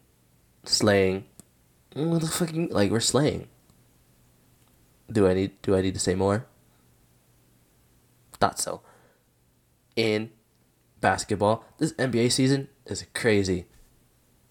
Slaying. 0.65 1.25
What 1.95 2.21
the 2.21 2.29
fucking 2.29 2.69
like 2.71 2.91
we're 2.91 3.01
slaying. 3.01 3.49
Do 5.11 5.27
I 5.27 5.35
need 5.35 5.63
do 5.63 5.75
I 5.75 5.81
need 5.81 5.95
to 5.95 6.01
say 6.01 6.15
more? 6.15 6.47
Thought 8.35 8.59
so. 8.59 8.83
In 9.97 10.31
basketball, 11.01 11.65
this 11.79 11.93
NBA 11.95 12.31
season 12.31 12.69
is 12.87 13.05
crazy. 13.15 13.67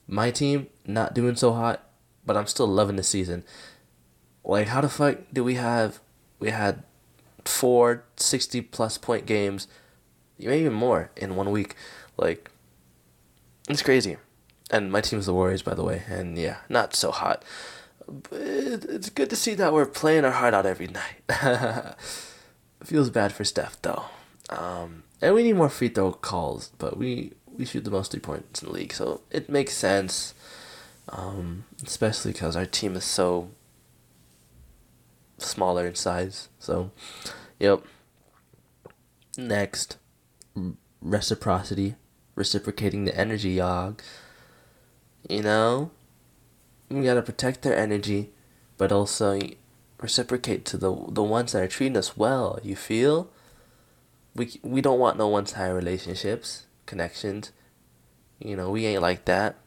My 0.08 0.32
team 0.32 0.68
not 0.86 1.14
doing 1.14 1.36
so 1.36 1.54
hot, 1.54 1.84
but 2.26 2.36
I'm 2.36 2.48
still 2.48 2.68
loving 2.68 2.96
the 2.96 3.04
season. 3.04 3.44
Like 4.44 4.68
how 4.68 4.82
the 4.82 4.90
fuck 4.90 5.20
do 5.32 5.44
we 5.44 5.56
have 5.56 6.00
we 6.40 6.50
had 6.50 6.84
four 7.46 8.04
60 8.18 8.62
plus 8.62 8.98
point 8.98 9.26
games 9.26 9.68
maybe 10.40 10.62
even 10.62 10.74
more 10.74 11.12
in 11.16 11.36
one 11.36 11.52
week. 11.52 11.76
Like, 12.18 12.52
it's 13.70 13.82
crazy. 13.82 14.18
And 14.70 14.92
my 14.92 15.02
team's 15.02 15.26
the 15.26 15.34
Warriors, 15.34 15.62
by 15.62 15.74
the 15.74 15.84
way, 15.84 16.04
and 16.08 16.38
yeah, 16.38 16.58
not 16.68 16.96
so 16.96 17.12
hot. 17.12 17.44
It's 18.32 19.10
good 19.10 19.30
to 19.30 19.36
see 19.36 19.54
that 19.56 19.74
we're 19.74 19.86
playing 19.86 20.26
our 20.26 20.32
heart 20.32 20.54
out 20.54 20.66
every 20.66 20.88
night. 20.88 21.96
Feels 22.84 23.10
bad 23.10 23.34
for 23.34 23.44
Steph 23.44 23.82
though, 23.82 24.06
um, 24.50 25.04
and 25.22 25.34
we 25.36 25.44
need 25.44 25.54
more 25.54 25.70
free 25.70 25.90
throw 25.90 26.14
calls. 26.14 26.72
But 26.78 26.98
we 26.98 27.34
we 27.58 27.66
shoot 27.66 27.84
the 27.84 27.92
most 27.92 28.12
three 28.12 28.22
points 28.22 28.62
in 28.62 28.70
the 28.70 28.74
league, 28.74 28.94
so 28.94 29.22
it 29.32 29.50
makes 29.50 29.74
sense. 29.74 30.34
Um, 31.10 31.64
especially 31.86 32.34
because 32.34 32.56
our 32.58 32.66
team 32.66 32.96
is 32.96 33.06
so 33.06 33.50
smaller 35.38 35.88
in 35.88 35.96
size. 35.96 36.50
So, 36.60 36.92
yep. 37.60 37.84
Next 39.38 39.98
reciprocity, 41.02 41.96
reciprocating 42.36 43.06
the 43.06 43.16
energy, 43.18 43.52
y'all. 43.52 43.96
You 45.30 45.44
know, 45.44 45.92
we 46.90 47.04
gotta 47.04 47.22
protect 47.22 47.62
their 47.62 47.76
energy, 47.78 48.32
but 48.78 48.92
also 48.92 49.40
reciprocate 50.00 50.66
to 50.66 50.78
the 50.78 50.94
the 51.10 51.24
ones 51.24 51.52
that 51.52 51.64
are 51.64 51.68
treating 51.68 51.98
us 51.98 52.18
well. 52.18 52.60
You 52.64 52.76
feel? 52.76 53.30
We 54.36 54.60
we 54.64 54.82
don't 54.82 55.00
want 55.00 55.18
no 55.18 55.28
one 55.28 55.46
sided 55.46 55.74
relationships, 55.74 56.66
connections. 56.86 57.52
You 58.40 58.56
know, 58.56 58.70
we 58.70 58.86
ain't 58.86 59.02
like 59.02 59.26
that. 59.26 59.58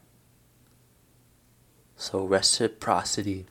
So 1.96 2.24
reciprocity 2.24 3.46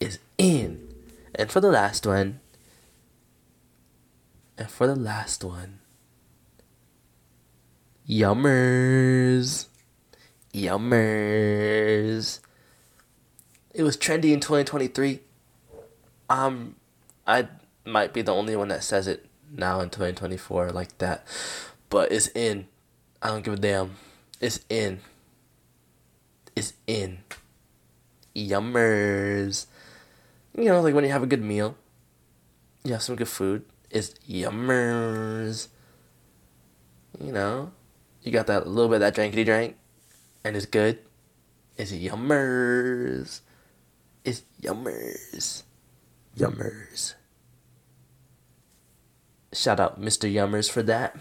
is 0.00 0.18
in. 0.36 0.88
And 1.34 1.50
for 1.50 1.60
the 1.60 1.70
last 1.70 2.06
one, 2.06 2.40
and 4.58 4.70
for 4.70 4.86
the 4.86 4.96
last 4.96 5.44
one, 5.44 5.78
Yummers. 8.08 9.68
Yummers. 10.52 12.40
It 13.80 13.82
was 13.82 13.96
trendy 13.96 14.34
in 14.34 14.40
2023. 14.40 15.20
Um, 16.28 16.76
I 17.26 17.48
might 17.86 18.12
be 18.12 18.20
the 18.20 18.34
only 18.34 18.54
one 18.54 18.68
that 18.68 18.84
says 18.84 19.08
it 19.08 19.24
now 19.50 19.80
in 19.80 19.88
2024 19.88 20.70
like 20.70 20.98
that. 20.98 21.26
But 21.88 22.12
it's 22.12 22.28
in. 22.34 22.66
I 23.22 23.28
don't 23.28 23.42
give 23.42 23.54
a 23.54 23.56
damn. 23.56 23.96
It's 24.38 24.60
in. 24.68 25.00
It's 26.54 26.74
in. 26.86 27.20
Yummers. 28.36 29.64
You 30.54 30.64
know, 30.66 30.82
like 30.82 30.94
when 30.94 31.04
you 31.04 31.10
have 31.12 31.22
a 31.22 31.26
good 31.26 31.42
meal, 31.42 31.74
you 32.84 32.92
have 32.92 33.02
some 33.02 33.16
good 33.16 33.28
food. 33.28 33.64
It's 33.88 34.10
yummers. 34.28 35.68
You 37.18 37.32
know, 37.32 37.72
you 38.20 38.30
got 38.30 38.46
that 38.48 38.66
little 38.66 38.90
bit 38.90 38.96
of 38.96 39.00
that 39.00 39.14
drankety 39.14 39.46
drank, 39.46 39.78
and 40.44 40.54
it's 40.54 40.66
good. 40.66 40.98
It's 41.78 41.92
yummers. 41.92 43.40
It's 44.24 44.42
yummers. 44.60 45.62
Yummers. 46.36 47.14
Shout 49.52 49.80
out 49.80 50.00
Mr. 50.00 50.32
Yummers 50.32 50.70
for 50.70 50.82
that. 50.82 51.16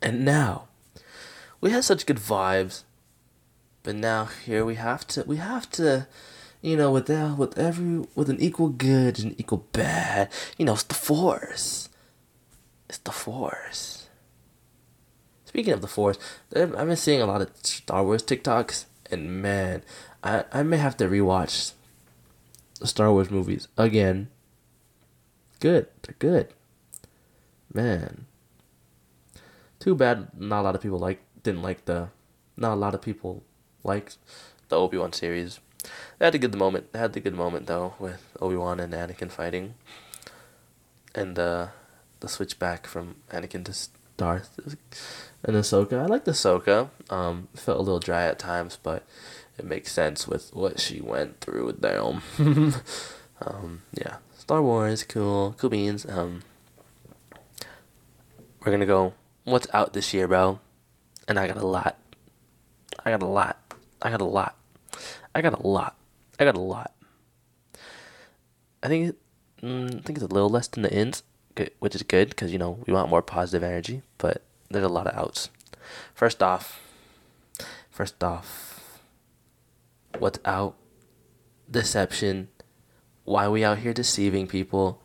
And 0.00 0.24
now, 0.24 0.68
we 1.60 1.70
had 1.70 1.84
such 1.84 2.06
good 2.06 2.16
vibes, 2.16 2.82
but 3.82 3.94
now 3.94 4.24
here 4.24 4.64
we 4.64 4.74
have 4.74 5.06
to 5.08 5.22
we 5.26 5.36
have 5.36 5.70
to, 5.72 6.08
you 6.60 6.76
know, 6.76 6.90
with 6.90 7.06
that 7.06 7.36
with 7.36 7.56
every 7.56 8.06
with 8.16 8.28
an 8.28 8.40
equal 8.40 8.68
good 8.68 9.20
and 9.20 9.38
equal 9.38 9.66
bad, 9.72 10.28
you 10.58 10.64
know, 10.64 10.72
it's 10.72 10.82
the 10.82 10.94
force. 10.94 11.88
It's 12.92 12.98
the 12.98 13.10
Force. 13.10 14.06
Speaking 15.46 15.72
of 15.72 15.80
the 15.80 15.86
Force, 15.88 16.18
I've 16.54 16.72
been 16.72 16.94
seeing 16.94 17.22
a 17.22 17.26
lot 17.26 17.40
of 17.40 17.50
Star 17.62 18.04
Wars 18.04 18.22
TikToks, 18.22 18.84
and 19.12 19.42
man, 19.42 19.82
I, 20.22 20.44
I 20.52 20.62
may 20.62 20.78
have 20.78 20.96
to 20.96 21.04
rewatch 21.04 21.72
the 22.80 22.86
Star 22.86 23.12
Wars 23.12 23.30
movies 23.30 23.68
again. 23.76 24.28
Good, 25.60 25.86
they're 26.02 26.16
good. 26.18 26.48
Man. 27.72 28.26
Too 29.78 29.94
bad 29.94 30.28
not 30.38 30.60
a 30.60 30.62
lot 30.62 30.74
of 30.74 30.80
people 30.80 30.98
like 30.98 31.20
didn't 31.42 31.62
like 31.62 31.84
the 31.84 32.08
not 32.56 32.74
a 32.74 32.76
lot 32.76 32.94
of 32.94 33.02
people 33.02 33.42
liked 33.84 34.16
the 34.68 34.76
Obi 34.76 34.96
Wan 34.96 35.12
series. 35.12 35.60
They 36.18 36.26
had 36.26 36.34
a 36.34 36.38
good 36.38 36.56
moment. 36.56 36.92
They 36.92 36.98
had 36.98 37.12
the 37.12 37.20
good 37.20 37.34
moment 37.34 37.66
though 37.66 37.94
with 37.98 38.22
Obi 38.40 38.56
Wan 38.56 38.80
and 38.80 38.92
Anakin 38.92 39.30
fighting, 39.30 39.74
and 41.14 41.38
uh, 41.38 41.68
the 42.20 42.28
switch 42.28 42.58
back 42.58 42.86
from 42.86 43.16
Anakin 43.30 43.64
to 43.64 43.74
Darth 44.16 44.58
and 45.44 45.56
Ahsoka. 45.56 46.00
I 46.00 46.06
like 46.06 46.24
the 46.24 46.32
Ahsoka. 46.32 46.90
Um, 47.10 47.48
felt 47.54 47.78
a 47.78 47.82
little 47.82 48.00
dry 48.00 48.24
at 48.24 48.38
times, 48.38 48.78
but 48.82 49.04
it 49.58 49.64
makes 49.64 49.92
sense 49.92 50.26
with 50.26 50.54
what 50.54 50.80
she 50.80 51.00
went 51.00 51.40
through 51.40 51.66
with 51.66 51.80
them. 51.80 52.22
um, 53.40 53.82
yeah, 53.92 54.16
Star 54.36 54.62
Wars, 54.62 55.04
cool, 55.04 55.54
cool 55.58 55.70
beans. 55.70 56.06
Um, 56.08 56.42
we're 58.64 58.72
gonna 58.72 58.86
go. 58.86 59.14
What's 59.44 59.66
out 59.74 59.92
this 59.92 60.14
year, 60.14 60.28
bro? 60.28 60.60
And 61.26 61.38
I 61.38 61.48
got 61.48 61.56
a 61.56 61.66
lot. 61.66 61.98
I 63.04 63.10
got 63.10 63.22
a 63.22 63.26
lot. 63.26 63.58
I 64.00 64.10
got 64.10 64.20
a 64.20 64.24
lot. 64.24 64.56
I 65.34 65.42
got 65.42 65.58
a 65.58 65.66
lot. 65.66 65.96
I 66.38 66.44
got 66.44 66.56
a 66.56 66.60
lot. 66.60 66.92
I 68.82 68.88
think 68.88 69.16
mm, 69.62 69.86
I 69.86 70.00
think 70.02 70.18
it's 70.18 70.24
a 70.24 70.34
little 70.34 70.48
less 70.48 70.68
than 70.68 70.82
the 70.82 70.92
ins, 70.92 71.22
which 71.78 71.94
is 71.94 72.02
good 72.02 72.30
because 72.30 72.52
you 72.52 72.58
know 72.58 72.78
we 72.86 72.92
want 72.92 73.10
more 73.10 73.22
positive 73.22 73.62
energy. 73.62 74.02
But 74.18 74.42
there's 74.70 74.84
a 74.84 74.88
lot 74.88 75.06
of 75.06 75.16
outs. 75.16 75.50
First 76.14 76.42
off, 76.42 76.80
first 77.90 78.22
off, 78.22 79.00
what's 80.18 80.38
out? 80.44 80.74
Deception. 81.70 82.48
Why 83.24 83.48
we 83.48 83.64
out 83.64 83.78
here 83.78 83.92
deceiving 83.92 84.46
people? 84.46 85.00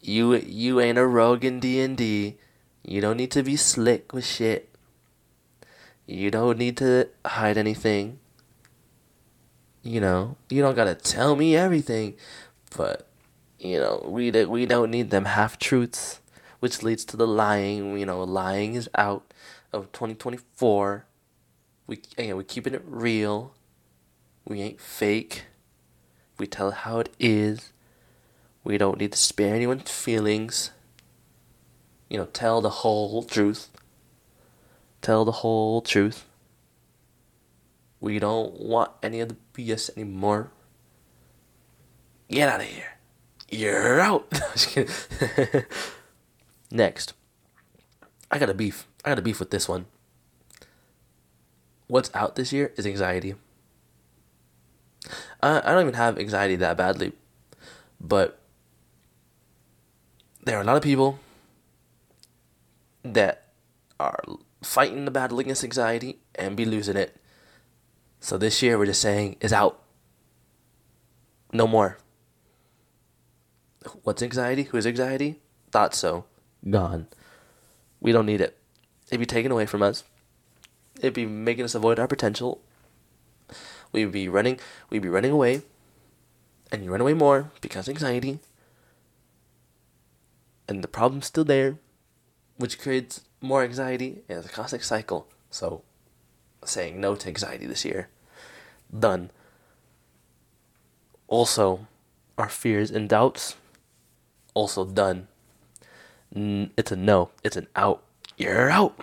You 0.00 0.34
you 0.34 0.80
ain't 0.80 0.98
a 0.98 1.06
rogue 1.06 1.44
in 1.44 1.60
D 1.60 1.80
and 1.80 1.96
D. 1.96 2.36
You 2.84 3.00
don't 3.00 3.16
need 3.16 3.30
to 3.32 3.42
be 3.42 3.56
slick 3.56 4.12
with 4.12 4.24
shit. 4.24 4.74
You 6.06 6.30
don't 6.30 6.58
need 6.58 6.76
to 6.78 7.08
hide 7.24 7.58
anything. 7.58 8.18
You 9.82 10.00
know, 10.00 10.36
you 10.48 10.62
don't 10.62 10.74
gotta 10.74 10.94
tell 10.94 11.36
me 11.36 11.56
everything, 11.56 12.14
but 12.76 13.07
you 13.58 13.80
know, 13.80 14.04
we 14.06 14.30
we 14.44 14.66
don't 14.66 14.90
need 14.90 15.10
them 15.10 15.24
half 15.24 15.58
truths, 15.58 16.20
which 16.60 16.82
leads 16.82 17.04
to 17.06 17.16
the 17.16 17.26
lying. 17.26 17.98
You 17.98 18.06
know, 18.06 18.22
lying 18.22 18.74
is 18.74 18.88
out 18.94 19.32
of 19.72 19.90
2024. 19.92 21.04
We 21.86 22.00
again, 22.16 22.36
we 22.36 22.44
keeping 22.44 22.74
it 22.74 22.82
real. 22.86 23.54
We 24.44 24.60
ain't 24.62 24.80
fake. 24.80 25.44
We 26.38 26.46
tell 26.46 26.70
how 26.70 27.00
it 27.00 27.14
is. 27.18 27.72
We 28.62 28.78
don't 28.78 28.98
need 28.98 29.12
to 29.12 29.18
spare 29.18 29.54
anyone's 29.54 29.90
feelings. 29.90 30.70
You 32.08 32.18
know, 32.18 32.26
tell 32.26 32.60
the 32.60 32.70
whole 32.70 33.24
truth. 33.24 33.70
Tell 35.02 35.24
the 35.24 35.32
whole 35.32 35.82
truth. 35.82 36.24
We 38.00 38.18
don't 38.18 38.60
want 38.60 38.92
any 39.02 39.20
of 39.20 39.30
the 39.30 39.36
BS 39.54 39.90
anymore. 39.96 40.50
Get 42.30 42.48
out 42.48 42.60
of 42.60 42.66
here. 42.66 42.97
You're 43.50 44.00
out. 44.00 44.32
Next. 46.70 47.14
I 48.30 48.38
got 48.38 48.50
a 48.50 48.54
beef. 48.54 48.86
I 49.04 49.10
got 49.10 49.18
a 49.18 49.22
beef 49.22 49.40
with 49.40 49.50
this 49.50 49.68
one. 49.68 49.86
What's 51.86 52.10
out 52.14 52.36
this 52.36 52.52
year 52.52 52.72
is 52.76 52.86
anxiety. 52.86 53.34
I, 55.42 55.58
I 55.58 55.72
don't 55.72 55.82
even 55.82 55.94
have 55.94 56.18
anxiety 56.18 56.56
that 56.56 56.76
badly, 56.76 57.12
but 57.98 58.38
there 60.44 60.58
are 60.58 60.60
a 60.60 60.64
lot 60.64 60.76
of 60.76 60.82
people 60.82 61.18
that 63.02 63.48
are 63.98 64.22
fighting 64.62 65.06
the 65.06 65.10
battle 65.10 65.38
against 65.38 65.64
anxiety 65.64 66.18
and 66.34 66.56
be 66.56 66.66
losing 66.66 66.96
it. 66.96 67.16
So 68.20 68.36
this 68.36 68.60
year 68.62 68.78
we're 68.78 68.86
just 68.86 69.00
saying 69.00 69.36
is 69.40 69.52
out. 69.52 69.82
No 71.52 71.66
more. 71.66 71.98
What's 74.02 74.22
anxiety? 74.22 74.64
Who 74.64 74.76
is 74.76 74.86
anxiety? 74.86 75.40
Thought 75.70 75.94
so. 75.94 76.24
Gone. 76.68 77.06
We 78.00 78.12
don't 78.12 78.26
need 78.26 78.40
it. 78.40 78.56
It'd 79.08 79.20
be 79.20 79.26
taken 79.26 79.52
away 79.52 79.66
from 79.66 79.82
us. 79.82 80.04
It'd 80.98 81.14
be 81.14 81.26
making 81.26 81.64
us 81.64 81.74
avoid 81.74 81.98
our 81.98 82.08
potential. 82.08 82.60
We'd 83.92 84.12
be 84.12 84.28
running 84.28 84.58
we'd 84.90 85.02
be 85.02 85.08
running 85.08 85.30
away. 85.30 85.62
And 86.70 86.84
you 86.84 86.90
run 86.90 87.00
away 87.00 87.14
more 87.14 87.50
because 87.60 87.88
anxiety. 87.88 88.40
And 90.68 90.84
the 90.84 90.88
problem's 90.88 91.26
still 91.26 91.44
there, 91.44 91.78
which 92.58 92.78
creates 92.78 93.22
more 93.40 93.62
anxiety 93.62 94.22
and 94.28 94.38
it's 94.38 94.48
a 94.48 94.52
constant 94.52 94.82
cycle. 94.82 95.28
So 95.50 95.82
saying 96.64 97.00
no 97.00 97.14
to 97.14 97.28
anxiety 97.28 97.66
this 97.66 97.84
year. 97.84 98.08
Done. 98.96 99.30
Also, 101.26 101.86
our 102.36 102.48
fears 102.48 102.90
and 102.90 103.08
doubts. 103.08 103.54
Also 104.58 104.84
done. 104.84 105.28
It's 106.34 106.90
a 106.90 106.96
no. 106.96 107.30
It's 107.44 107.56
an 107.56 107.68
out. 107.76 108.02
You're 108.36 108.68
out. 108.68 108.98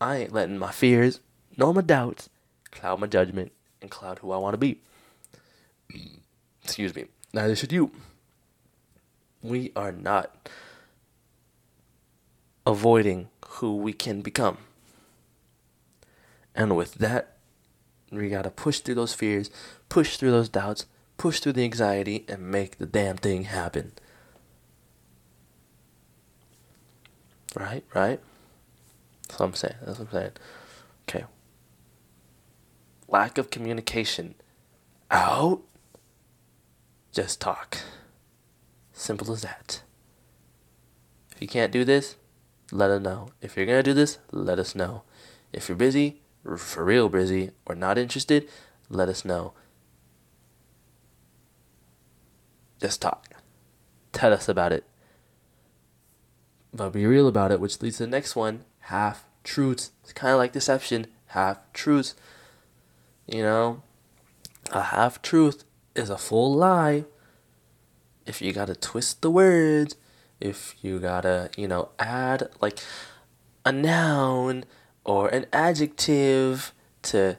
I 0.00 0.16
ain't 0.16 0.32
letting 0.32 0.56
my 0.56 0.72
fears 0.72 1.20
nor 1.58 1.74
my 1.74 1.82
doubts 1.82 2.30
cloud 2.70 3.00
my 3.00 3.06
judgment 3.06 3.52
and 3.82 3.90
cloud 3.90 4.20
who 4.20 4.32
I 4.32 4.38
want 4.38 4.54
to 4.54 4.58
be. 4.58 4.80
Excuse 6.64 6.94
me. 6.94 7.04
Neither 7.34 7.54
should 7.54 7.70
you. 7.70 7.90
We 9.42 9.72
are 9.76 9.92
not 9.92 10.48
avoiding 12.66 13.28
who 13.44 13.76
we 13.76 13.92
can 13.92 14.22
become. 14.22 14.56
And 16.54 16.78
with 16.78 16.94
that, 16.94 17.36
we 18.10 18.30
gotta 18.30 18.50
push 18.50 18.78
through 18.78 18.94
those 18.94 19.12
fears, 19.12 19.50
push 19.90 20.16
through 20.16 20.30
those 20.30 20.48
doubts, 20.48 20.86
push 21.20 21.38
through 21.38 21.52
the 21.52 21.64
anxiety, 21.64 22.24
and 22.28 22.50
make 22.50 22.78
the 22.78 22.86
damn 22.86 23.18
thing 23.18 23.44
happen. 23.44 23.92
Right? 27.54 27.84
Right? 27.94 28.20
That's 29.28 29.38
what 29.38 29.46
I'm 29.46 29.54
saying. 29.54 29.74
That's 29.84 29.98
what 29.98 30.08
I'm 30.08 30.12
saying. 30.14 30.32
Okay. 31.06 31.26
Lack 33.06 33.36
of 33.36 33.50
communication. 33.50 34.34
Out. 35.10 35.60
Just 37.12 37.38
talk. 37.38 37.76
Simple 38.94 39.30
as 39.30 39.42
that. 39.42 39.82
If 41.32 41.42
you 41.42 41.48
can't 41.48 41.70
do 41.70 41.84
this, 41.84 42.16
let 42.72 42.88
us 42.88 43.02
know. 43.02 43.28
If 43.42 43.58
you're 43.58 43.66
gonna 43.66 43.82
do 43.82 43.92
this, 43.92 44.16
let 44.32 44.58
us 44.58 44.74
know. 44.74 45.02
If 45.52 45.68
you're 45.68 45.76
busy, 45.76 46.22
for 46.56 46.82
real 46.82 47.10
busy, 47.10 47.50
or 47.66 47.74
not 47.74 47.98
interested, 47.98 48.48
let 48.88 49.10
us 49.10 49.22
know. 49.22 49.52
Just 52.80 53.02
talk. 53.02 53.28
Tell 54.12 54.32
us 54.32 54.48
about 54.48 54.72
it. 54.72 54.84
But 56.72 56.90
be 56.90 57.04
real 57.04 57.28
about 57.28 57.52
it, 57.52 57.60
which 57.60 57.80
leads 57.82 57.98
to 57.98 58.04
the 58.04 58.10
next 58.10 58.34
one 58.34 58.64
half 58.84 59.24
truths. 59.44 59.92
It's 60.02 60.12
kind 60.12 60.32
of 60.32 60.38
like 60.38 60.52
deception, 60.52 61.06
half 61.26 61.58
truths. 61.72 62.14
You 63.26 63.42
know, 63.42 63.82
a 64.72 64.82
half 64.82 65.20
truth 65.20 65.64
is 65.94 66.10
a 66.10 66.18
full 66.18 66.54
lie. 66.54 67.04
If 68.26 68.40
you 68.40 68.52
gotta 68.52 68.74
twist 68.74 69.22
the 69.22 69.30
words, 69.30 69.96
if 70.40 70.76
you 70.80 70.98
gotta, 70.98 71.50
you 71.56 71.68
know, 71.68 71.90
add 71.98 72.48
like 72.60 72.78
a 73.64 73.72
noun 73.72 74.64
or 75.04 75.28
an 75.28 75.46
adjective 75.52 76.72
to, 77.02 77.36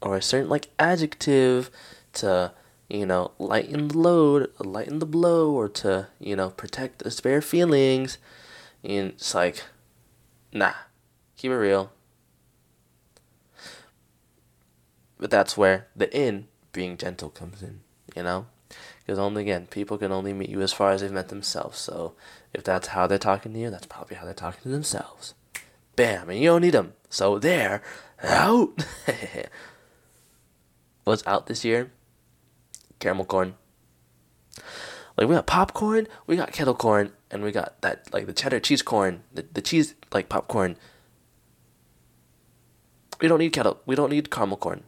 or 0.00 0.16
a 0.16 0.22
certain 0.22 0.48
like 0.48 0.68
adjective 0.78 1.70
to, 2.14 2.52
you 2.88 3.06
know, 3.06 3.32
lighten 3.38 3.88
the 3.88 3.98
load, 3.98 4.50
lighten 4.58 4.98
the 4.98 5.06
blow, 5.06 5.50
or 5.50 5.68
to, 5.68 6.08
you 6.18 6.36
know, 6.36 6.50
protect 6.50 7.00
the 7.00 7.10
spare 7.10 7.42
feelings. 7.42 8.18
And 8.84 9.08
it's 9.08 9.34
like, 9.34 9.62
nah, 10.52 10.74
keep 11.36 11.50
it 11.50 11.56
real. 11.56 11.92
But 15.18 15.30
that's 15.30 15.56
where 15.56 15.88
the 15.96 16.14
in 16.16 16.48
being 16.72 16.96
gentle 16.96 17.30
comes 17.30 17.62
in, 17.62 17.80
you 18.14 18.22
know? 18.22 18.46
Because 19.00 19.18
only 19.18 19.42
again, 19.42 19.66
people 19.66 19.98
can 19.98 20.12
only 20.12 20.32
meet 20.32 20.50
you 20.50 20.60
as 20.60 20.72
far 20.72 20.90
as 20.90 21.00
they've 21.00 21.12
met 21.12 21.28
themselves. 21.28 21.78
So 21.78 22.14
if 22.52 22.64
that's 22.64 22.88
how 22.88 23.06
they're 23.06 23.18
talking 23.18 23.52
to 23.52 23.58
you, 23.58 23.70
that's 23.70 23.86
probably 23.86 24.16
how 24.16 24.24
they're 24.24 24.34
talking 24.34 24.62
to 24.64 24.68
themselves. 24.68 25.34
Bam, 25.94 26.28
and 26.28 26.38
you 26.38 26.46
don't 26.46 26.62
need 26.62 26.70
them. 26.70 26.92
So 27.08 27.38
they're 27.38 27.82
out. 28.22 28.84
What's 31.04 31.26
out 31.26 31.46
this 31.46 31.64
year? 31.64 31.92
Caramel 33.00 33.24
corn. 33.24 33.54
Like 35.16 35.28
we 35.28 35.34
got 35.34 35.46
popcorn, 35.46 36.08
we 36.26 36.36
got 36.36 36.52
kettle 36.52 36.74
corn, 36.74 37.12
and 37.30 37.42
we 37.42 37.52
got 37.52 37.80
that 37.82 38.12
like 38.12 38.26
the 38.26 38.32
cheddar 38.32 38.60
cheese 38.60 38.82
corn, 38.82 39.22
the, 39.32 39.46
the 39.52 39.62
cheese 39.62 39.94
like 40.12 40.28
popcorn. 40.28 40.76
We 43.20 43.28
don't 43.28 43.38
need 43.38 43.52
kettle. 43.52 43.80
We 43.86 43.96
don't 43.96 44.10
need 44.10 44.30
caramel 44.30 44.58
corn. 44.58 44.84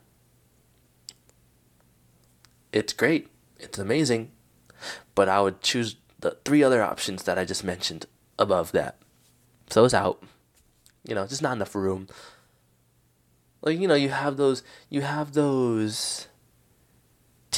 It's 2.73 2.93
great 2.93 3.29
it's 3.59 3.79
amazing, 3.79 4.31
but 5.15 5.29
I 5.29 5.41
would 5.41 5.61
choose 5.61 5.97
the 6.19 6.37
three 6.45 6.63
other 6.63 6.83
options 6.83 7.25
that 7.25 7.39
I 7.39 7.45
just 7.45 7.65
mentioned 7.65 8.07
above 8.39 8.73
that. 8.73 8.97
so 9.69 9.85
it's 9.85 9.95
out. 9.95 10.23
You 11.05 11.15
know, 11.15 11.27
just 11.27 11.43
not 11.43 11.57
enough 11.57 11.75
room. 11.75 12.09
Like 13.63 13.79
you 13.79 13.89
know, 13.89 13.95
you 13.95 14.11
have 14.11 14.37
those, 14.37 14.63
you 14.89 15.01
have 15.03 15.33
those 15.33 16.28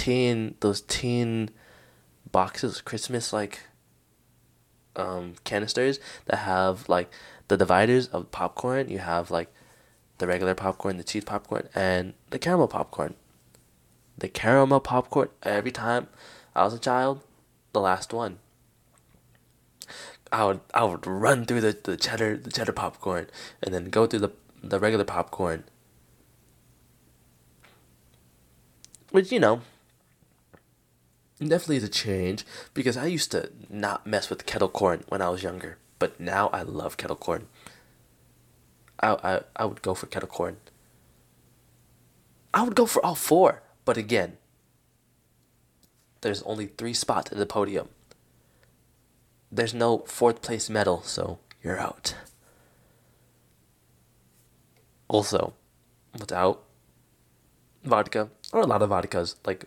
tin, 0.01 0.55
those 0.61 0.81
tin 0.81 1.51
boxes, 2.33 2.81
Christmas 2.81 3.35
like 3.35 3.61
um, 4.97 5.35
canisters 5.45 6.01
that 6.25 6.39
have 6.39 6.89
like 6.89 7.13
the 7.49 7.59
dividers 7.59 8.09
of 8.09 8.31
popcorn. 8.31 8.89
You 8.89 8.99
have 8.99 9.31
like 9.31 9.53
the 10.17 10.27
regular 10.27 10.55
popcorn, 10.55 10.97
the 10.97 11.05
cheese 11.05 11.25
popcorn, 11.25 11.69
and 11.75 12.15
the 12.31 12.39
caramel 12.39 12.67
popcorn. 12.67 13.15
The 14.17 14.29
caramel 14.29 14.81
popcorn 14.81 15.29
every 15.43 15.71
time 15.71 16.09
I 16.55 16.65
was 16.65 16.73
a 16.73 16.79
child, 16.79 17.21
the 17.75 17.81
last 17.81 18.15
one. 18.15 18.39
I 20.33 20.47
would 20.47 20.61
I 20.73 20.85
would 20.85 21.07
run 21.07 21.45
through 21.45 21.61
the, 21.61 21.77
the 21.83 21.99
cheddar 21.99 22.39
the 22.39 22.51
cheddar 22.51 22.73
popcorn 22.73 23.27
and 23.63 23.75
then 23.75 23.91
go 23.91 24.07
through 24.07 24.21
the 24.21 24.31
the 24.63 24.81
regular 24.81 25.05
popcorn. 25.05 25.65
Which 29.11 29.31
you 29.31 29.41
know 29.41 29.61
definitely 31.49 31.77
is 31.77 31.85
a 31.85 31.89
change 31.89 32.45
because 32.75 32.97
I 32.97 33.07
used 33.07 33.31
to 33.33 33.51
not 33.69 34.07
mess 34.07 34.29
with 34.29 34.47
kettle 34.47 34.69
corn 34.69 35.05
when 35.09 35.23
I 35.23 35.31
was 35.31 35.43
younger, 35.43 35.79
but 35.99 36.21
now 36.21 36.49
I 36.49 36.63
love 36.63 36.97
kettle 36.97 37.17
corn. 37.17 37.49
I 39.01 39.17
I, 39.23 39.41
I 39.57 39.65
would 39.65 39.83
go 39.83 39.95
for 39.95 40.07
kettle 40.07 40.29
corn. 40.29 40.59
I 42.53 42.63
would 42.63 42.75
go 42.75 42.85
for 42.87 43.05
all 43.05 43.15
four, 43.15 43.63
but 43.85 43.97
again, 43.97 44.37
there's 46.21 46.43
only 46.43 46.67
three 46.67 46.95
spots 46.95 47.33
at 47.33 47.39
the 47.39 47.47
podium. 47.47 47.89
There's 49.51 49.75
no 49.75 49.99
fourth 50.07 50.43
place 50.43 50.69
medal, 50.69 51.03
so 51.03 51.39
you're 51.63 51.79
out. 51.79 52.15
Also, 55.09 55.55
without 56.19 56.63
vodka, 57.85 58.31
or 58.53 58.61
a 58.61 58.67
lot 58.67 58.83
of 58.83 58.91
vodkas, 58.91 59.37
like 59.45 59.65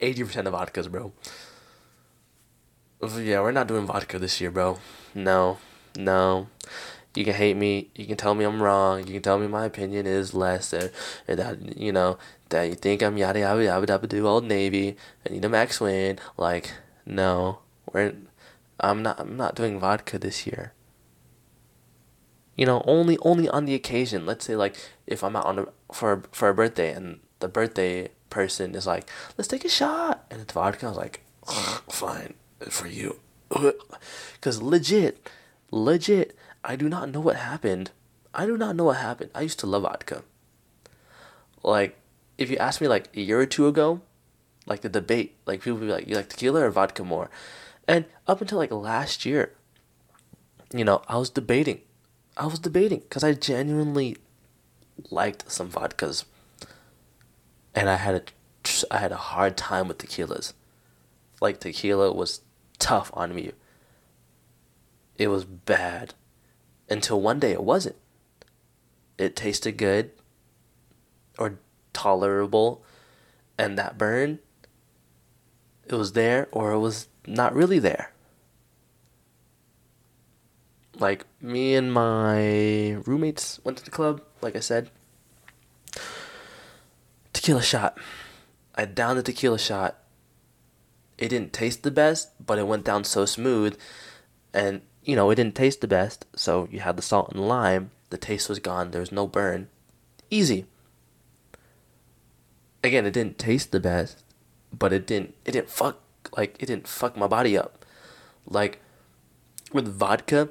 80% 0.00 0.46
of 0.46 0.54
vodkas, 0.54 0.90
bro. 0.90 1.12
Yeah, 3.18 3.42
we're 3.42 3.52
not 3.52 3.68
doing 3.68 3.86
vodka 3.86 4.18
this 4.18 4.40
year, 4.40 4.50
bro. 4.50 4.78
No, 5.14 5.58
no. 5.96 6.48
You 7.14 7.24
can 7.24 7.34
hate 7.34 7.56
me. 7.56 7.90
You 7.94 8.06
can 8.06 8.16
tell 8.16 8.34
me 8.34 8.44
I'm 8.44 8.62
wrong. 8.62 9.06
You 9.06 9.14
can 9.14 9.22
tell 9.22 9.38
me 9.38 9.46
my 9.46 9.66
opinion 9.66 10.06
is 10.06 10.34
less, 10.34 10.74
or 10.74 10.90
that 11.28 11.78
you 11.78 11.92
know 11.92 12.18
that 12.48 12.64
you 12.64 12.74
think 12.74 13.02
I'm 13.02 13.16
yada 13.16 13.40
yada 13.40 13.62
yada 13.62 13.86
yada 13.86 14.06
do 14.06 14.26
old 14.26 14.44
navy. 14.44 14.96
I 15.24 15.32
need 15.32 15.44
a 15.44 15.48
max 15.48 15.80
win. 15.80 16.18
Like, 16.36 16.72
no, 17.06 17.60
we're. 17.92 18.14
I'm 18.80 19.02
not. 19.02 19.20
I'm 19.20 19.36
not 19.36 19.54
doing 19.54 19.78
vodka 19.78 20.18
this 20.18 20.44
year. 20.46 20.72
You 22.56 22.66
know, 22.66 22.82
only 22.84 23.16
only 23.22 23.48
on 23.48 23.66
the 23.66 23.74
occasion. 23.74 24.26
Let's 24.26 24.44
say 24.44 24.56
like 24.56 24.74
if 25.06 25.22
I'm 25.22 25.36
out 25.36 25.46
on 25.46 25.58
a, 25.60 25.66
for 25.92 26.24
for 26.32 26.48
a 26.48 26.54
birthday 26.54 26.92
and 26.92 27.20
the 27.38 27.48
birthday 27.48 28.10
person 28.34 28.74
is 28.74 28.86
like, 28.86 29.08
let's 29.38 29.48
take 29.48 29.64
a 29.64 29.68
shot. 29.68 30.26
And 30.30 30.40
it's 30.40 30.52
vodka. 30.52 30.86
I 30.86 30.88
was 30.88 30.98
like, 30.98 31.20
fine, 31.88 32.34
for 32.68 32.88
you. 32.88 33.20
Because 34.34 34.60
legit, 34.60 35.30
legit, 35.70 36.36
I 36.64 36.76
do 36.76 36.88
not 36.88 37.10
know 37.10 37.20
what 37.20 37.36
happened. 37.36 37.92
I 38.34 38.44
do 38.44 38.58
not 38.58 38.74
know 38.76 38.84
what 38.84 38.96
happened. 38.96 39.30
I 39.34 39.42
used 39.42 39.60
to 39.60 39.66
love 39.66 39.82
vodka. 39.82 40.24
Like, 41.62 41.96
if 42.36 42.50
you 42.50 42.58
asked 42.58 42.80
me 42.80 42.88
like 42.88 43.08
a 43.16 43.20
year 43.20 43.40
or 43.40 43.46
two 43.46 43.68
ago, 43.68 44.00
like 44.66 44.80
the 44.82 44.88
debate, 44.88 45.36
like 45.46 45.60
people 45.60 45.78
would 45.78 45.86
be 45.86 45.92
like, 45.92 46.08
you 46.08 46.16
like 46.16 46.28
tequila 46.28 46.66
or 46.66 46.70
vodka 46.70 47.04
more? 47.04 47.30
And 47.86 48.04
up 48.26 48.40
until 48.40 48.58
like 48.58 48.72
last 48.72 49.24
year, 49.24 49.52
you 50.74 50.84
know, 50.84 51.02
I 51.08 51.16
was 51.16 51.30
debating. 51.30 51.80
I 52.36 52.46
was 52.46 52.58
debating 52.58 53.00
because 53.00 53.22
I 53.22 53.32
genuinely 53.32 54.16
liked 55.10 55.50
some 55.50 55.70
vodkas 55.70 56.24
and 57.74 57.90
I 57.90 57.96
had 57.96 58.14
a 58.14 58.22
I 58.90 58.98
had 58.98 59.12
a 59.12 59.16
hard 59.16 59.56
time 59.56 59.88
with 59.88 59.98
tequilas. 59.98 60.52
Like 61.40 61.60
tequila 61.60 62.12
was 62.12 62.40
tough 62.78 63.10
on 63.14 63.34
me. 63.34 63.52
It 65.16 65.28
was 65.28 65.44
bad 65.44 66.14
until 66.88 67.20
one 67.20 67.38
day 67.38 67.52
it 67.52 67.62
wasn't. 67.62 67.96
It 69.18 69.36
tasted 69.36 69.76
good 69.76 70.10
or 71.38 71.58
tolerable 71.92 72.84
and 73.58 73.78
that 73.78 73.96
burn 73.98 74.40
it 75.86 75.94
was 75.94 76.12
there 76.12 76.48
or 76.50 76.72
it 76.72 76.78
was 76.78 77.08
not 77.26 77.54
really 77.54 77.78
there. 77.78 78.10
Like 80.98 81.26
me 81.40 81.74
and 81.74 81.92
my 81.92 82.92
roommates 83.04 83.60
went 83.64 83.78
to 83.78 83.84
the 83.84 83.90
club, 83.90 84.22
like 84.40 84.56
I 84.56 84.60
said 84.60 84.90
tequila 87.44 87.62
shot. 87.62 87.98
I 88.74 88.86
downed 88.86 89.18
the 89.18 89.22
tequila 89.22 89.58
shot. 89.58 89.98
It 91.18 91.28
didn't 91.28 91.52
taste 91.52 91.82
the 91.82 91.90
best, 91.90 92.30
but 92.44 92.58
it 92.58 92.66
went 92.66 92.86
down 92.86 93.04
so 93.04 93.26
smooth. 93.26 93.78
And, 94.54 94.80
you 95.02 95.14
know, 95.14 95.28
it 95.28 95.34
didn't 95.34 95.54
taste 95.54 95.82
the 95.82 95.86
best, 95.86 96.24
so 96.34 96.66
you 96.72 96.80
had 96.80 96.96
the 96.96 97.02
salt 97.02 97.32
and 97.32 97.46
lime. 97.46 97.90
The 98.08 98.16
taste 98.16 98.48
was 98.48 98.60
gone. 98.60 98.92
There 98.92 99.00
was 99.00 99.12
no 99.12 99.26
burn. 99.26 99.68
Easy. 100.30 100.64
Again, 102.82 103.04
it 103.04 103.12
didn't 103.12 103.38
taste 103.38 103.72
the 103.72 103.80
best, 103.80 104.24
but 104.72 104.92
it 104.92 105.06
didn't 105.06 105.34
it 105.44 105.52
didn't 105.52 105.70
fuck 105.70 106.00
like 106.36 106.56
it 106.60 106.66
didn't 106.66 106.88
fuck 106.88 107.16
my 107.16 107.26
body 107.26 107.56
up. 107.56 107.84
Like 108.46 108.80
with 109.72 109.88
vodka, 109.88 110.48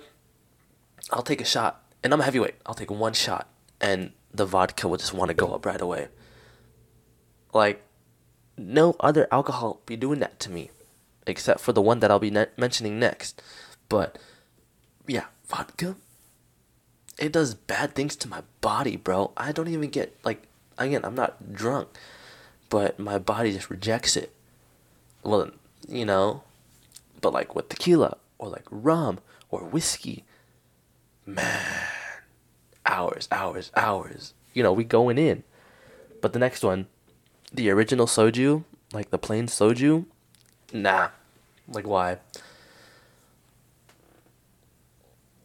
I'll 1.11 1.21
take 1.23 1.41
a 1.41 1.45
shot 1.45 1.83
and 2.03 2.13
I'm 2.13 2.21
a 2.21 2.23
heavyweight. 2.23 2.55
I'll 2.65 2.73
take 2.73 2.89
one 2.89 3.13
shot 3.13 3.47
and 3.79 4.13
the 4.33 4.45
vodka 4.45 4.87
will 4.87 4.97
just 4.97 5.13
want 5.13 5.29
to 5.29 5.35
go 5.35 5.53
up 5.53 5.65
right 5.65 5.81
away. 5.81 6.07
Like, 7.53 7.83
no 8.57 8.95
other 8.99 9.27
alcohol 9.31 9.81
be 9.85 9.95
doing 9.95 10.19
that 10.19 10.39
to 10.41 10.51
me, 10.51 10.71
except 11.25 11.59
for 11.59 11.71
the 11.71 11.81
one 11.81 11.99
that 11.99 12.11
I'll 12.11 12.19
be 12.19 12.31
ne- 12.31 12.47
mentioning 12.57 12.99
next. 12.99 13.41
But, 13.89 14.17
yeah, 15.07 15.25
vodka. 15.45 15.95
It 17.19 17.31
does 17.31 17.53
bad 17.53 17.93
things 17.93 18.15
to 18.17 18.27
my 18.27 18.41
body, 18.61 18.97
bro. 18.97 19.31
I 19.37 19.51
don't 19.51 19.67
even 19.67 19.89
get 19.89 20.17
like 20.23 20.47
again. 20.79 21.05
I'm 21.05 21.13
not 21.13 21.53
drunk, 21.53 21.89
but 22.69 22.97
my 22.97 23.19
body 23.19 23.53
just 23.53 23.69
rejects 23.69 24.17
it. 24.17 24.33
Well, 25.21 25.51
you 25.87 26.05
know, 26.05 26.41
but 27.21 27.31
like 27.31 27.53
with 27.53 27.69
tequila 27.69 28.17
or 28.39 28.49
like 28.49 28.65
rum 28.71 29.19
or 29.51 29.59
whiskey, 29.61 30.23
man, 31.25 31.87
hours, 32.85 33.27
hours, 33.31 33.71
hours. 33.75 34.33
You 34.53 34.63
know, 34.63 34.73
we 34.73 34.83
going 34.83 35.19
in. 35.19 35.43
But 36.19 36.33
the 36.33 36.39
next 36.39 36.63
one, 36.63 36.87
the 37.53 37.69
original 37.69 38.07
soju, 38.07 38.63
like 38.93 39.11
the 39.11 39.17
plain 39.17 39.47
soju, 39.47 40.05
nah. 40.73 41.09
Like 41.67 41.87
why? 41.87 42.17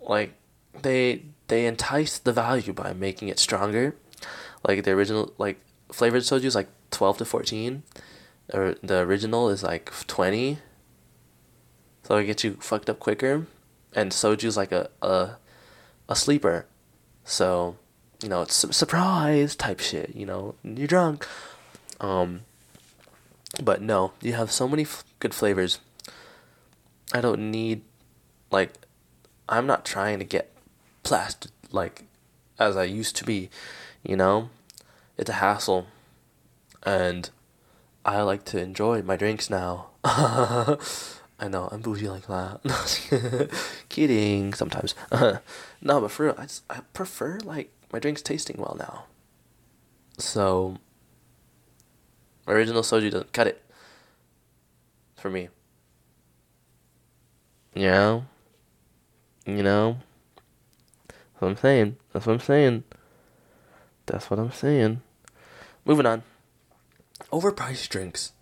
Like 0.01 0.35
they 0.83 1.23
they 1.49 1.67
entice 1.67 2.19
the 2.19 2.33
value 2.33 2.73
by 2.73 2.93
making 2.93 3.29
it 3.29 3.39
stronger. 3.39 3.95
Like 4.67 4.85
the 4.85 4.93
original 4.93 5.33
like 5.39 5.61
flavored 5.93 6.23
soju 6.23 6.45
is 6.45 6.55
like 6.55 6.69
12 6.91 7.19
to 7.19 7.25
14 7.25 7.83
or 8.53 8.75
the 8.83 8.99
original 9.01 9.49
is 9.49 9.63
like 9.63 9.93
20 10.07 10.59
so 12.03 12.17
it 12.17 12.25
gets 12.25 12.45
you 12.45 12.57
fucked 12.61 12.89
up 12.89 12.99
quicker. 12.99 13.47
And 13.95 14.13
soju 14.13 14.45
is 14.45 14.57
like 14.57 14.73
a, 14.73 14.91
a 15.03 15.37
a 16.09 16.17
sleeper. 16.17 16.67
So 17.25 17.77
you 18.23 18.29
know 18.29 18.43
it's 18.43 18.77
surprise 18.77 19.55
type 19.55 19.81
shit 19.81 20.15
you 20.17 20.27
know? 20.27 20.55
You're 20.65 20.89
drunk 20.89 21.27
um, 22.01 22.43
but 23.63 23.81
no, 23.83 24.13
you 24.21 24.35
have 24.35 24.51
so 24.51 24.69
many 24.69 24.83
f- 24.83 25.05
good 25.21 25.35
flavors. 25.35 25.81
I 27.13 27.21
don't 27.21 27.51
need, 27.51 27.83
like, 28.51 28.73
I'm 29.49 29.67
not 29.67 29.85
trying 29.85 30.19
to 30.19 30.25
get 30.25 30.53
plastered 31.03 31.53
like 31.73 32.05
as 32.59 32.77
I 32.77 32.85
used 32.85 33.17
to 33.17 33.25
be, 33.25 33.51
you 34.03 34.17
know? 34.17 34.51
It's 35.17 35.31
a 35.31 35.35
hassle. 35.35 35.87
And 36.83 37.31
I 38.05 38.23
like 38.23 38.45
to 38.47 38.61
enjoy 38.61 39.03
my 39.03 39.17
drinks 39.17 39.51
now. 39.51 39.89
I 40.05 41.47
know, 41.49 41.69
I'm 41.71 41.81
bougie 41.81 42.09
like 42.09 42.27
that. 42.27 43.51
Kidding, 43.89 44.55
sometimes. 44.55 44.95
no, 45.13 45.39
but 46.01 46.11
for 46.11 46.27
real, 46.27 46.35
I, 46.37 46.43
just, 46.43 46.65
I 46.69 46.81
prefer, 46.93 47.39
like, 47.45 47.73
my 47.93 47.99
drinks 47.99 48.23
tasting 48.23 48.57
well 48.59 48.77
now. 48.79 49.05
So, 50.19 50.79
Original 52.49 52.83
soju 52.83 53.11
doesn't 53.11 53.33
cut 53.33 53.47
it. 53.47 53.63
For 55.17 55.31
me. 55.31 55.49
You 57.75 57.89
know? 57.89 58.25
You 59.47 59.63
know? 59.63 59.99
That's 61.07 61.41
what 61.41 61.49
I'm 61.49 61.57
saying. 61.57 61.97
That's 62.13 62.27
what 62.27 62.33
I'm 62.33 62.41
saying. 62.41 62.85
That's 64.07 64.31
what 64.31 64.41
I'm 64.41 64.51
saying. 64.51 65.03
Moving 65.85 66.07
on. 66.07 66.23
Overpriced 67.31 67.89
drinks. 67.89 68.33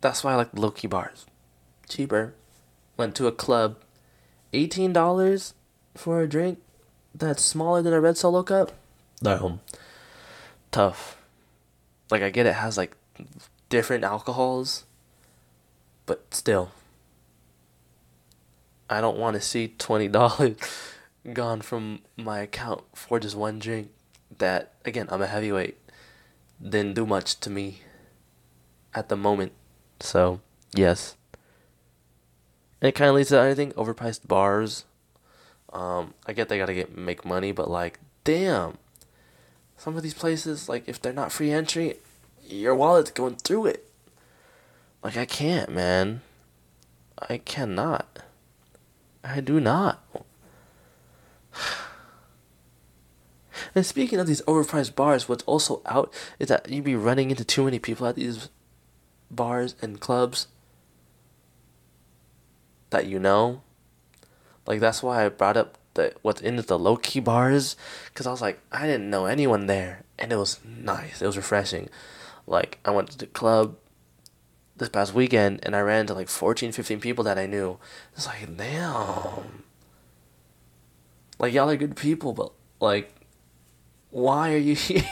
That's 0.00 0.24
why 0.24 0.32
I 0.32 0.36
like 0.36 0.50
low 0.52 0.70
key 0.72 0.88
bars. 0.88 1.26
Cheaper. 1.88 2.34
Went 2.96 3.14
to 3.16 3.26
a 3.28 3.32
club 3.32 3.76
eighteen 4.52 4.92
dollars 4.92 5.54
for 5.94 6.20
a 6.20 6.28
drink 6.28 6.60
that's 7.14 7.42
smaller 7.42 7.82
than 7.82 7.92
a 7.92 8.00
red 8.00 8.18
solo 8.18 8.42
cup. 8.42 8.72
No, 9.22 9.60
tough. 10.70 11.21
Like 12.12 12.20
I 12.20 12.28
get 12.28 12.44
it 12.44 12.56
has 12.56 12.76
like 12.76 12.94
different 13.70 14.04
alcohols, 14.04 14.84
but 16.04 16.26
still, 16.34 16.70
I 18.90 19.00
don't 19.00 19.16
want 19.16 19.34
to 19.36 19.40
see 19.40 19.68
twenty 19.78 20.08
dollars 20.08 20.56
gone 21.32 21.62
from 21.62 22.00
my 22.18 22.40
account 22.40 22.82
for 22.94 23.18
just 23.18 23.34
one 23.34 23.58
drink. 23.58 23.88
That 24.36 24.74
again, 24.84 25.08
I'm 25.10 25.22
a 25.22 25.26
heavyweight. 25.26 25.78
Didn't 26.62 26.92
do 26.92 27.06
much 27.06 27.40
to 27.40 27.48
me 27.48 27.80
at 28.92 29.08
the 29.08 29.16
moment. 29.16 29.52
So 29.98 30.40
yes. 30.74 31.16
And 32.82 32.90
it 32.90 32.92
kind 32.92 33.08
of 33.08 33.14
leads 33.14 33.30
to 33.30 33.40
I 33.40 33.54
think 33.54 33.74
overpriced 33.74 34.28
bars. 34.28 34.84
Um, 35.72 36.12
I 36.26 36.34
get 36.34 36.50
they 36.50 36.58
gotta 36.58 36.74
get 36.74 36.94
make 36.94 37.24
money, 37.24 37.52
but 37.52 37.70
like, 37.70 38.00
damn, 38.22 38.76
some 39.82 39.96
of 39.96 40.04
these 40.04 40.14
places, 40.14 40.68
like 40.68 40.88
if 40.88 41.02
they're 41.02 41.12
not 41.12 41.32
free 41.32 41.50
entry, 41.50 41.96
your 42.46 42.72
wallet's 42.72 43.10
going 43.10 43.34
through 43.34 43.66
it. 43.66 43.90
Like 45.02 45.16
I 45.16 45.24
can't, 45.24 45.70
man. 45.70 46.20
I 47.18 47.38
cannot. 47.38 48.20
I 49.24 49.40
do 49.40 49.58
not. 49.58 50.00
And 53.74 53.86
speaking 53.86 54.18
of 54.18 54.26
these 54.26 54.42
overpriced 54.42 54.94
bars, 54.94 55.28
what's 55.28 55.44
also 55.44 55.80
out 55.86 56.12
is 56.38 56.48
that 56.48 56.68
you'd 56.68 56.84
be 56.84 56.96
running 56.96 57.30
into 57.30 57.44
too 57.44 57.64
many 57.64 57.78
people 57.78 58.06
at 58.06 58.16
these 58.16 58.50
bars 59.30 59.74
and 59.80 59.98
clubs 59.98 60.46
that 62.90 63.06
you 63.06 63.18
know. 63.18 63.62
Like 64.66 64.80
that's 64.80 65.02
why 65.02 65.24
I 65.24 65.28
brought 65.30 65.56
up 65.56 65.78
the 65.94 66.14
what's 66.22 66.40
in 66.40 66.56
the 66.56 66.78
low 66.78 66.96
key 66.96 67.20
bars, 67.20 67.76
cause 68.14 68.26
I 68.26 68.30
was 68.30 68.40
like 68.40 68.60
I 68.70 68.86
didn't 68.86 69.10
know 69.10 69.26
anyone 69.26 69.66
there, 69.66 70.04
and 70.18 70.32
it 70.32 70.36
was 70.36 70.60
nice. 70.64 71.22
It 71.22 71.26
was 71.26 71.36
refreshing. 71.36 71.88
Like 72.46 72.78
I 72.84 72.90
went 72.90 73.10
to 73.10 73.18
the 73.18 73.26
club 73.26 73.76
this 74.76 74.88
past 74.88 75.14
weekend, 75.14 75.60
and 75.62 75.76
I 75.76 75.80
ran 75.80 76.00
into 76.00 76.14
like 76.14 76.28
14, 76.28 76.72
15 76.72 77.00
people 77.00 77.24
that 77.24 77.38
I 77.38 77.46
knew. 77.46 77.78
It's 78.16 78.26
like 78.26 78.56
damn. 78.56 79.64
Like 81.38 81.52
y'all 81.52 81.70
are 81.70 81.76
good 81.76 81.96
people, 81.96 82.32
but 82.32 82.52
like, 82.80 83.14
why 84.10 84.52
are 84.52 84.58
you 84.58 84.74
here? 84.76 85.04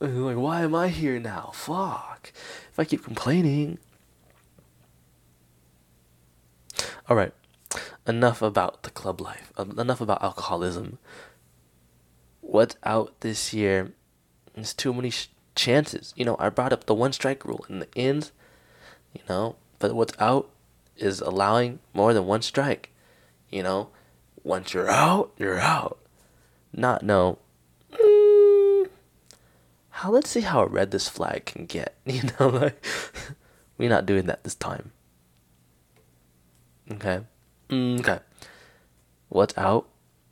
like 0.00 0.36
why 0.36 0.62
am 0.62 0.74
I 0.74 0.88
here 0.88 1.18
now? 1.18 1.50
Fuck. 1.54 2.32
If 2.70 2.78
I 2.78 2.84
keep 2.84 3.04
complaining. 3.04 3.78
All 7.08 7.16
right. 7.16 7.32
Enough 8.06 8.40
about 8.40 8.84
the 8.84 8.90
club 8.90 9.20
life. 9.20 9.52
Enough 9.58 10.00
about 10.00 10.22
alcoholism. 10.22 10.98
What's 12.40 12.76
out 12.84 13.20
this 13.20 13.52
year? 13.52 13.92
There's 14.54 14.72
too 14.72 14.94
many 14.94 15.10
sh- 15.10 15.28
chances. 15.56 16.14
You 16.16 16.24
know, 16.24 16.36
I 16.38 16.48
brought 16.50 16.72
up 16.72 16.86
the 16.86 16.94
one 16.94 17.12
strike 17.12 17.44
rule 17.44 17.66
in 17.68 17.80
the 17.80 17.88
ends, 17.96 18.30
you 19.12 19.22
know, 19.28 19.56
but 19.80 19.94
what's 19.94 20.14
out 20.20 20.48
is 20.96 21.20
allowing 21.20 21.80
more 21.92 22.14
than 22.14 22.26
one 22.26 22.42
strike. 22.42 22.92
You 23.50 23.64
know, 23.64 23.88
once 24.44 24.72
you're 24.72 24.88
out, 24.88 25.32
you're 25.36 25.58
out. 25.58 25.98
Not 26.72 27.02
no. 27.02 27.38
Mm, 27.92 28.88
how 29.90 30.10
let's 30.12 30.30
see 30.30 30.42
how 30.42 30.64
red 30.64 30.92
this 30.92 31.08
flag 31.08 31.46
can 31.46 31.66
get. 31.66 31.94
You 32.06 32.22
know, 32.38 32.48
like 32.48 32.84
we're 33.78 33.90
not 33.90 34.06
doing 34.06 34.26
that 34.26 34.44
this 34.44 34.54
time. 34.54 34.92
Okay. 36.90 37.22
Mm, 37.68 38.00
okay. 38.00 38.20
What's 39.28 39.56
out? 39.58 39.88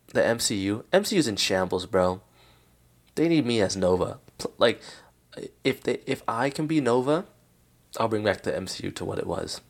The 0.09 0.21
MCU. 0.21 0.85
MCU's 0.93 1.27
in 1.27 1.37
shambles, 1.37 1.87
bro. 1.87 2.21
They 3.17 3.29
need 3.29 3.47
me 3.47 3.61
as 3.61 3.77
Nova. 3.77 4.19
Like, 4.59 4.81
if 5.65 5.83
they 5.83 6.01
if 6.07 6.23
I 6.29 6.51
can 6.51 6.67
be 6.67 6.81
Nova, 6.81 7.27
I'll 7.99 8.09
bring 8.09 8.25
back 8.25 8.43
the 8.43 8.53
MCU 8.53 8.95
to 8.95 9.05
what 9.05 9.19
it 9.19 9.27
was. 9.27 9.61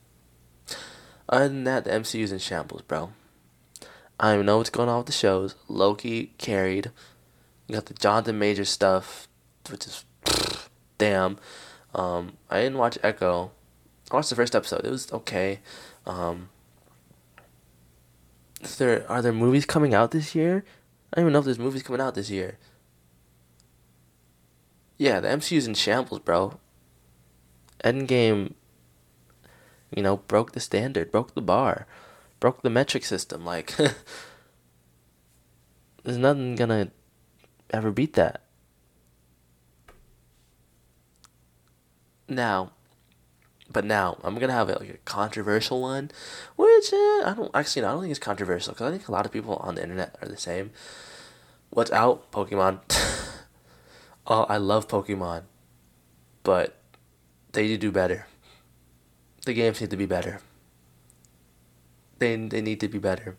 Other 1.29 1.49
than 1.49 1.65
that, 1.65 1.85
the 1.85 1.91
MCU's 1.91 2.33
in 2.33 2.39
shambles, 2.39 2.83
bro. 2.83 3.12
I 4.21 4.37
know 4.37 4.59
what's 4.59 4.71
going 4.71 4.89
on 4.89 4.99
with 4.99 5.07
the 5.07 5.12
shows. 5.12 5.55
Loki 5.69 6.35
carried. 6.39 6.91
You 7.67 7.75
got 7.75 7.87
the 7.87 7.95
Jonathan 7.95 8.39
Majors 8.39 8.69
stuff, 8.69 9.27
which 9.71 9.87
is 9.87 10.05
damn. 10.99 11.39
Um, 11.95 12.35
I 12.51 12.61
didn't 12.61 12.79
watch 12.79 12.99
Echo. 13.03 13.53
I 14.11 14.17
watched 14.17 14.31
the 14.31 14.37
first 14.37 14.55
episode. 14.55 14.85
It 14.85 14.91
was 14.91 15.11
okay. 15.12 15.61
Um, 16.07 16.51
is 18.65 18.77
there 18.77 19.11
are 19.11 19.23
there 19.23 19.33
movies 19.33 19.67
coming 19.67 19.95
out 19.95 20.11
this 20.11 20.35
year? 20.35 20.65
I 21.12 21.17
don't 21.17 21.25
even 21.25 21.33
know 21.33 21.39
if 21.41 21.45
there's 21.45 21.59
movies 21.59 21.83
coming 21.83 22.01
out 22.01 22.15
this 22.15 22.31
year. 22.31 22.59
Yeah, 24.97 25.21
the 25.21 25.29
MCU's 25.29 25.67
in 25.67 25.75
shambles, 25.75 26.21
bro. 26.21 26.59
Endgame, 27.85 28.55
you 29.95 30.03
know, 30.03 30.19
broke 30.19 30.53
the 30.53 30.61
standard, 30.61 31.11
broke 31.11 31.35
the 31.35 31.43
bar, 31.43 31.87
broke 32.41 32.62
the 32.62 32.71
metric 32.71 33.05
system. 33.05 33.45
Like, 33.45 33.75
there's 36.05 36.17
nothing 36.17 36.55
gonna 36.55 36.91
ever 37.71 37.91
beat 37.91 38.15
that. 38.15 38.43
Now, 42.29 42.73
but 43.75 43.85
now 43.85 44.16
I'm 44.22 44.39
gonna 44.39 44.55
have 44.55 44.70
a, 44.70 44.79
like 44.79 44.89
a 44.89 44.99
controversial 45.05 45.83
one, 45.83 46.12
which 46.57 46.93
uh, 46.93 47.27
I 47.27 47.35
don't 47.37 47.51
actually. 47.53 47.83
No, 47.83 47.89
I 47.89 47.93
don't 47.93 48.01
think 48.03 48.12
it's 48.12 48.20
controversial 48.20 48.72
because 48.72 48.89
I 48.89 48.91
think 48.97 49.09
a 49.09 49.12
lot 49.12 49.27
of 49.27 49.33
people 49.33 49.57
on 49.57 49.75
the 49.75 49.83
internet 49.83 50.16
are 50.22 50.29
the 50.29 50.39
same. 50.39 50.70
What's 51.70 51.91
out? 51.91 52.31
Pokemon. 52.31 52.79
oh, 54.29 54.45
I 54.45 54.57
love 54.59 54.87
Pokemon, 54.87 55.43
but 56.45 56.77
they 57.53 57.62
need 57.62 57.68
to 57.68 57.79
do 57.79 57.91
better. 57.91 58.29
The 59.45 59.53
games 59.53 59.81
need 59.81 59.91
to 59.91 59.97
be 59.97 60.07
better. 60.07 60.41
They 62.20 62.37
they 62.37 62.62
need 62.62 62.79
to 62.81 62.89
be 62.89 62.99
better. 62.99 63.37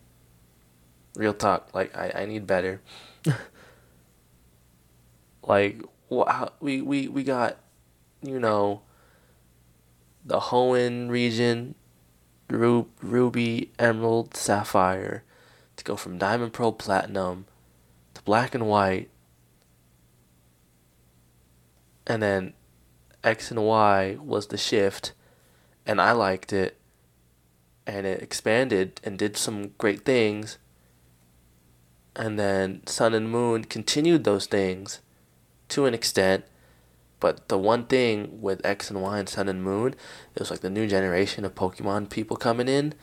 Real 1.16 1.34
talk, 1.34 1.74
like 1.74 1.96
I, 1.96 2.12
I 2.14 2.26
need 2.26 2.46
better. 2.46 2.82
like 5.44 5.82
wow, 6.10 6.52
we 6.60 6.82
we 6.82 7.08
we 7.08 7.24
got, 7.24 7.56
you 8.22 8.38
know 8.38 8.82
the 10.26 10.40
Hoenn 10.40 11.10
region, 11.10 11.76
Ru- 12.50 12.90
Ruby, 13.02 13.72
Emerald, 13.78 14.36
Sapphire, 14.36 15.24
to 15.78 15.84
go 15.84 15.96
from 15.96 16.18
Diamond, 16.18 16.54
Pearl, 16.54 16.72
Platinum 16.72 17.46
to 18.16 18.24
Black 18.24 18.56
and 18.56 18.68
White, 18.68 19.10
and 22.08 22.22
then 22.22 22.54
X 23.24 23.52
and 23.52 23.64
Y 23.64 24.18
was 24.20 24.48
the 24.48 24.58
shift, 24.58 25.14
and 25.86 26.02
I 26.02 26.12
liked 26.12 26.52
it, 26.52 26.78
and 27.86 28.06
it 28.08 28.22
expanded 28.22 29.00
and 29.04 29.20
did 29.20 29.38
some 29.38 29.74
great 29.78 30.06
things, 30.06 30.58
and 32.16 32.40
then 32.40 32.86
Sun 32.88 33.14
and 33.14 33.30
Moon 33.30 33.66
continued 33.66 34.24
those 34.24 34.48
things 34.48 35.02
to 35.70 35.86
an 35.86 35.94
extent 35.94 36.46
but 37.26 37.48
the 37.48 37.58
one 37.58 37.86
thing 37.86 38.40
with 38.40 38.64
X 38.64 38.92
and 38.92 39.02
Y 39.02 39.18
and 39.18 39.28
Sun 39.28 39.50
and 39.50 39.64
Moon, 39.64 39.96
it 40.36 40.40
was 40.40 40.52
like 40.52 40.60
the 40.60 40.70
new 40.70 40.86
generation 40.86 41.44
of 41.44 41.56
Pokemon 41.56 42.12
people 42.12 42.38
coming 42.38 42.68
in. 42.68 42.94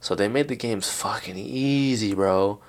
So 0.00 0.14
they 0.14 0.28
made 0.28 0.48
the 0.48 0.54
games 0.54 0.90
fucking 0.90 1.38
easy, 1.38 2.14
bro. 2.14 2.60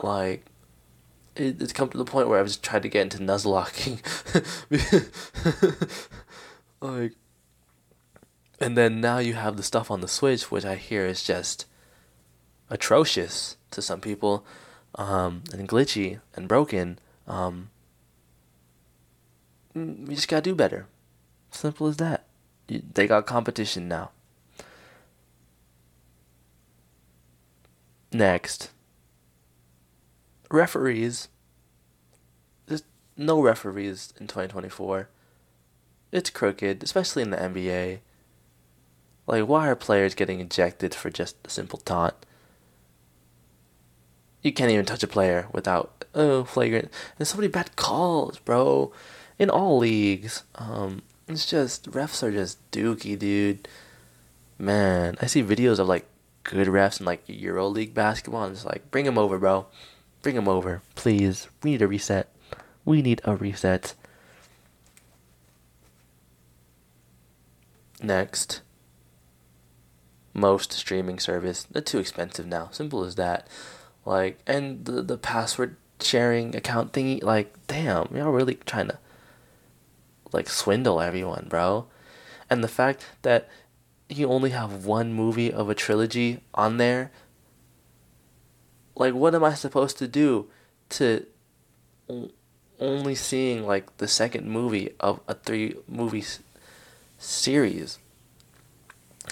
Like, 0.00 0.46
it, 1.34 1.60
it's 1.60 1.74
come 1.74 1.90
to 1.90 1.98
the 1.98 2.06
point 2.06 2.28
where 2.28 2.40
I've 2.40 2.46
just 2.46 2.62
tried 2.62 2.84
to 2.84 2.88
get 2.88 3.02
into 3.02 3.18
Nuzlocking. 3.18 4.00
like, 6.80 7.16
and 8.58 8.78
then 8.78 9.02
now 9.02 9.18
you 9.18 9.34
have 9.34 9.58
the 9.58 9.62
stuff 9.62 9.90
on 9.90 10.00
the 10.00 10.08
Switch, 10.08 10.50
which 10.50 10.64
I 10.64 10.76
hear 10.76 11.04
is 11.04 11.22
just 11.22 11.66
atrocious 12.70 13.58
to 13.72 13.82
some 13.82 14.00
people, 14.00 14.46
um, 14.94 15.42
and 15.52 15.68
glitchy 15.68 16.20
and 16.34 16.48
broken. 16.48 16.98
Um, 17.26 17.68
Mm, 19.76 20.08
we 20.08 20.14
just 20.14 20.28
gotta 20.28 20.42
do 20.42 20.54
better. 20.54 20.86
Simple 21.50 21.86
as 21.86 21.98
that. 21.98 22.24
They 22.68 23.06
got 23.06 23.26
competition 23.26 23.88
now. 23.88 24.10
Next. 28.12 28.70
Referees. 30.50 31.28
There's 32.66 32.82
no 33.16 33.40
referees 33.40 34.14
in 34.18 34.26
2024. 34.26 35.08
It's 36.12 36.30
crooked, 36.30 36.82
especially 36.82 37.22
in 37.22 37.30
the 37.30 37.36
NBA. 37.36 37.98
Like, 39.26 39.46
why 39.46 39.68
are 39.68 39.76
players 39.76 40.14
getting 40.14 40.40
ejected 40.40 40.94
for 40.94 41.10
just 41.10 41.36
a 41.44 41.50
simple 41.50 41.80
taunt? 41.80 42.14
You 44.40 44.52
can't 44.52 44.70
even 44.70 44.86
touch 44.86 45.02
a 45.02 45.08
player 45.08 45.48
without, 45.52 46.04
oh, 46.14 46.44
flagrant. 46.44 46.90
There's 47.18 47.30
so 47.30 47.36
many 47.36 47.48
bad 47.48 47.74
calls, 47.76 48.38
bro 48.38 48.92
in 49.38 49.50
all 49.50 49.78
leagues. 49.78 50.42
Um, 50.54 51.02
it's 51.28 51.46
just 51.46 51.90
refs 51.90 52.22
are 52.22 52.32
just 52.32 52.58
dookie, 52.70 53.18
dude. 53.18 53.68
Man, 54.58 55.16
I 55.20 55.26
see 55.26 55.42
videos 55.42 55.78
of 55.78 55.88
like 55.88 56.06
good 56.44 56.68
refs 56.68 57.00
in 57.00 57.06
like 57.06 57.26
EuroLeague 57.26 57.94
basketball. 57.94 58.44
And 58.44 58.52
it's 58.54 58.64
like, 58.64 58.90
bring 58.90 59.06
him 59.06 59.18
over, 59.18 59.38
bro. 59.38 59.66
Bring 60.22 60.36
him 60.36 60.48
over, 60.48 60.82
please. 60.94 61.48
We 61.62 61.72
need 61.72 61.82
a 61.82 61.88
reset. 61.88 62.28
We 62.84 63.02
need 63.02 63.20
a 63.24 63.36
reset. 63.36 63.94
Next, 68.02 68.60
most 70.34 70.72
streaming 70.72 71.18
service. 71.18 71.64
They're 71.64 71.82
too 71.82 71.98
expensive 71.98 72.46
now. 72.46 72.68
Simple 72.70 73.04
as 73.04 73.14
that. 73.16 73.48
Like, 74.04 74.38
and 74.46 74.84
the 74.84 75.02
the 75.02 75.18
password 75.18 75.76
sharing 76.00 76.54
account 76.54 76.92
thingy. 76.92 77.22
Like, 77.22 77.54
damn, 77.66 78.14
y'all 78.14 78.30
really 78.30 78.54
trying 78.54 78.88
to 78.88 78.98
like 80.32 80.48
swindle 80.48 81.00
everyone, 81.00 81.46
bro. 81.48 81.86
And 82.48 82.62
the 82.62 82.68
fact 82.68 83.06
that 83.22 83.48
you 84.08 84.28
only 84.28 84.50
have 84.50 84.84
one 84.84 85.12
movie 85.12 85.52
of 85.52 85.68
a 85.68 85.74
trilogy 85.74 86.40
on 86.54 86.76
there. 86.76 87.10
Like, 88.94 89.14
what 89.14 89.34
am 89.34 89.44
I 89.44 89.54
supposed 89.54 89.98
to 89.98 90.08
do 90.08 90.48
to 90.90 91.26
only 92.78 93.14
seeing 93.14 93.66
like 93.66 93.96
the 93.96 94.08
second 94.08 94.48
movie 94.48 94.90
of 95.00 95.20
a 95.26 95.34
three 95.34 95.74
movie 95.88 96.24
series? 97.18 97.98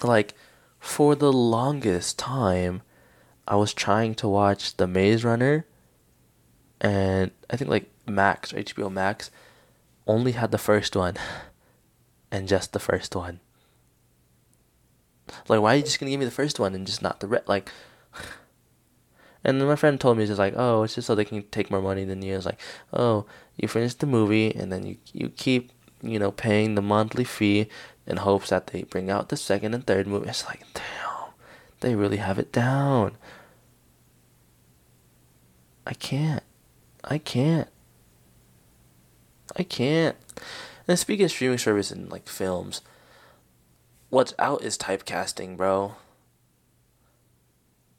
Like, 0.03 0.35
for 0.81 1.15
the 1.15 1.33
longest 1.33 2.19
time, 2.19 2.83
I 3.47 3.57
was 3.57 3.73
trying 3.73 4.15
to 4.17 4.29
watch 4.29 4.77
The 4.77 4.87
Maze 4.87 5.25
Runner, 5.25 5.67
and 6.81 7.31
I 7.49 7.57
think 7.57 7.71
like 7.71 7.91
Max 8.07 8.53
HBO 8.53 8.91
Max 8.91 9.31
only 10.07 10.33
had 10.33 10.51
the 10.51 10.59
first 10.59 10.97
one, 10.97 11.17
and 12.31 12.49
just 12.49 12.73
the 12.73 12.81
first 12.81 13.15
one. 13.15 13.41
Like, 15.49 15.61
why 15.61 15.75
are 15.75 15.77
you 15.77 15.83
just 15.83 15.99
gonna 15.99 16.11
give 16.11 16.21
me 16.21 16.27
the 16.27 16.33
first 16.33 16.61
one 16.61 16.75
and 16.75 16.87
just 16.87 17.03
not 17.03 17.21
the 17.21 17.27
red? 17.27 17.49
Like, 17.49 17.71
and 19.45 19.61
then 19.61 19.69
my 19.69 19.77
friend 19.77 20.01
told 20.01 20.19
me, 20.19 20.27
just 20.27 20.39
like, 20.39 20.55
oh, 20.57 20.83
it's 20.83 20.95
just 20.95 21.07
so 21.07 21.15
they 21.15 21.25
can 21.25 21.43
take 21.45 21.71
more 21.71 21.81
money 21.81 22.05
than 22.05 22.23
you. 22.23 22.35
It's 22.37 22.47
like, 22.47 22.61
oh, 22.93 23.27
you 23.57 23.69
finish 23.69 23.95
the 23.95 24.07
movie 24.07 24.55
and 24.55 24.73
then 24.73 24.85
you 24.87 24.97
you 25.13 25.29
keep 25.29 25.71
you 26.03 26.19
know 26.19 26.31
paying 26.31 26.75
the 26.75 26.83
monthly 26.83 27.25
fee 27.25 27.69
in 28.07 28.19
hopes 28.19 28.51
that 28.51 28.69
they 28.69 28.83
bring 28.83 29.11
out 29.11 29.29
the 29.29 29.37
second 29.37 29.75
and 29.75 29.87
third 29.87 30.07
movie. 30.07 30.29
It's 30.29 30.45
like, 30.47 30.65
damn, 30.75 31.31
they 31.81 31.95
really 31.95 32.19
have 32.19 32.39
it 32.39 32.53
down. 32.53 33.17
I 35.87 35.95
can't. 35.95 36.43
I 37.03 37.19
can't. 37.19 37.69
I 39.57 39.63
can't. 39.63 40.17
And 40.87 40.99
speaking 40.99 41.25
of 41.25 41.31
streaming 41.31 41.59
service 41.59 41.91
and 41.91 42.11
like 42.11 42.29
films, 42.29 42.83
what's 44.11 44.35
out 44.39 44.63
is 44.63 44.77
typecasting, 44.77 45.57
bro. 45.57 45.95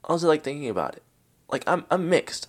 I 0.04 0.12
was 0.12 0.24
like 0.24 0.44
thinking 0.44 0.68
about 0.68 0.96
it. 0.96 1.02
Like 1.50 1.64
I'm 1.66 1.84
I'm 1.90 2.08
mixed. 2.08 2.48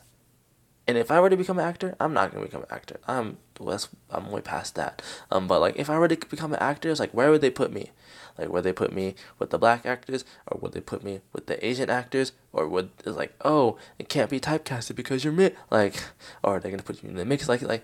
And 0.89 0.97
if 0.97 1.11
I 1.11 1.19
were 1.19 1.29
to 1.29 1.35
become 1.35 1.59
an 1.59 1.65
actor, 1.65 1.95
I'm 1.99 2.13
not 2.13 2.31
gonna 2.31 2.45
become 2.45 2.61
an 2.61 2.69
actor. 2.71 2.99
I'm 3.07 3.37
that's 3.59 3.89
I'm 4.09 4.31
way 4.31 4.41
past 4.41 4.75
that. 4.75 5.01
Um, 5.29 5.47
but 5.47 5.59
like 5.59 5.75
if 5.75 5.89
I 5.89 5.99
were 5.99 6.07
to 6.07 6.15
become 6.29 6.53
an 6.53 6.59
actor, 6.59 6.89
it's 6.89 6.99
like 6.99 7.13
where 7.13 7.29
would 7.29 7.41
they 7.41 7.49
put 7.49 7.73
me? 7.73 7.91
Like 8.37 8.49
would 8.49 8.63
they 8.63 8.71
put 8.71 8.93
me 8.93 9.15
with 9.37 9.49
the 9.49 9.57
black 9.57 9.85
actors, 9.85 10.23
or 10.45 10.59
would 10.61 10.71
they 10.71 10.79
put 10.79 11.03
me 11.03 11.19
with 11.33 11.47
the 11.47 11.65
Asian 11.65 11.89
actors, 11.89 12.31
or 12.53 12.67
would 12.67 12.91
it's 12.99 13.17
like 13.17 13.33
oh 13.43 13.77
it 13.99 14.07
can't 14.07 14.29
be 14.29 14.39
typecasted 14.39 14.95
because 14.95 15.23
you're 15.23 15.33
mid 15.33 15.57
like, 15.69 15.95
or 16.43 16.55
are 16.55 16.59
they 16.59 16.69
gonna 16.69 16.83
put 16.83 17.03
you 17.03 17.09
in 17.09 17.15
the 17.15 17.25
mix 17.25 17.49
like 17.49 17.61
like, 17.63 17.83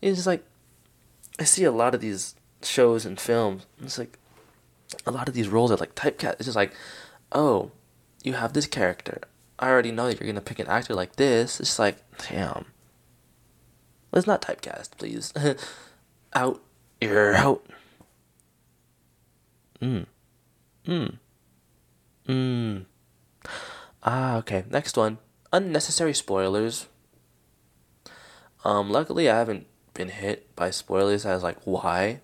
it's 0.00 0.18
just 0.18 0.26
like, 0.26 0.44
I 1.38 1.44
see 1.44 1.64
a 1.64 1.72
lot 1.72 1.94
of 1.94 2.00
these 2.00 2.34
shows 2.62 3.04
and 3.04 3.18
films. 3.18 3.66
It's 3.82 3.98
like 3.98 4.18
a 5.06 5.10
lot 5.10 5.28
of 5.28 5.34
these 5.34 5.48
roles 5.48 5.70
are 5.70 5.76
like 5.76 5.94
typecast. 5.94 6.34
It's 6.34 6.44
just 6.44 6.56
like, 6.56 6.72
oh, 7.32 7.70
you 8.22 8.34
have 8.34 8.52
this 8.52 8.66
character. 8.66 9.20
I 9.58 9.68
already 9.68 9.92
know 9.92 10.06
that 10.06 10.20
you're 10.20 10.26
gonna 10.26 10.40
pick 10.40 10.58
an 10.58 10.68
actor 10.68 10.94
like 10.94 11.16
this. 11.16 11.60
It's 11.60 11.78
like, 11.78 11.96
damn. 12.28 12.66
Let's 14.12 14.26
not 14.26 14.42
typecast, 14.42 14.92
please. 14.96 15.32
out. 16.34 16.62
You're 17.00 17.34
out. 17.34 17.66
Mm. 19.80 20.06
Mm. 20.86 21.18
Mm. 22.28 22.84
Ah, 24.02 24.36
okay. 24.36 24.64
Next 24.70 24.96
one. 24.96 25.18
Unnecessary 25.52 26.14
spoilers. 26.14 26.86
Um, 28.64 28.90
luckily 28.90 29.28
I 29.28 29.36
haven't 29.36 29.66
been 29.94 30.08
hit 30.08 30.54
by 30.56 30.70
spoilers 30.70 31.24
I 31.24 31.34
was 31.34 31.42
like 31.42 31.58
why. 31.64 32.20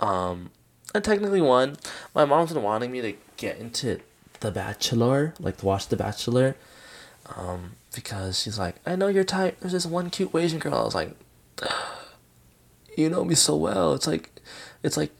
Um, 0.00 0.50
and 0.94 1.04
technically 1.04 1.40
one. 1.40 1.76
My 2.14 2.24
mom's 2.24 2.52
been 2.52 2.62
wanting 2.62 2.90
me 2.90 3.00
to 3.02 3.14
get 3.36 3.58
into 3.58 4.00
The 4.40 4.50
Bachelor, 4.50 5.34
like 5.38 5.58
to 5.58 5.66
watch 5.66 5.88
The 5.88 5.96
Bachelor, 5.96 6.56
um, 7.36 7.72
because 7.94 8.40
she's 8.40 8.58
like, 8.58 8.76
I 8.84 8.96
know 8.96 9.08
your 9.08 9.24
type. 9.24 9.60
There's 9.60 9.72
this 9.72 9.86
one 9.86 10.10
cute 10.10 10.34
Asian 10.34 10.58
girl. 10.58 10.74
I 10.74 10.84
was 10.84 10.94
like, 10.94 11.14
you 12.96 13.08
know 13.08 13.24
me 13.24 13.34
so 13.34 13.56
well. 13.56 13.94
It's 13.94 14.06
like, 14.06 14.30
it's 14.82 14.96
like, 14.96 15.12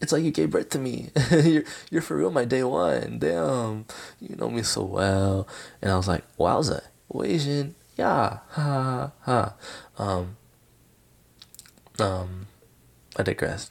it's 0.00 0.12
like 0.12 0.22
you 0.22 0.30
gave 0.30 0.50
birth 0.50 0.70
to 0.70 0.78
me. 0.78 1.10
you're 1.30 1.64
you're 1.90 2.02
for 2.02 2.16
real 2.16 2.30
my 2.30 2.44
day 2.44 2.62
one. 2.62 3.18
Damn, 3.18 3.84
you 4.20 4.36
know 4.36 4.48
me 4.48 4.62
so 4.62 4.84
well. 4.84 5.48
And 5.82 5.90
I 5.90 5.96
was 5.96 6.06
like, 6.06 6.24
wowza, 6.36 6.82
Asian, 7.24 7.74
yeah, 7.98 8.38
ha 8.50 9.12
ha. 9.20 9.54
Um, 9.98 10.36
um, 11.98 12.46
I 13.16 13.24
digress. 13.24 13.70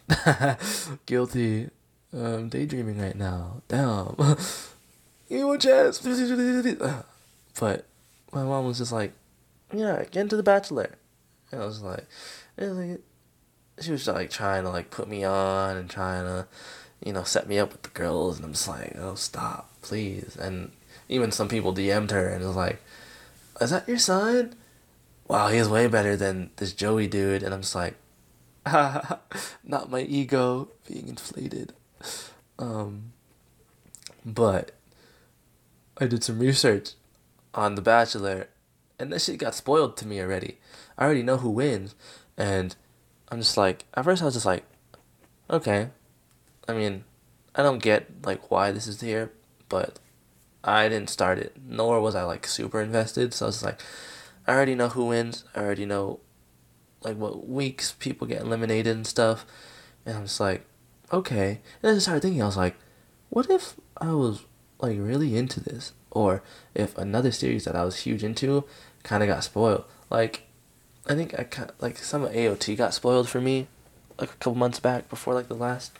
Guilty. 1.05 1.69
I'm 2.11 2.49
daydreaming 2.49 2.99
right 2.99 3.15
now. 3.15 3.61
Damn. 3.69 4.15
you 5.29 5.47
one 5.47 5.59
chance. 5.59 6.05
But 7.59 7.85
my 8.31 8.43
mom 8.43 8.65
was 8.65 8.77
just 8.77 8.91
like, 8.91 9.13
yeah, 9.73 10.03
get 10.11 10.17
into 10.17 10.37
The 10.37 10.43
Bachelor. 10.43 10.91
And 11.51 11.61
I 11.61 11.65
was 11.65 11.81
like, 11.81 12.05
she 13.79 13.91
was 13.91 14.07
like 14.07 14.29
trying 14.29 14.63
to 14.63 14.69
like 14.69 14.91
put 14.91 15.07
me 15.07 15.23
on 15.23 15.75
and 15.75 15.89
trying 15.89 16.25
to, 16.25 16.47
you 17.03 17.13
know, 17.13 17.23
set 17.23 17.47
me 17.47 17.57
up 17.57 17.71
with 17.71 17.81
the 17.81 17.89
girls. 17.89 18.37
And 18.37 18.45
I'm 18.45 18.51
just 18.51 18.67
like, 18.67 18.95
oh, 18.99 19.15
stop, 19.15 19.71
please. 19.81 20.35
And 20.35 20.71
even 21.09 21.31
some 21.31 21.47
people 21.47 21.73
DM'd 21.73 22.11
her 22.11 22.27
and 22.27 22.45
was 22.45 22.55
like, 22.55 22.79
is 23.59 23.71
that 23.71 23.87
your 23.87 23.97
son? 23.97 24.55
Wow, 25.27 25.49
he's 25.49 25.67
way 25.67 25.87
better 25.87 26.15
than 26.15 26.51
this 26.57 26.73
Joey 26.73 27.07
dude. 27.07 27.43
And 27.43 27.53
I'm 27.53 27.61
just 27.61 27.75
like, 27.75 27.95
not 29.63 29.89
my 29.89 30.01
ego 30.01 30.69
being 30.87 31.07
inflated. 31.07 31.73
Um, 32.59 33.13
but 34.25 34.71
I 35.99 36.07
did 36.07 36.23
some 36.23 36.39
research 36.39 36.91
on 37.53 37.75
The 37.75 37.81
Bachelor, 37.81 38.47
and 38.99 39.11
that 39.11 39.21
shit 39.21 39.39
got 39.39 39.55
spoiled 39.55 39.97
to 39.97 40.07
me 40.07 40.21
already. 40.21 40.59
I 40.97 41.05
already 41.05 41.23
know 41.23 41.37
who 41.37 41.49
wins, 41.49 41.95
and 42.37 42.75
I'm 43.29 43.39
just 43.39 43.57
like, 43.57 43.85
at 43.93 44.03
first 44.03 44.21
I 44.21 44.25
was 44.25 44.33
just 44.33 44.45
like, 44.45 44.63
okay. 45.49 45.89
I 46.67 46.73
mean, 46.73 47.03
I 47.55 47.63
don't 47.63 47.81
get 47.81 48.25
like 48.25 48.51
why 48.51 48.71
this 48.71 48.87
is 48.87 49.01
here, 49.01 49.31
but 49.69 49.99
I 50.63 50.89
didn't 50.89 51.09
start 51.09 51.37
it, 51.37 51.55
nor 51.65 52.01
was 52.01 52.15
I 52.15 52.23
like 52.23 52.47
super 52.47 52.81
invested. 52.81 53.33
So 53.33 53.45
I 53.45 53.47
was 53.47 53.63
like, 53.63 53.81
I 54.45 54.53
already 54.53 54.75
know 54.75 54.89
who 54.89 55.07
wins. 55.07 55.43
I 55.55 55.61
already 55.61 55.85
know 55.85 56.19
like 57.03 57.17
what 57.17 57.47
weeks 57.47 57.93
people 57.93 58.27
get 58.27 58.41
eliminated 58.41 58.95
and 58.95 59.07
stuff. 59.07 59.45
And 60.05 60.17
I'm 60.17 60.23
just 60.23 60.39
like, 60.39 60.65
okay. 61.11 61.61
And 61.81 61.95
I 61.95 61.99
started 61.99 62.21
thinking, 62.21 62.41
I 62.41 62.45
was 62.45 62.57
like, 62.57 62.75
what 63.29 63.49
if 63.49 63.75
I 63.97 64.13
was 64.13 64.45
like 64.79 64.97
really 64.99 65.37
into 65.37 65.59
this? 65.59 65.93
Or 66.11 66.43
if 66.73 66.97
another 66.97 67.31
series 67.31 67.65
that 67.65 67.75
I 67.75 67.83
was 67.83 67.97
huge 67.99 68.23
into 68.23 68.63
kind 69.03 69.23
of 69.23 69.29
got 69.29 69.43
spoiled. 69.43 69.85
Like, 70.09 70.43
I 71.07 71.15
think 71.15 71.37
I 71.39 71.43
kind 71.43 71.71
like 71.79 71.97
some 71.97 72.23
of 72.23 72.31
AOT 72.31 72.75
got 72.77 72.93
spoiled 72.93 73.29
for 73.29 73.39
me 73.39 73.67
like 74.19 74.31
a 74.31 74.35
couple 74.35 74.55
months 74.55 74.79
back 74.79 75.09
before 75.09 75.33
like 75.33 75.47
the 75.47 75.53
last 75.53 75.91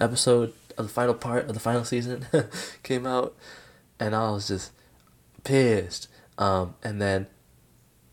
episode 0.00 0.52
of 0.78 0.86
the 0.86 0.92
final 0.92 1.14
part 1.14 1.46
of 1.46 1.54
the 1.54 1.60
final 1.60 1.84
season 1.84 2.26
came 2.82 3.06
out. 3.06 3.34
And 3.98 4.14
I 4.14 4.30
was 4.30 4.48
just 4.48 4.72
pissed. 5.44 6.08
Um, 6.38 6.74
and 6.82 7.00
then 7.00 7.26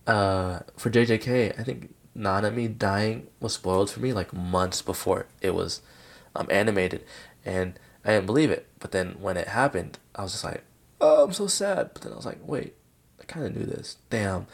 uh, 0.07 0.59
for 0.77 0.89
JJK, 0.89 1.59
I 1.59 1.63
think 1.63 1.93
Nanami 2.17 2.77
dying 2.77 3.27
was 3.39 3.53
spoiled 3.53 3.89
for 3.89 3.99
me 3.99 4.13
like 4.13 4.33
months 4.33 4.81
before 4.81 5.27
it 5.41 5.53
was 5.55 5.81
um, 6.35 6.47
animated, 6.49 7.03
and 7.45 7.79
I 8.05 8.11
didn't 8.11 8.27
believe 8.27 8.51
it. 8.51 8.67
But 8.79 8.91
then 8.91 9.15
when 9.19 9.37
it 9.37 9.49
happened, 9.49 9.99
I 10.15 10.23
was 10.23 10.33
just 10.33 10.43
like, 10.43 10.63
"Oh, 11.01 11.23
I'm 11.23 11.33
so 11.33 11.47
sad." 11.47 11.91
But 11.93 12.03
then 12.03 12.13
I 12.13 12.15
was 12.15 12.25
like, 12.25 12.39
"Wait, 12.45 12.75
I 13.19 13.25
kind 13.25 13.45
of 13.45 13.55
knew 13.55 13.65
this. 13.65 13.97
Damn." 14.09 14.47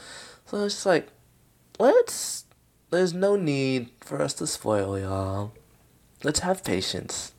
So 0.46 0.64
it's 0.64 0.76
just 0.76 0.86
like, 0.86 1.10
let's. 1.80 2.46
There's 2.92 3.14
no 3.14 3.36
need 3.36 3.92
for 4.02 4.20
us 4.20 4.34
to 4.36 4.48
spoil 4.48 4.98
y'all. 4.98 5.54
Let's 6.24 6.40
have 6.40 6.64
patience. 6.64 7.34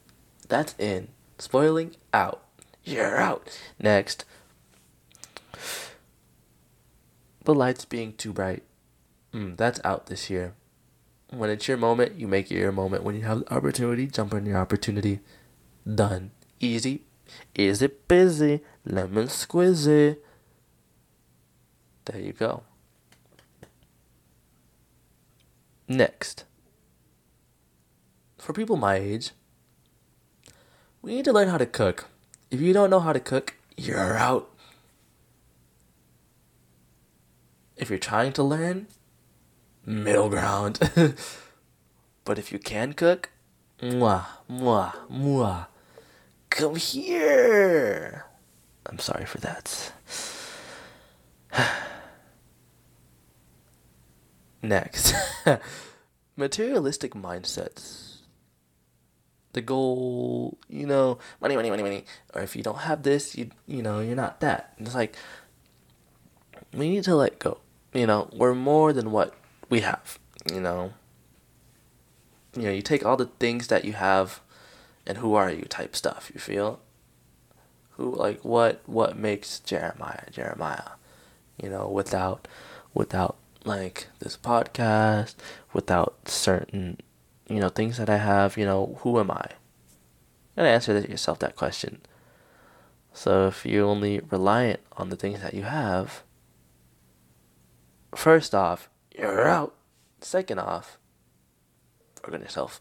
That's 0.49 0.77
in. 0.79 1.09
Spoiling 1.39 1.97
out. 2.15 2.45
You're 2.85 3.19
out. 3.19 3.59
Next. 3.79 4.25
The 7.45 7.55
lights 7.55 7.85
being 7.85 8.15
too 8.15 8.33
bright. 8.33 8.63
Mm, 9.33 9.57
that's 9.57 9.81
out 9.85 10.07
this 10.07 10.29
year. 10.29 10.55
When 11.31 11.51
it's 11.51 11.69
your 11.69 11.77
moment, 11.77 12.19
you 12.19 12.27
make 12.27 12.51
it 12.51 12.57
your 12.57 12.73
moment. 12.73 13.05
When 13.05 13.15
you 13.15 13.23
have 13.23 13.41
the 13.41 13.55
opportunity, 13.55 14.07
jump 14.07 14.35
on 14.35 14.47
your 14.47 14.59
opportunity. 14.59 15.21
Done. 15.87 16.33
Easy, 16.59 17.05
easy 17.57 17.89
busy, 18.09 18.61
lemon 18.85 19.29
squeezy. 19.29 20.17
There 22.05 22.21
you 22.21 22.33
go. 22.33 22.65
Next, 25.87 26.45
for 28.39 28.53
people 28.53 28.77
my 28.77 28.97
age, 28.97 29.33
we 31.03 31.15
need 31.15 31.25
to 31.25 31.33
learn 31.33 31.49
how 31.49 31.59
to 31.59 31.67
cook. 31.67 32.10
If 32.51 32.61
you 32.61 32.73
don't 32.73 32.91
know 32.91 32.99
how 32.99 33.13
to 33.13 33.21
cook, 33.21 33.55
you're 33.77 34.17
out. 34.17 34.51
If 37.77 37.91
you're 37.91 37.99
trying 37.99 38.33
to 38.35 38.43
learn, 38.43 38.89
middle 39.87 40.29
ground. 40.29 40.81
but 42.25 42.39
if 42.39 42.51
you 42.51 42.59
can 42.59 42.93
cook, 42.93 43.31
mwah, 43.81 44.27
mwah, 44.51 44.95
mwah, 45.11 45.67
come 46.51 46.75
here. 46.75 48.27
I'm 48.87 48.99
sorry 48.99 49.27
for 49.27 49.39
that. 49.39 49.93
Next, 54.63 55.15
materialistic 56.37 57.15
mindsets. 57.15 58.10
The 59.53 59.61
goal, 59.61 60.59
you 60.69 60.87
know, 60.87 61.19
money, 61.41 61.57
money, 61.57 61.71
money, 61.71 61.83
money. 61.83 62.05
Or 62.35 62.43
if 62.43 62.55
you 62.55 62.63
don't 62.63 62.81
have 62.81 63.03
this, 63.03 63.37
you 63.37 63.51
you 63.67 63.83
know, 63.83 64.01
you're 64.01 64.17
not 64.17 64.41
that. 64.41 64.75
And 64.79 64.87
it's 64.87 64.95
like 64.95 65.17
we 66.73 66.89
need 66.89 67.05
to 67.05 67.17
let 67.17 67.39
go. 67.39 67.59
You 67.93 68.07
know, 68.07 68.31
we're 68.33 68.55
more 68.55 68.93
than 68.93 69.11
what 69.11 69.35
we 69.69 69.81
have. 69.81 70.19
You 70.53 70.61
know, 70.61 70.93
you 72.57 72.63
know, 72.63 72.71
you 72.71 72.83
take 72.83 73.05
all 73.05 73.17
the 73.17 73.31
things 73.39 73.67
that 73.69 73.85
you 73.85 73.95
have, 73.95 74.41
and 75.07 75.19
who 75.19 75.35
are 75.35 75.51
you 75.51 75.63
type 75.63 75.97
stuff. 75.97 76.31
You 76.33 76.41
feel 76.41 76.81
who 78.01 78.15
like 78.15 78.45
what 78.45 78.83
what 78.87 79.17
makes 79.17 79.61
Jeremiah 79.61 80.31
Jeremiah. 80.31 80.97
You 81.63 81.69
know, 81.69 81.89
without 81.89 82.49
without 82.95 83.37
like 83.65 84.09
this 84.21 84.37
podcast, 84.37 85.35
without 85.73 86.29
certain, 86.29 86.99
you 87.51 87.61
know, 87.61 87.69
things 87.69 87.99
that 87.99 88.09
I 88.09 88.17
have, 88.17 88.57
you 88.57 88.65
know, 88.65 88.97
who 89.01 89.19
am 89.19 89.31
I? 89.31 89.45
You 90.57 90.63
gotta 90.63 90.69
answer 90.69 90.99
yourself 91.01 91.39
that 91.41 91.57
question. 91.57 92.01
So 93.13 93.49
if 93.49 93.67
you're 93.67 93.87
only 93.87 94.21
reliant 94.31 94.81
on 94.97 95.09
the 95.11 95.17
things 95.17 95.43
that 95.43 95.53
you 95.53 95.65
have, 95.65 96.23
first 98.15 98.55
off, 98.55 98.89
you're 99.17 99.49
out. 99.49 99.75
Second 100.21 100.61
off, 100.61 100.99
work 102.23 102.35
on 102.35 102.41
yourself. 102.41 102.81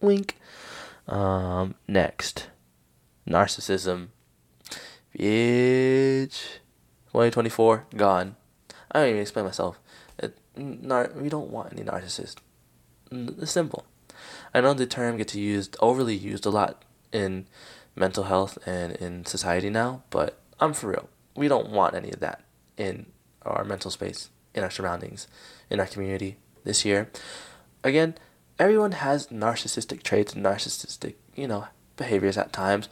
Wink. 0.00 0.36
Um, 1.08 1.76
next, 1.88 2.48
narcissism. 3.28 4.08
Bitch. 5.16 6.58
2024, 7.06 7.86
gone. 7.96 8.36
I 8.90 9.00
don't 9.00 9.08
even 9.10 9.20
explain 9.20 9.44
myself. 9.44 9.78
It, 10.18 10.36
nar- 10.56 11.12
we 11.14 11.28
don't 11.28 11.50
want 11.50 11.72
any 11.72 11.82
narcissist. 11.82 12.36
Simple. 13.44 13.84
I 14.54 14.60
know 14.60 14.74
the 14.74 14.86
term 14.86 15.16
gets 15.16 15.34
used, 15.34 15.76
overly 15.80 16.14
used 16.14 16.46
a 16.46 16.50
lot 16.50 16.84
in 17.12 17.46
mental 17.94 18.24
health 18.24 18.58
and 18.66 18.92
in 18.96 19.24
society 19.24 19.70
now, 19.70 20.02
but 20.10 20.38
I'm 20.60 20.72
for 20.72 20.88
real. 20.88 21.08
We 21.36 21.48
don't 21.48 21.70
want 21.70 21.94
any 21.94 22.10
of 22.10 22.20
that 22.20 22.42
in 22.76 23.06
our 23.42 23.64
mental 23.64 23.90
space, 23.90 24.30
in 24.54 24.62
our 24.62 24.70
surroundings, 24.70 25.26
in 25.70 25.80
our 25.80 25.86
community 25.86 26.36
this 26.64 26.84
year. 26.84 27.10
Again, 27.84 28.14
everyone 28.58 28.92
has 28.92 29.28
narcissistic 29.28 30.02
traits 30.02 30.34
and 30.34 30.44
narcissistic, 30.44 31.14
you 31.34 31.48
know, 31.48 31.66
behaviors 31.96 32.38
at 32.38 32.52
times. 32.52 32.88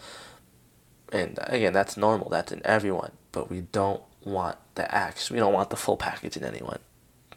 And 1.13 1.39
again, 1.43 1.73
that's 1.73 1.97
normal. 1.97 2.29
That's 2.29 2.53
in 2.53 2.63
everyone. 2.65 3.13
But 3.33 3.51
we 3.51 3.63
don't 3.63 4.03
want 4.25 4.59
the 4.75 4.93
acts. 4.95 5.31
We 5.31 5.39
don't 5.39 5.53
want 5.53 5.71
the 5.71 5.77
full 5.77 5.97
package 5.97 6.37
in 6.37 6.45
anyone. 6.45 6.79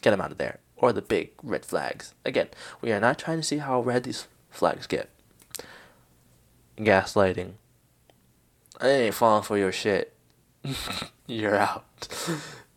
Get 0.01 0.11
them 0.11 0.21
out 0.21 0.31
of 0.31 0.37
there. 0.37 0.59
Or 0.83 0.91
the 0.91 1.01
big 1.01 1.29
red 1.41 1.63
flags. 1.63 2.13
Again, 2.25 2.49
we 2.81 2.91
are 2.91 2.99
not 2.99 3.17
trying 3.17 3.37
to 3.37 3.43
see 3.43 3.59
how 3.59 3.79
red 3.79 4.03
these 4.03 4.27
flags 4.49 4.85
get. 4.85 5.09
Gaslighting. 6.77 7.53
I 8.81 8.89
ain't 8.89 9.15
falling 9.15 9.43
for 9.43 9.57
your 9.57 9.71
shit. 9.71 10.13
You're 11.25 11.55
out. 11.55 11.85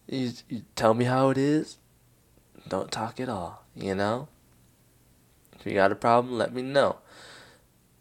You, 0.06 0.30
you 0.48 0.62
tell 0.76 0.94
me 0.94 1.06
how 1.06 1.30
it 1.30 1.36
is. 1.36 1.78
Don't 2.68 2.92
talk 2.92 3.18
at 3.18 3.28
all. 3.28 3.64
You 3.74 3.96
know. 3.96 4.28
If 5.58 5.66
you 5.66 5.74
got 5.74 5.90
a 5.90 5.96
problem, 5.96 6.38
let 6.38 6.54
me 6.54 6.62
know. 6.62 6.98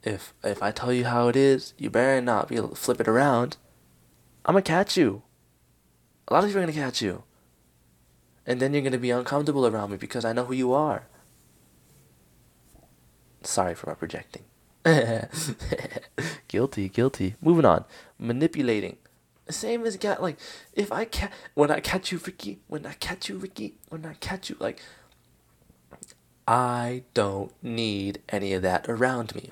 If 0.03 0.35
if 0.43 0.61
I 0.61 0.69
tell 0.69 0.93
you 0.93 1.05
how 1.05 1.29
it 1.29 1.35
is, 1.35 1.73
you 1.79 1.89
better 1.89 2.21
not 2.21 2.49
be 2.49 2.57
flip 2.75 3.01
it 3.01 3.07
around. 3.07 3.57
I'm 4.45 4.53
gonna 4.53 4.61
catch 4.61 4.97
you. 4.97 5.23
A 6.27 6.33
lot 6.35 6.43
of 6.43 6.51
people 6.51 6.61
are 6.61 6.67
gonna 6.67 6.77
catch 6.77 7.01
you. 7.01 7.23
And 8.45 8.59
then 8.59 8.73
you're 8.73 8.83
gonna 8.83 8.97
be 8.97 9.11
uncomfortable 9.11 9.65
around 9.65 9.91
me 9.91 9.97
because 9.97 10.25
I 10.25 10.33
know 10.33 10.45
who 10.45 10.53
you 10.53 10.73
are. 10.73 11.07
Sorry 13.43 13.75
for 13.75 13.87
my 13.87 13.95
projecting. 13.95 14.43
guilty, 16.47 16.89
guilty. 16.89 17.35
Moving 17.41 17.65
on. 17.65 17.85
Manipulating. 18.19 18.97
Same 19.49 19.85
as 19.85 19.95
cat 19.97 20.21
like 20.21 20.37
if 20.73 20.91
I 20.91 21.05
catch 21.05 21.31
when 21.53 21.69
I 21.69 21.79
catch 21.79 22.11
you 22.11 22.19
Ricky, 22.23 22.59
when 22.67 22.85
I 22.85 22.93
catch 22.93 23.29
you 23.29 23.37
Ricky, 23.37 23.75
when 23.89 24.05
I 24.05 24.13
catch 24.15 24.49
you 24.49 24.57
like 24.59 24.81
I 26.47 27.03
don't 27.13 27.51
need 27.63 28.21
any 28.29 28.53
of 28.53 28.61
that 28.63 28.87
around 28.87 29.35
me. 29.35 29.51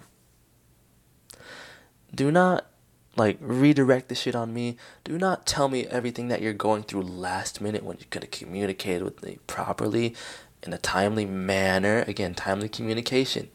Do 2.14 2.32
not 2.32 2.68
like 3.16 3.38
redirect 3.40 4.10
the 4.10 4.16
shit 4.16 4.36
on 4.36 4.54
me. 4.54 4.78
Do 5.04 5.18
not 5.18 5.46
tell 5.46 5.70
me 5.70 5.86
everything 5.88 6.28
that 6.30 6.42
you're 6.42 6.54
going 6.54 6.84
through 6.84 7.04
last 7.04 7.62
minute 7.62 7.84
when 7.84 7.98
you 7.98 8.06
could 8.10 8.24
have 8.24 8.32
communicated 8.32 9.04
with 9.04 9.24
me 9.24 9.40
properly 9.48 10.16
in 10.64 10.74
a 10.74 10.78
timely 10.78 11.26
manner. 11.26 12.04
Again, 12.08 12.34
timely 12.34 12.70
communication. 12.70 13.50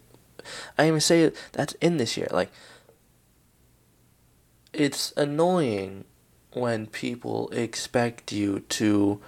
I 0.78 0.86
even 0.86 1.00
say 1.00 1.32
that's 1.52 1.74
in 1.74 1.96
this 1.96 2.16
year. 2.16 2.28
Like 2.30 2.50
it's 4.72 5.12
annoying 5.16 6.04
when 6.52 6.86
people 6.86 7.48
expect 7.50 8.32
you 8.32 8.60
to 8.60 9.20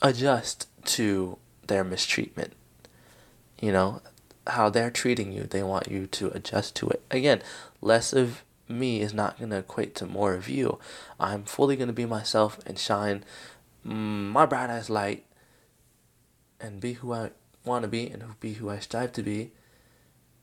adjust 0.00 0.68
to 0.84 1.38
their 1.66 1.84
mistreatment. 1.84 2.54
You 3.60 3.72
know, 3.72 4.02
how 4.46 4.68
they're 4.70 4.90
treating 4.90 5.32
you, 5.32 5.44
they 5.44 5.62
want 5.62 5.90
you 5.90 6.06
to 6.06 6.28
adjust 6.30 6.74
to 6.76 6.88
it. 6.88 7.02
Again, 7.10 7.42
less 7.80 8.12
of 8.12 8.42
me 8.68 9.00
is 9.00 9.12
not 9.12 9.38
going 9.38 9.50
to 9.50 9.58
equate 9.58 9.94
to 9.96 10.06
more 10.06 10.34
of 10.34 10.48
you. 10.48 10.78
I'm 11.20 11.44
fully 11.44 11.76
going 11.76 11.88
to 11.88 11.92
be 11.92 12.06
myself 12.06 12.58
and 12.66 12.78
shine 12.78 13.24
my 13.84 14.46
bright 14.46 14.70
ass 14.70 14.88
light 14.88 15.24
and 16.60 16.80
be 16.80 16.94
who 16.94 17.12
I 17.12 17.30
want 17.64 17.82
to 17.82 17.88
be 17.88 18.08
and 18.08 18.22
be 18.40 18.54
who 18.54 18.70
I 18.70 18.78
strive 18.78 19.12
to 19.12 19.22
be. 19.22 19.52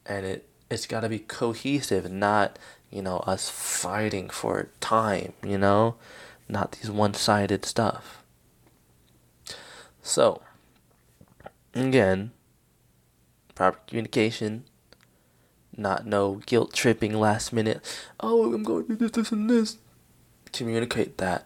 And 0.05 0.25
it 0.25 0.49
it's 0.69 0.85
got 0.85 1.01
to 1.01 1.09
be 1.09 1.19
cohesive, 1.19 2.11
not, 2.11 2.59
you 2.91 3.01
know, 3.01 3.17
us 3.19 3.49
fighting 3.49 4.29
for 4.29 4.69
time, 4.79 5.33
you 5.43 5.57
know? 5.57 5.95
Not 6.47 6.73
these 6.73 6.91
one-sided 6.91 7.65
stuff. 7.65 8.23
So, 10.01 10.41
again, 11.73 12.31
proper 13.59 13.79
communication, 13.87 14.63
not 15.75 16.05
no 16.05 16.35
guilt 16.45 16.71
tripping 16.73 17.19
last 17.19 17.51
minute. 17.51 17.81
Oh, 18.21 18.53
I'm 18.53 18.63
going 18.63 18.85
to 18.87 18.95
do 18.95 18.95
this, 18.95 19.11
this, 19.11 19.31
and 19.33 19.49
this. 19.49 19.77
Communicate 20.53 21.17
that. 21.17 21.45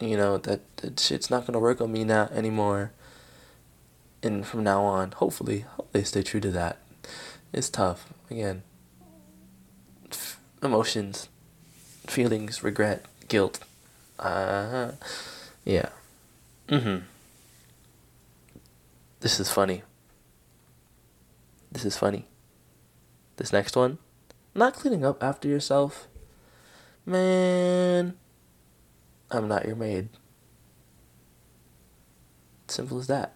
You 0.00 0.16
know 0.16 0.38
that 0.38 0.60
that 0.78 0.98
shit's 0.98 1.30
not 1.30 1.46
gonna 1.46 1.58
work 1.58 1.80
on 1.82 1.92
me 1.92 2.04
now 2.04 2.28
anymore. 2.32 2.92
And 4.22 4.46
from 4.46 4.64
now 4.64 4.82
on, 4.82 5.12
hopefully, 5.12 5.60
hopefully 5.76 6.04
stay 6.04 6.22
true 6.22 6.40
to 6.40 6.50
that. 6.52 6.78
It's 7.52 7.68
tough 7.68 8.12
again. 8.30 8.62
F- 10.10 10.40
emotions, 10.62 11.28
feelings, 12.06 12.62
regret, 12.62 13.04
guilt. 13.28 13.60
Uh, 14.18 14.92
yeah. 15.66 15.90
Mm 16.68 16.82
Mhm. 16.82 17.02
This 19.20 19.38
is 19.38 19.50
funny. 19.50 19.82
This 21.76 21.84
is 21.84 21.98
funny. 21.98 22.24
This 23.36 23.52
next 23.52 23.76
one, 23.76 23.98
not 24.54 24.72
cleaning 24.72 25.04
up 25.04 25.22
after 25.22 25.46
yourself. 25.46 26.08
Man, 27.04 28.16
I'm 29.30 29.46
not 29.46 29.66
your 29.66 29.76
maid. 29.76 30.08
Simple 32.66 32.98
as 32.98 33.08
that. 33.08 33.34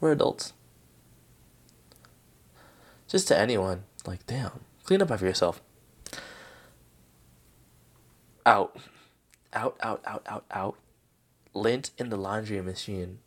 We're 0.00 0.12
adults. 0.12 0.54
Just 3.06 3.28
to 3.28 3.38
anyone, 3.38 3.84
like, 4.06 4.26
damn, 4.26 4.60
clean 4.84 5.02
up 5.02 5.10
after 5.10 5.26
yourself. 5.26 5.60
Out. 8.46 8.74
Out, 9.52 9.76
out, 9.82 10.00
out, 10.06 10.22
out, 10.26 10.46
out. 10.50 10.76
Lint 11.52 11.90
in 11.98 12.08
the 12.08 12.16
laundry 12.16 12.62
machine. 12.62 13.18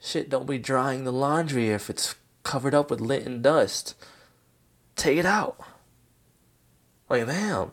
Shit, 0.00 0.28
don't 0.28 0.48
be 0.48 0.58
drying 0.58 1.04
the 1.04 1.12
laundry 1.12 1.70
if 1.70 1.88
it's 1.88 2.16
covered 2.44 2.74
up 2.74 2.90
with 2.90 3.00
lint 3.00 3.26
and 3.26 3.42
dust. 3.42 3.94
Take 4.94 5.18
it 5.18 5.26
out. 5.26 5.58
Like 7.08 7.26
damn. 7.26 7.72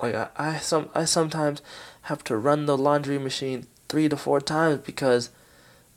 Like 0.00 0.14
I, 0.14 0.28
I 0.36 0.56
some 0.58 0.88
I 0.94 1.04
sometimes 1.04 1.60
have 2.02 2.22
to 2.24 2.36
run 2.36 2.66
the 2.66 2.78
laundry 2.78 3.18
machine 3.18 3.66
three 3.88 4.08
to 4.08 4.16
four 4.16 4.40
times 4.40 4.80
because 4.80 5.30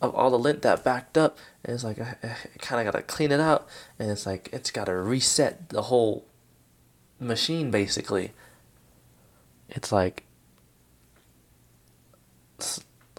of 0.02 0.14
all 0.15 0.30
the 0.30 0.40
lint 0.40 0.64
that 0.64 0.84
backed 0.84 1.18
up 1.18 1.38
and 1.64 1.73
it's 1.73 1.84
like 1.84 1.99
I, 1.99 2.18
I 2.23 2.35
kind 2.60 2.85
of 2.85 2.91
got 2.91 2.99
to 2.99 3.06
clean 3.06 3.31
it 3.31 3.40
out 3.40 3.68
and 3.98 4.11
it's 4.11 4.26
like 4.26 4.49
it's 4.52 4.72
got 4.72 4.85
to 4.85 4.95
reset 4.95 5.69
the 5.69 5.84
whole 5.84 6.26
machine 7.19 7.72
basically 7.72 8.31
it's 9.69 9.94
like 9.94 10.23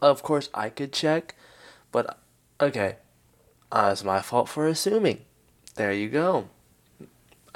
of 0.03 0.23
course 0.23 0.51
I 0.53 0.69
could 0.69 0.93
check 0.93 1.35
but 1.91 2.19
okay 2.61 2.97
uh, 3.75 3.91
it's 3.93 4.05
my 4.05 4.21
fault 4.21 4.49
for 4.49 4.69
assuming. 4.69 5.23
There 5.75 5.93
you 5.93 6.09
go. 6.09 6.49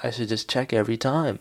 I 0.01 0.11
should 0.11 0.28
just 0.28 0.51
check 0.51 0.73
every 0.73 0.97
time. 0.97 1.39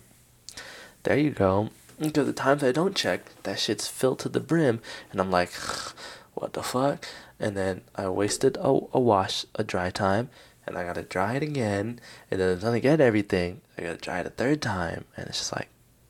There 1.01 1.17
you 1.17 1.31
go. 1.31 1.71
Because 1.99 2.27
the 2.27 2.33
times 2.33 2.63
I 2.63 2.71
don't 2.71 2.95
check. 2.95 3.41
That 3.41 3.59
shit's 3.59 3.87
filled 3.87 4.19
to 4.19 4.29
the 4.29 4.39
brim. 4.39 4.79
And 5.11 5.19
I'm 5.19 5.31
like 5.31 5.51
what 6.35 6.53
the 6.53 6.61
fuck? 6.61 7.05
And 7.39 7.57
then 7.57 7.81
I 7.95 8.07
wasted 8.09 8.57
a, 8.57 8.67
a 8.93 8.99
wash, 8.99 9.45
a 9.55 9.63
dry 9.63 9.89
time, 9.89 10.29
and 10.67 10.77
I 10.77 10.83
gotta 10.83 11.03
dry 11.03 11.35
it 11.35 11.43
again, 11.43 11.99
and 12.29 12.39
then 12.39 12.53
I'm 12.53 12.59
gonna 12.59 12.79
get 12.79 12.99
everything, 12.99 13.61
I 13.77 13.83
gotta 13.83 13.97
dry 13.97 14.19
it 14.19 14.27
a 14.27 14.31
third 14.31 14.61
time, 14.61 15.05
and 15.15 15.27
it's 15.27 15.39
just 15.39 15.55
like, 15.55 15.69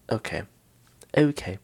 okay, 0.10 0.44
okay. 1.18 1.60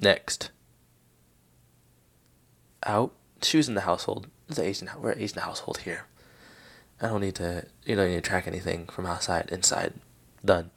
Next. 0.00 0.50
Out. 2.84 3.12
Shoes 3.42 3.68
in 3.68 3.74
the 3.74 3.82
household. 3.82 4.28
An 4.48 4.60
Asian. 4.60 4.90
We're 5.00 5.12
an 5.12 5.20
Asian 5.20 5.40
household 5.40 5.78
here. 5.78 6.06
I 7.00 7.08
don't 7.08 7.20
need 7.20 7.36
to. 7.36 7.66
You 7.84 7.96
don't 7.96 8.08
need 8.08 8.22
to 8.22 8.28
track 8.28 8.46
anything 8.46 8.86
from 8.86 9.06
outside, 9.06 9.48
inside. 9.50 9.94
Done. 10.44 10.70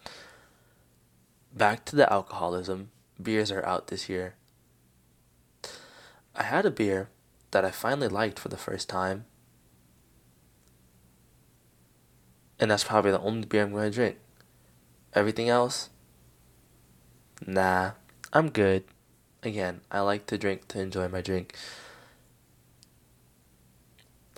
Back 1.54 1.86
to 1.86 1.96
the 1.96 2.12
alcoholism. 2.12 2.92
Beers 3.22 3.52
are 3.52 3.66
out 3.66 3.88
this 3.88 4.10
year. 4.10 4.36
I 6.36 6.44
had 6.44 6.66
a 6.66 6.72
beer 6.72 7.10
that 7.52 7.64
I 7.64 7.72
finally 7.72 8.08
liked 8.08 8.40
for 8.40 8.50
the 8.50 8.58
first 8.58 8.90
time. 8.90 9.26
And 12.60 12.72
that's 12.72 12.84
probably 12.84 13.12
the 13.12 13.20
only 13.20 13.46
beer 13.46 13.64
I'm 13.64 13.72
going 13.72 13.92
to 13.92 13.96
drink. 13.96 14.18
Everything 15.14 15.50
else? 15.50 15.90
Nah, 17.46 17.92
I'm 18.32 18.50
good. 18.50 18.84
Again, 19.44 19.82
I 19.92 20.00
like 20.00 20.26
to 20.28 20.38
drink 20.38 20.68
to 20.70 20.82
enjoy 20.82 21.08
my 21.08 21.22
drink. 21.22 21.56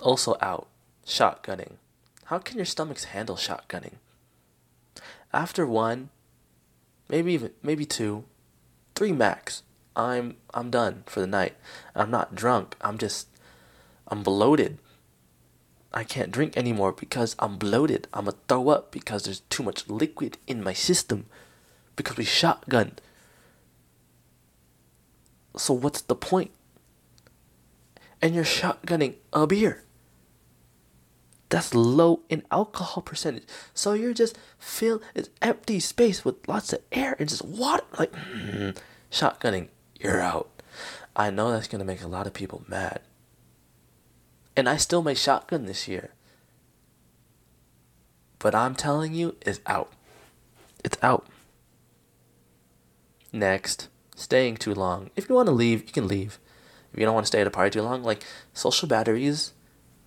Also, 0.00 0.36
out. 0.40 0.68
Shotgunning. 1.06 1.74
How 2.24 2.38
can 2.38 2.56
your 2.56 2.66
stomachs 2.66 3.04
handle 3.04 3.36
shotgunning? 3.36 3.94
After 5.32 5.66
one, 5.66 6.10
maybe 7.08 7.32
even 7.32 7.52
maybe 7.62 7.84
two, 7.84 8.24
three 8.94 9.12
max, 9.12 9.62
I'm 9.94 10.36
I'm 10.52 10.70
done 10.70 11.04
for 11.06 11.20
the 11.20 11.26
night. 11.26 11.56
I'm 11.94 12.10
not 12.10 12.34
drunk. 12.34 12.76
I'm 12.80 12.98
just 12.98 13.28
I'm 14.08 14.22
bloated. 14.22 14.78
I 15.92 16.04
can't 16.04 16.30
drink 16.30 16.56
anymore 16.56 16.92
because 16.92 17.34
I'm 17.38 17.56
bloated. 17.56 18.08
I'm 18.12 18.26
gonna 18.26 18.36
throw 18.48 18.68
up 18.68 18.92
because 18.92 19.24
there's 19.24 19.40
too 19.48 19.62
much 19.62 19.88
liquid 19.88 20.36
in 20.46 20.62
my 20.62 20.74
system 20.74 21.26
because 21.96 22.16
we 22.16 22.24
shotgunned. 22.24 22.98
So 25.56 25.72
what's 25.72 26.02
the 26.02 26.14
point? 26.14 26.50
And 28.20 28.34
you're 28.34 28.44
shotgunning 28.44 29.14
a 29.32 29.46
beer. 29.46 29.85
That's 31.48 31.74
low 31.74 32.22
in 32.28 32.42
alcohol 32.50 33.02
percentage. 33.02 33.44
So 33.72 33.92
you're 33.92 34.14
just 34.14 34.36
fill 34.58 35.00
it's 35.14 35.30
empty 35.40 35.78
space 35.80 36.24
with 36.24 36.48
lots 36.48 36.72
of 36.72 36.80
air 36.90 37.16
and 37.18 37.28
just 37.28 37.44
water 37.44 37.84
like 37.98 38.12
mm, 38.12 38.76
shotgunning 39.10 39.68
you're 40.00 40.20
out. 40.20 40.50
I 41.14 41.30
know 41.30 41.50
that's 41.50 41.68
to 41.68 41.84
make 41.84 42.02
a 42.02 42.08
lot 42.08 42.26
of 42.26 42.34
people 42.34 42.64
mad. 42.68 43.00
And 44.56 44.68
I 44.68 44.76
still 44.76 45.02
may 45.02 45.14
shotgun 45.14 45.66
this 45.66 45.88
year. 45.88 46.10
But 48.38 48.54
I'm 48.54 48.74
telling 48.74 49.14
you, 49.14 49.36
it's 49.40 49.60
out. 49.66 49.92
It's 50.84 50.98
out. 51.02 51.26
Next, 53.32 53.88
staying 54.14 54.58
too 54.58 54.74
long. 54.74 55.10
If 55.16 55.28
you 55.28 55.34
want 55.34 55.46
to 55.46 55.52
leave, 55.52 55.86
you 55.86 55.92
can 55.92 56.08
leave. 56.08 56.38
If 56.92 56.98
you 56.98 57.04
don't 57.04 57.14
want 57.14 57.26
to 57.26 57.28
stay 57.28 57.40
at 57.40 57.46
a 57.46 57.50
party 57.50 57.70
too 57.70 57.82
long, 57.82 58.02
like 58.02 58.24
social 58.54 58.88
batteries, 58.88 59.52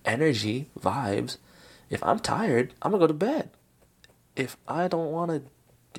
energy, 0.04 0.70
vibes. 0.78 1.36
If 1.88 2.02
I'm 2.04 2.18
tired, 2.20 2.74
I'm 2.82 2.92
to 2.92 2.98
go 2.98 3.06
to 3.06 3.14
bed. 3.14 3.50
If 4.36 4.56
I 4.68 4.88
don't 4.88 5.10
want 5.10 5.30
to, 5.30 5.42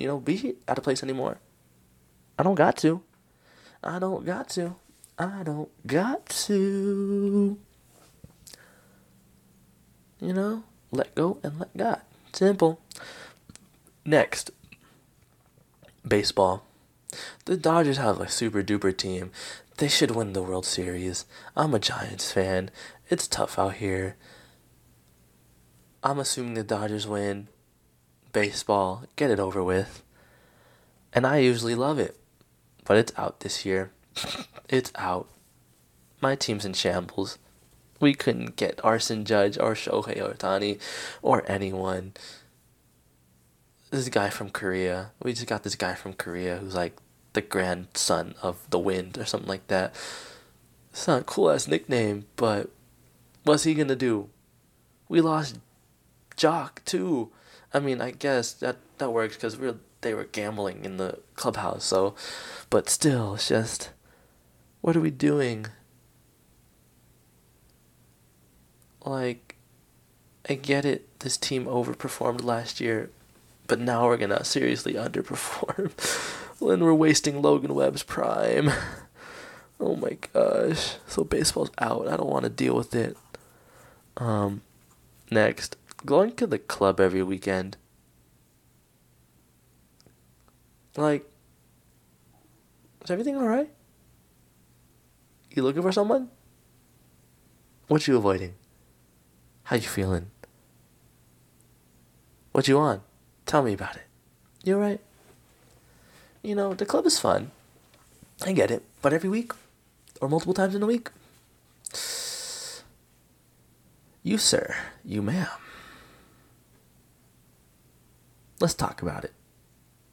you 0.02 0.08
know, 0.08 0.18
be 0.18 0.56
at 0.66 0.78
a 0.78 0.82
place 0.82 1.02
anymore, 1.02 1.38
I 2.38 2.42
don't 2.42 2.54
got 2.54 2.76
to. 2.78 3.02
I 3.84 3.98
don't 3.98 4.24
got 4.24 4.48
to. 4.50 4.76
I 5.18 5.42
don't 5.42 5.68
got 5.86 6.26
to. 6.26 7.58
You 10.20 10.32
know, 10.32 10.64
let 10.90 11.14
go 11.14 11.38
and 11.42 11.58
let 11.58 11.76
God. 11.76 12.00
Simple. 12.32 12.80
Next, 14.04 14.50
baseball. 16.06 16.64
The 17.44 17.56
Dodgers 17.56 17.98
have 17.98 18.20
a 18.20 18.28
super 18.28 18.62
duper 18.62 18.96
team. 18.96 19.30
They 19.76 19.88
should 19.88 20.12
win 20.12 20.32
the 20.32 20.42
World 20.42 20.64
Series. 20.64 21.26
I'm 21.56 21.74
a 21.74 21.78
Giants 21.78 22.32
fan. 22.32 22.70
It's 23.12 23.28
tough 23.28 23.58
out 23.58 23.74
here. 23.74 24.16
I'm 26.02 26.18
assuming 26.18 26.54
the 26.54 26.64
Dodgers 26.64 27.06
win 27.06 27.48
baseball, 28.32 29.04
get 29.16 29.30
it 29.30 29.38
over 29.38 29.62
with. 29.62 30.02
And 31.12 31.26
I 31.26 31.36
usually 31.36 31.74
love 31.74 31.98
it 31.98 32.16
but 32.84 32.96
it's 32.96 33.12
out 33.16 33.40
this 33.40 33.64
year. 33.64 33.90
it's 34.68 34.92
out. 34.96 35.28
My 36.20 36.34
team's 36.34 36.64
in 36.64 36.72
shambles. 36.72 37.38
We 38.00 38.14
couldn't 38.14 38.56
get 38.56 38.80
Aaron 38.84 39.24
Judge 39.24 39.58
or 39.58 39.74
Shohei 39.74 40.18
Ohtani 40.18 40.80
or 41.20 41.44
anyone. 41.50 42.14
This 43.90 44.08
guy 44.08 44.30
from 44.30 44.50
Korea. 44.50 45.12
We 45.22 45.32
just 45.32 45.46
got 45.46 45.62
this 45.62 45.76
guy 45.76 45.94
from 45.94 46.14
Korea 46.14 46.58
who's 46.58 46.74
like 46.74 46.96
the 47.32 47.42
grandson 47.42 48.34
of 48.42 48.58
the 48.70 48.78
wind 48.78 49.18
or 49.18 49.24
something 49.24 49.48
like 49.48 49.66
that. 49.68 49.94
It's 50.90 51.06
not 51.06 51.22
a 51.22 51.24
cool 51.24 51.50
ass 51.50 51.68
nickname, 51.68 52.26
but 52.36 52.70
what's 53.44 53.64
he 53.64 53.74
gonna 53.74 53.96
do? 53.96 54.28
We 55.08 55.20
lost 55.20 55.58
Joc 56.36 56.84
too. 56.84 57.30
I 57.74 57.80
mean, 57.80 58.00
I 58.00 58.10
guess 58.10 58.52
that 58.54 58.76
that 58.98 59.10
works 59.10 59.36
because 59.36 59.56
we're 59.56 59.76
they 60.02 60.14
were 60.14 60.24
gambling 60.24 60.84
in 60.84 60.96
the 60.98 61.20
clubhouse. 61.36 61.84
So, 61.84 62.14
but 62.70 62.90
still, 62.90 63.34
it's 63.34 63.48
just, 63.48 63.90
what 64.80 64.96
are 64.96 65.00
we 65.00 65.10
doing? 65.10 65.66
Like, 69.04 69.56
I 70.48 70.54
get 70.54 70.84
it. 70.84 71.18
This 71.20 71.36
team 71.36 71.66
overperformed 71.66 72.42
last 72.42 72.80
year, 72.80 73.10
but 73.68 73.78
now 73.80 74.06
we're 74.06 74.16
gonna 74.16 74.44
seriously 74.44 74.94
underperform 74.94 75.92
when 76.58 76.80
we're 76.80 76.94
wasting 76.94 77.40
Logan 77.40 77.74
Webb's 77.74 78.02
prime. 78.02 78.70
Oh 79.82 79.96
my 79.96 80.16
gosh. 80.32 80.94
So 81.08 81.24
baseball's 81.24 81.72
out. 81.80 82.06
I 82.06 82.16
don't 82.16 82.30
want 82.30 82.44
to 82.44 82.48
deal 82.48 82.76
with 82.76 82.94
it. 82.94 83.16
Um, 84.16 84.62
next, 85.30 85.76
going 86.04 86.34
to 86.36 86.46
the 86.46 86.58
club 86.58 87.00
every 87.00 87.22
weekend. 87.22 87.76
Like, 90.96 91.24
is 93.02 93.10
everything 93.10 93.36
alright? 93.36 93.70
You 95.50 95.62
looking 95.62 95.82
for 95.82 95.92
someone? 95.92 96.28
What 97.88 98.06
you 98.06 98.16
avoiding? 98.16 98.54
How 99.64 99.76
you 99.76 99.82
feeling? 99.82 100.30
What 102.52 102.68
you 102.68 102.76
want? 102.76 103.02
Tell 103.46 103.62
me 103.62 103.72
about 103.72 103.96
it. 103.96 104.06
You 104.64 104.74
alright? 104.74 105.00
You 106.42 106.54
know, 106.54 106.74
the 106.74 106.86
club 106.86 107.06
is 107.06 107.18
fun. 107.18 107.50
I 108.44 108.52
get 108.52 108.70
it. 108.70 108.82
But 109.00 109.12
every 109.12 109.30
week? 109.30 109.52
Or 110.20 110.28
multiple 110.28 110.54
times 110.54 110.74
in 110.74 110.82
a 110.82 110.86
week? 110.86 111.10
You, 114.22 114.38
sir. 114.38 114.74
You, 115.04 115.22
ma'am. 115.22 115.48
Let's 118.60 118.74
talk 118.74 119.02
about 119.02 119.24
it 119.24 119.32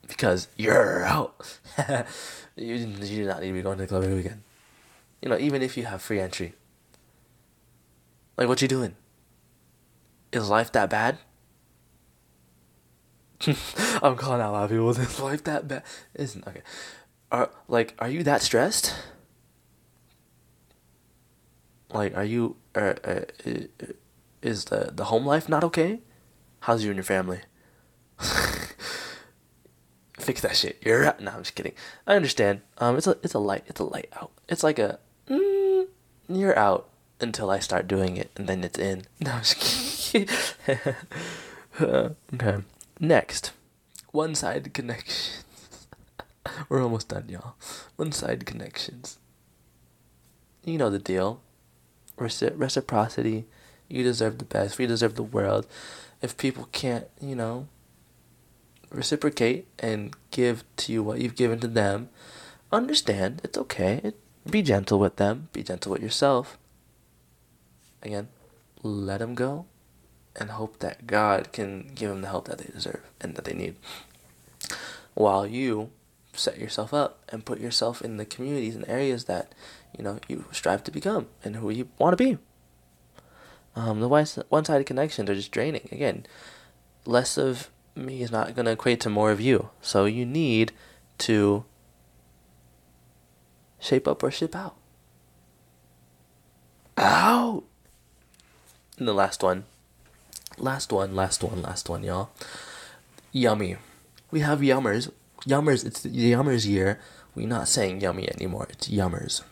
because 0.08 0.48
you're 0.58 1.06
out. 1.06 1.60
you, 2.56 2.76
you 2.76 2.96
do 2.96 3.26
not 3.26 3.42
need 3.42 3.50
to 3.50 3.54
be 3.54 3.62
going 3.62 3.78
to 3.78 3.84
the 3.84 3.88
club 3.88 4.04
every 4.04 4.16
weekend. 4.16 4.42
You 5.22 5.30
know, 5.30 5.38
even 5.38 5.62
if 5.62 5.78
you 5.78 5.86
have 5.86 6.02
free 6.02 6.20
entry. 6.20 6.54
Like, 8.38 8.48
what 8.48 8.62
you 8.62 8.68
doing? 8.68 8.96
Is 10.32 10.50
life 10.50 10.72
that 10.72 10.90
bad? 10.90 11.20
I'm 14.02 14.16
calling 14.16 14.42
out 14.42 14.50
a 14.50 14.52
lot 14.52 14.64
of 14.66 14.70
people. 14.72 14.90
Is 15.00 15.20
life 15.20 15.44
that 15.44 15.68
bad? 15.68 15.84
Isn't 16.16 16.48
okay. 16.48 16.62
Are 17.32 17.52
like, 17.68 17.96
are 18.00 18.10
you 18.10 18.24
that 18.24 18.42
stressed? 18.42 18.96
Like, 21.92 22.16
are 22.16 22.24
you? 22.24 22.58
Uh, 22.76 22.94
uh, 23.04 23.22
is 24.42 24.66
the 24.66 24.92
the 24.94 25.06
home 25.06 25.26
life 25.26 25.50
not 25.50 25.64
okay? 25.64 26.02
How's 26.62 26.84
you 26.84 26.90
and 26.92 26.98
your 26.98 27.04
family? 27.04 27.42
Fix 30.20 30.42
that 30.42 30.56
shit. 30.56 30.78
You're 30.86 31.06
out. 31.06 31.22
No, 31.22 31.32
I'm 31.32 31.40
just 31.42 31.56
kidding. 31.56 31.74
I 32.06 32.16
understand. 32.16 32.62
Um, 32.78 32.98
it's 32.98 33.08
a 33.08 33.18
it's 33.24 33.34
a 33.34 33.40
light 33.40 33.64
it's 33.68 33.80
a 33.80 33.86
light 33.86 34.10
out. 34.14 34.32
It's 34.48 34.64
like 34.64 34.78
a 34.78 35.00
mm, 35.30 35.88
you're 36.28 36.58
out 36.58 36.90
until 37.20 37.50
I 37.50 37.60
start 37.60 37.88
doing 37.88 38.18
it, 38.18 38.30
and 38.36 38.48
then 38.48 38.64
it's 38.64 38.80
in. 38.80 39.04
No, 39.20 39.32
I'm 39.32 39.40
just 39.40 39.60
kidding. 39.60 40.36
okay. 41.82 42.64
Next, 43.00 43.52
one 44.12 44.36
side 44.36 44.74
connections. 44.74 45.44
We're 46.68 46.82
almost 46.84 47.10
done, 47.10 47.30
y'all. 47.30 47.56
One 47.96 48.12
side 48.12 48.46
connections. 48.46 49.20
You 50.66 50.78
know 50.78 50.90
the 50.90 51.00
deal. 51.00 51.42
Reci- 52.20 52.54
reciprocity. 52.56 53.46
You 53.88 54.04
deserve 54.04 54.38
the 54.38 54.46
best. 54.46 54.78
We 54.78 54.86
deserve 54.86 55.16
the 55.16 55.24
world. 55.24 55.66
If 56.22 56.38
people 56.38 56.68
can't, 56.72 57.08
you 57.20 57.36
know, 57.36 57.68
reciprocate 58.92 59.68
and 59.80 60.16
give 60.32 60.64
to 60.78 60.92
you 60.92 61.02
what 61.02 61.20
you've 61.20 61.36
given 61.36 61.60
to 61.62 61.68
them, 61.68 62.10
understand. 62.72 63.42
It's 63.44 63.58
okay. 63.58 64.14
Be 64.50 64.62
gentle 64.62 65.00
with 65.00 65.16
them. 65.16 65.50
Be 65.54 65.64
gentle 65.64 65.92
with 65.92 66.02
yourself. 66.02 66.58
Again, 68.04 68.28
let 68.84 69.20
them 69.20 69.36
go 69.36 69.66
and 70.36 70.52
hope 70.52 70.80
that 70.80 71.08
God 71.08 71.52
can 71.52 71.92
give 71.96 72.10
them 72.10 72.22
the 72.22 72.30
help 72.30 72.48
that 72.48 72.60
they 72.60 72.72
deserve 72.72 73.02
and 73.20 73.36
that 73.36 73.46
they 73.46 73.54
need. 73.54 73.76
While 75.14 75.46
you 75.46 75.92
set 76.34 76.58
yourself 76.58 76.94
up 76.94 77.20
and 77.30 77.46
put 77.46 77.60
yourself 77.60 78.02
in 78.02 78.18
the 78.18 78.26
communities 78.26 78.76
and 78.76 78.88
areas 78.88 79.26
that 79.26 79.54
you 80.00 80.06
know 80.06 80.18
you 80.30 80.46
strive 80.52 80.82
to 80.86 80.92
become 80.92 81.28
and 81.44 81.58
who 81.58 81.70
you 81.70 81.90
want 82.00 82.18
to 82.18 82.24
be. 82.24 82.38
Um, 83.76 84.00
the 84.00 84.08
one-sided 84.08 84.86
connections 84.86 85.30
are 85.30 85.36
just 85.36 85.52
draining. 85.52 85.90
Again, 85.92 86.26
less 87.06 87.38
of 87.38 87.70
me 87.96 88.22
is 88.22 88.32
not 88.32 88.56
going 88.56 88.66
to 88.66 88.72
equate 88.72 89.02
to 89.02 89.10
more 89.10 89.30
of 89.30 89.42
you. 89.42 89.70
So 89.82 90.06
you 90.06 90.26
need 90.26 90.72
to 91.20 91.66
shape 93.78 94.08
up 94.08 94.24
or 94.24 94.32
ship 94.32 94.56
out. 94.56 94.76
Out. 96.98 97.64
And 98.98 99.08
the 99.08 99.14
last 99.14 99.44
one. 99.44 99.66
Last 100.58 100.92
one, 100.92 101.16
last 101.16 101.44
one, 101.44 101.62
last 101.62 101.90
one, 101.90 102.04
y'all. 102.04 102.32
Yummy. 103.32 103.78
We 104.32 104.40
have 104.40 104.60
yummers. 104.60 105.12
Yummers, 105.46 105.86
it's 105.86 106.02
the 106.02 106.10
yummers 106.10 106.66
year. 106.66 107.00
We're 107.36 107.48
not 107.48 107.68
saying 107.68 108.02
yummy 108.02 108.30
anymore. 108.30 108.68
It's 108.70 108.90
yummers. 108.90 109.44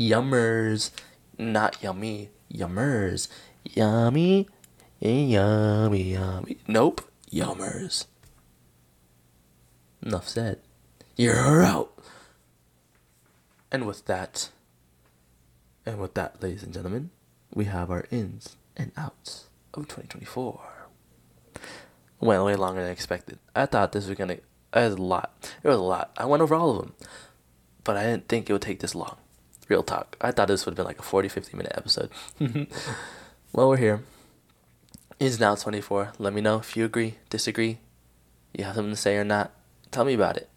Yummers. 0.00 0.90
Not 1.38 1.82
yummy. 1.82 2.30
Yummers. 2.50 3.28
Yummy. 3.64 4.48
Yummy, 4.98 6.02
yummy. 6.12 6.56
Nope. 6.66 7.02
Yummers. 7.30 8.06
Enough 10.02 10.26
said. 10.26 10.60
You're 11.16 11.62
out. 11.62 11.92
And 13.70 13.86
with 13.86 14.06
that, 14.06 14.48
and 15.84 16.00
with 16.00 16.14
that, 16.14 16.42
ladies 16.42 16.62
and 16.62 16.72
gentlemen, 16.72 17.10
we 17.54 17.66
have 17.66 17.90
our 17.90 18.06
ins 18.10 18.56
and 18.76 18.92
outs 18.96 19.48
of 19.74 19.86
2024. 19.86 20.60
Went 22.20 22.44
way 22.44 22.56
longer 22.56 22.82
than 22.82 22.90
expected. 22.90 23.38
I 23.54 23.66
thought 23.66 23.92
this 23.92 24.08
was 24.08 24.16
gonna. 24.16 24.34
It 24.34 24.44
was 24.74 24.94
a 24.94 25.02
lot. 25.02 25.54
It 25.62 25.68
was 25.68 25.78
a 25.78 25.82
lot. 25.82 26.10
I 26.16 26.24
went 26.24 26.42
over 26.42 26.54
all 26.54 26.70
of 26.70 26.78
them, 26.78 26.94
but 27.84 27.96
I 27.96 28.04
didn't 28.04 28.28
think 28.28 28.48
it 28.48 28.52
would 28.52 28.62
take 28.62 28.80
this 28.80 28.94
long. 28.94 29.16
Real 29.70 29.82
talk. 29.82 30.16
I 30.20 30.30
thought 30.30 30.48
this 30.48 30.66
would 30.66 30.72
have 30.72 30.76
been 30.76 30.84
like 30.84 30.98
a 30.98 31.02
40, 31.02 31.28
50 31.28 31.56
minute 31.56 31.72
episode. 31.74 32.10
well, 33.52 33.68
we're 33.70 33.78
here. 33.78 34.02
It's 35.18 35.40
now 35.40 35.54
24. 35.54 36.12
Let 36.18 36.34
me 36.34 36.42
know 36.42 36.58
if 36.58 36.76
you 36.76 36.84
agree, 36.84 37.16
disagree, 37.30 37.78
you 38.52 38.64
have 38.64 38.74
something 38.74 38.92
to 38.92 39.00
say 39.00 39.16
or 39.16 39.24
not. 39.24 39.52
Tell 39.90 40.04
me 40.04 40.14
about 40.14 40.36
it. 40.36 40.50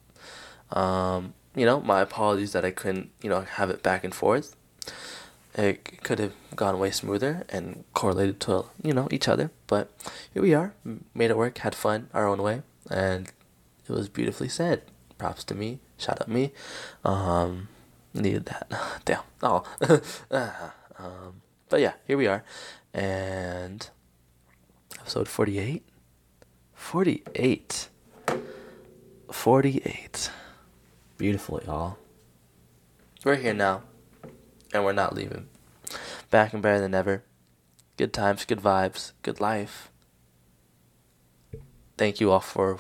Um, 0.72 1.34
you 1.56 1.66
know, 1.66 1.80
my 1.80 2.02
apologies 2.02 2.52
that 2.52 2.66
I 2.66 2.72
couldn't, 2.72 3.12
you 3.22 3.30
know, 3.30 3.42
have 3.42 3.70
it 3.70 3.84
back 3.84 4.04
and 4.04 4.14
forth 4.14 4.56
it 5.56 6.02
could 6.04 6.20
have 6.20 6.34
gone 6.56 6.80
way 6.80 6.92
smoother 6.92 7.46
and 7.50 7.84
correlated 7.94 8.40
to 8.40 8.66
you 8.82 8.94
know 8.94 9.08
each 9.12 9.28
other 9.28 9.52
but 9.68 9.92
here 10.34 10.42
we 10.42 10.54
are 10.54 10.74
made 11.14 11.30
it 11.30 11.38
work 11.38 11.60
had 11.60 11.76
fun 11.76 12.10
our 12.14 12.28
own 12.28 12.42
way 12.42 12.62
and 12.90 13.32
it 13.88 13.92
was 13.92 14.10
beautifully 14.10 14.50
said 14.50 14.82
props 15.18 15.44
to 15.44 15.56
me 15.56 15.80
shout 15.98 16.22
out 16.22 16.28
me 16.28 16.52
um 17.04 17.68
needed 18.14 18.46
that. 18.46 19.02
Damn. 19.06 19.22
Oh. 19.42 19.64
Um 21.00 21.42
but 21.70 21.82
yeah 21.82 21.94
here 22.06 22.18
we 22.18 22.28
are. 22.28 22.44
And 22.94 23.90
episode 25.00 25.28
48 25.28 25.84
48 26.76 27.90
48 29.32 30.32
beautiful 31.18 31.62
y'all. 31.66 31.98
We're 33.26 33.38
here 33.38 33.56
now 33.56 33.82
and 34.74 34.84
we're 34.84 34.94
not 34.94 35.16
leaving. 35.16 35.48
Back 36.30 36.54
and 36.54 36.62
better 36.62 36.80
than 36.80 36.94
ever. 36.94 37.24
Good 37.96 38.12
times, 38.12 38.46
good 38.46 38.60
vibes, 38.60 39.12
good 39.22 39.40
life. 39.40 39.92
Thank 41.98 42.20
you 42.20 42.32
all 42.32 42.40
for 42.40 42.80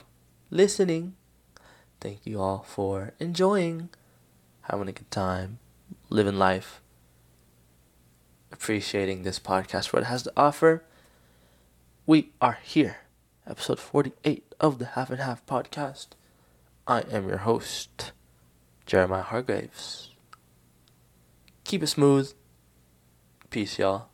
listening. 0.49 1.15
Thank 2.01 2.25
you 2.25 2.41
all 2.41 2.65
for 2.67 3.13
enjoying, 3.19 3.89
having 4.63 4.87
a 4.87 4.93
good 4.93 5.11
time, 5.11 5.59
living 6.09 6.37
life, 6.37 6.81
appreciating 8.51 9.23
this 9.23 9.39
podcast, 9.39 9.89
for 9.89 9.97
what 9.97 10.03
it 10.03 10.07
has 10.09 10.23
to 10.23 10.33
offer. 10.37 10.83
We 12.05 12.31
are 12.41 12.57
here, 12.63 12.97
episode 13.47 13.79
48 13.79 14.53
of 14.59 14.79
the 14.79 14.85
Half 14.85 15.09
and 15.09 15.19
Half 15.19 15.45
podcast. 15.45 16.07
I 16.87 17.01
am 17.11 17.27
your 17.27 17.39
host, 17.39 18.11
Jeremiah 18.85 19.21
Hargraves. 19.21 20.09
Keep 21.63 21.83
it 21.83 21.87
smooth. 21.87 22.33
Peace, 23.49 23.79
y'all. 23.79 24.12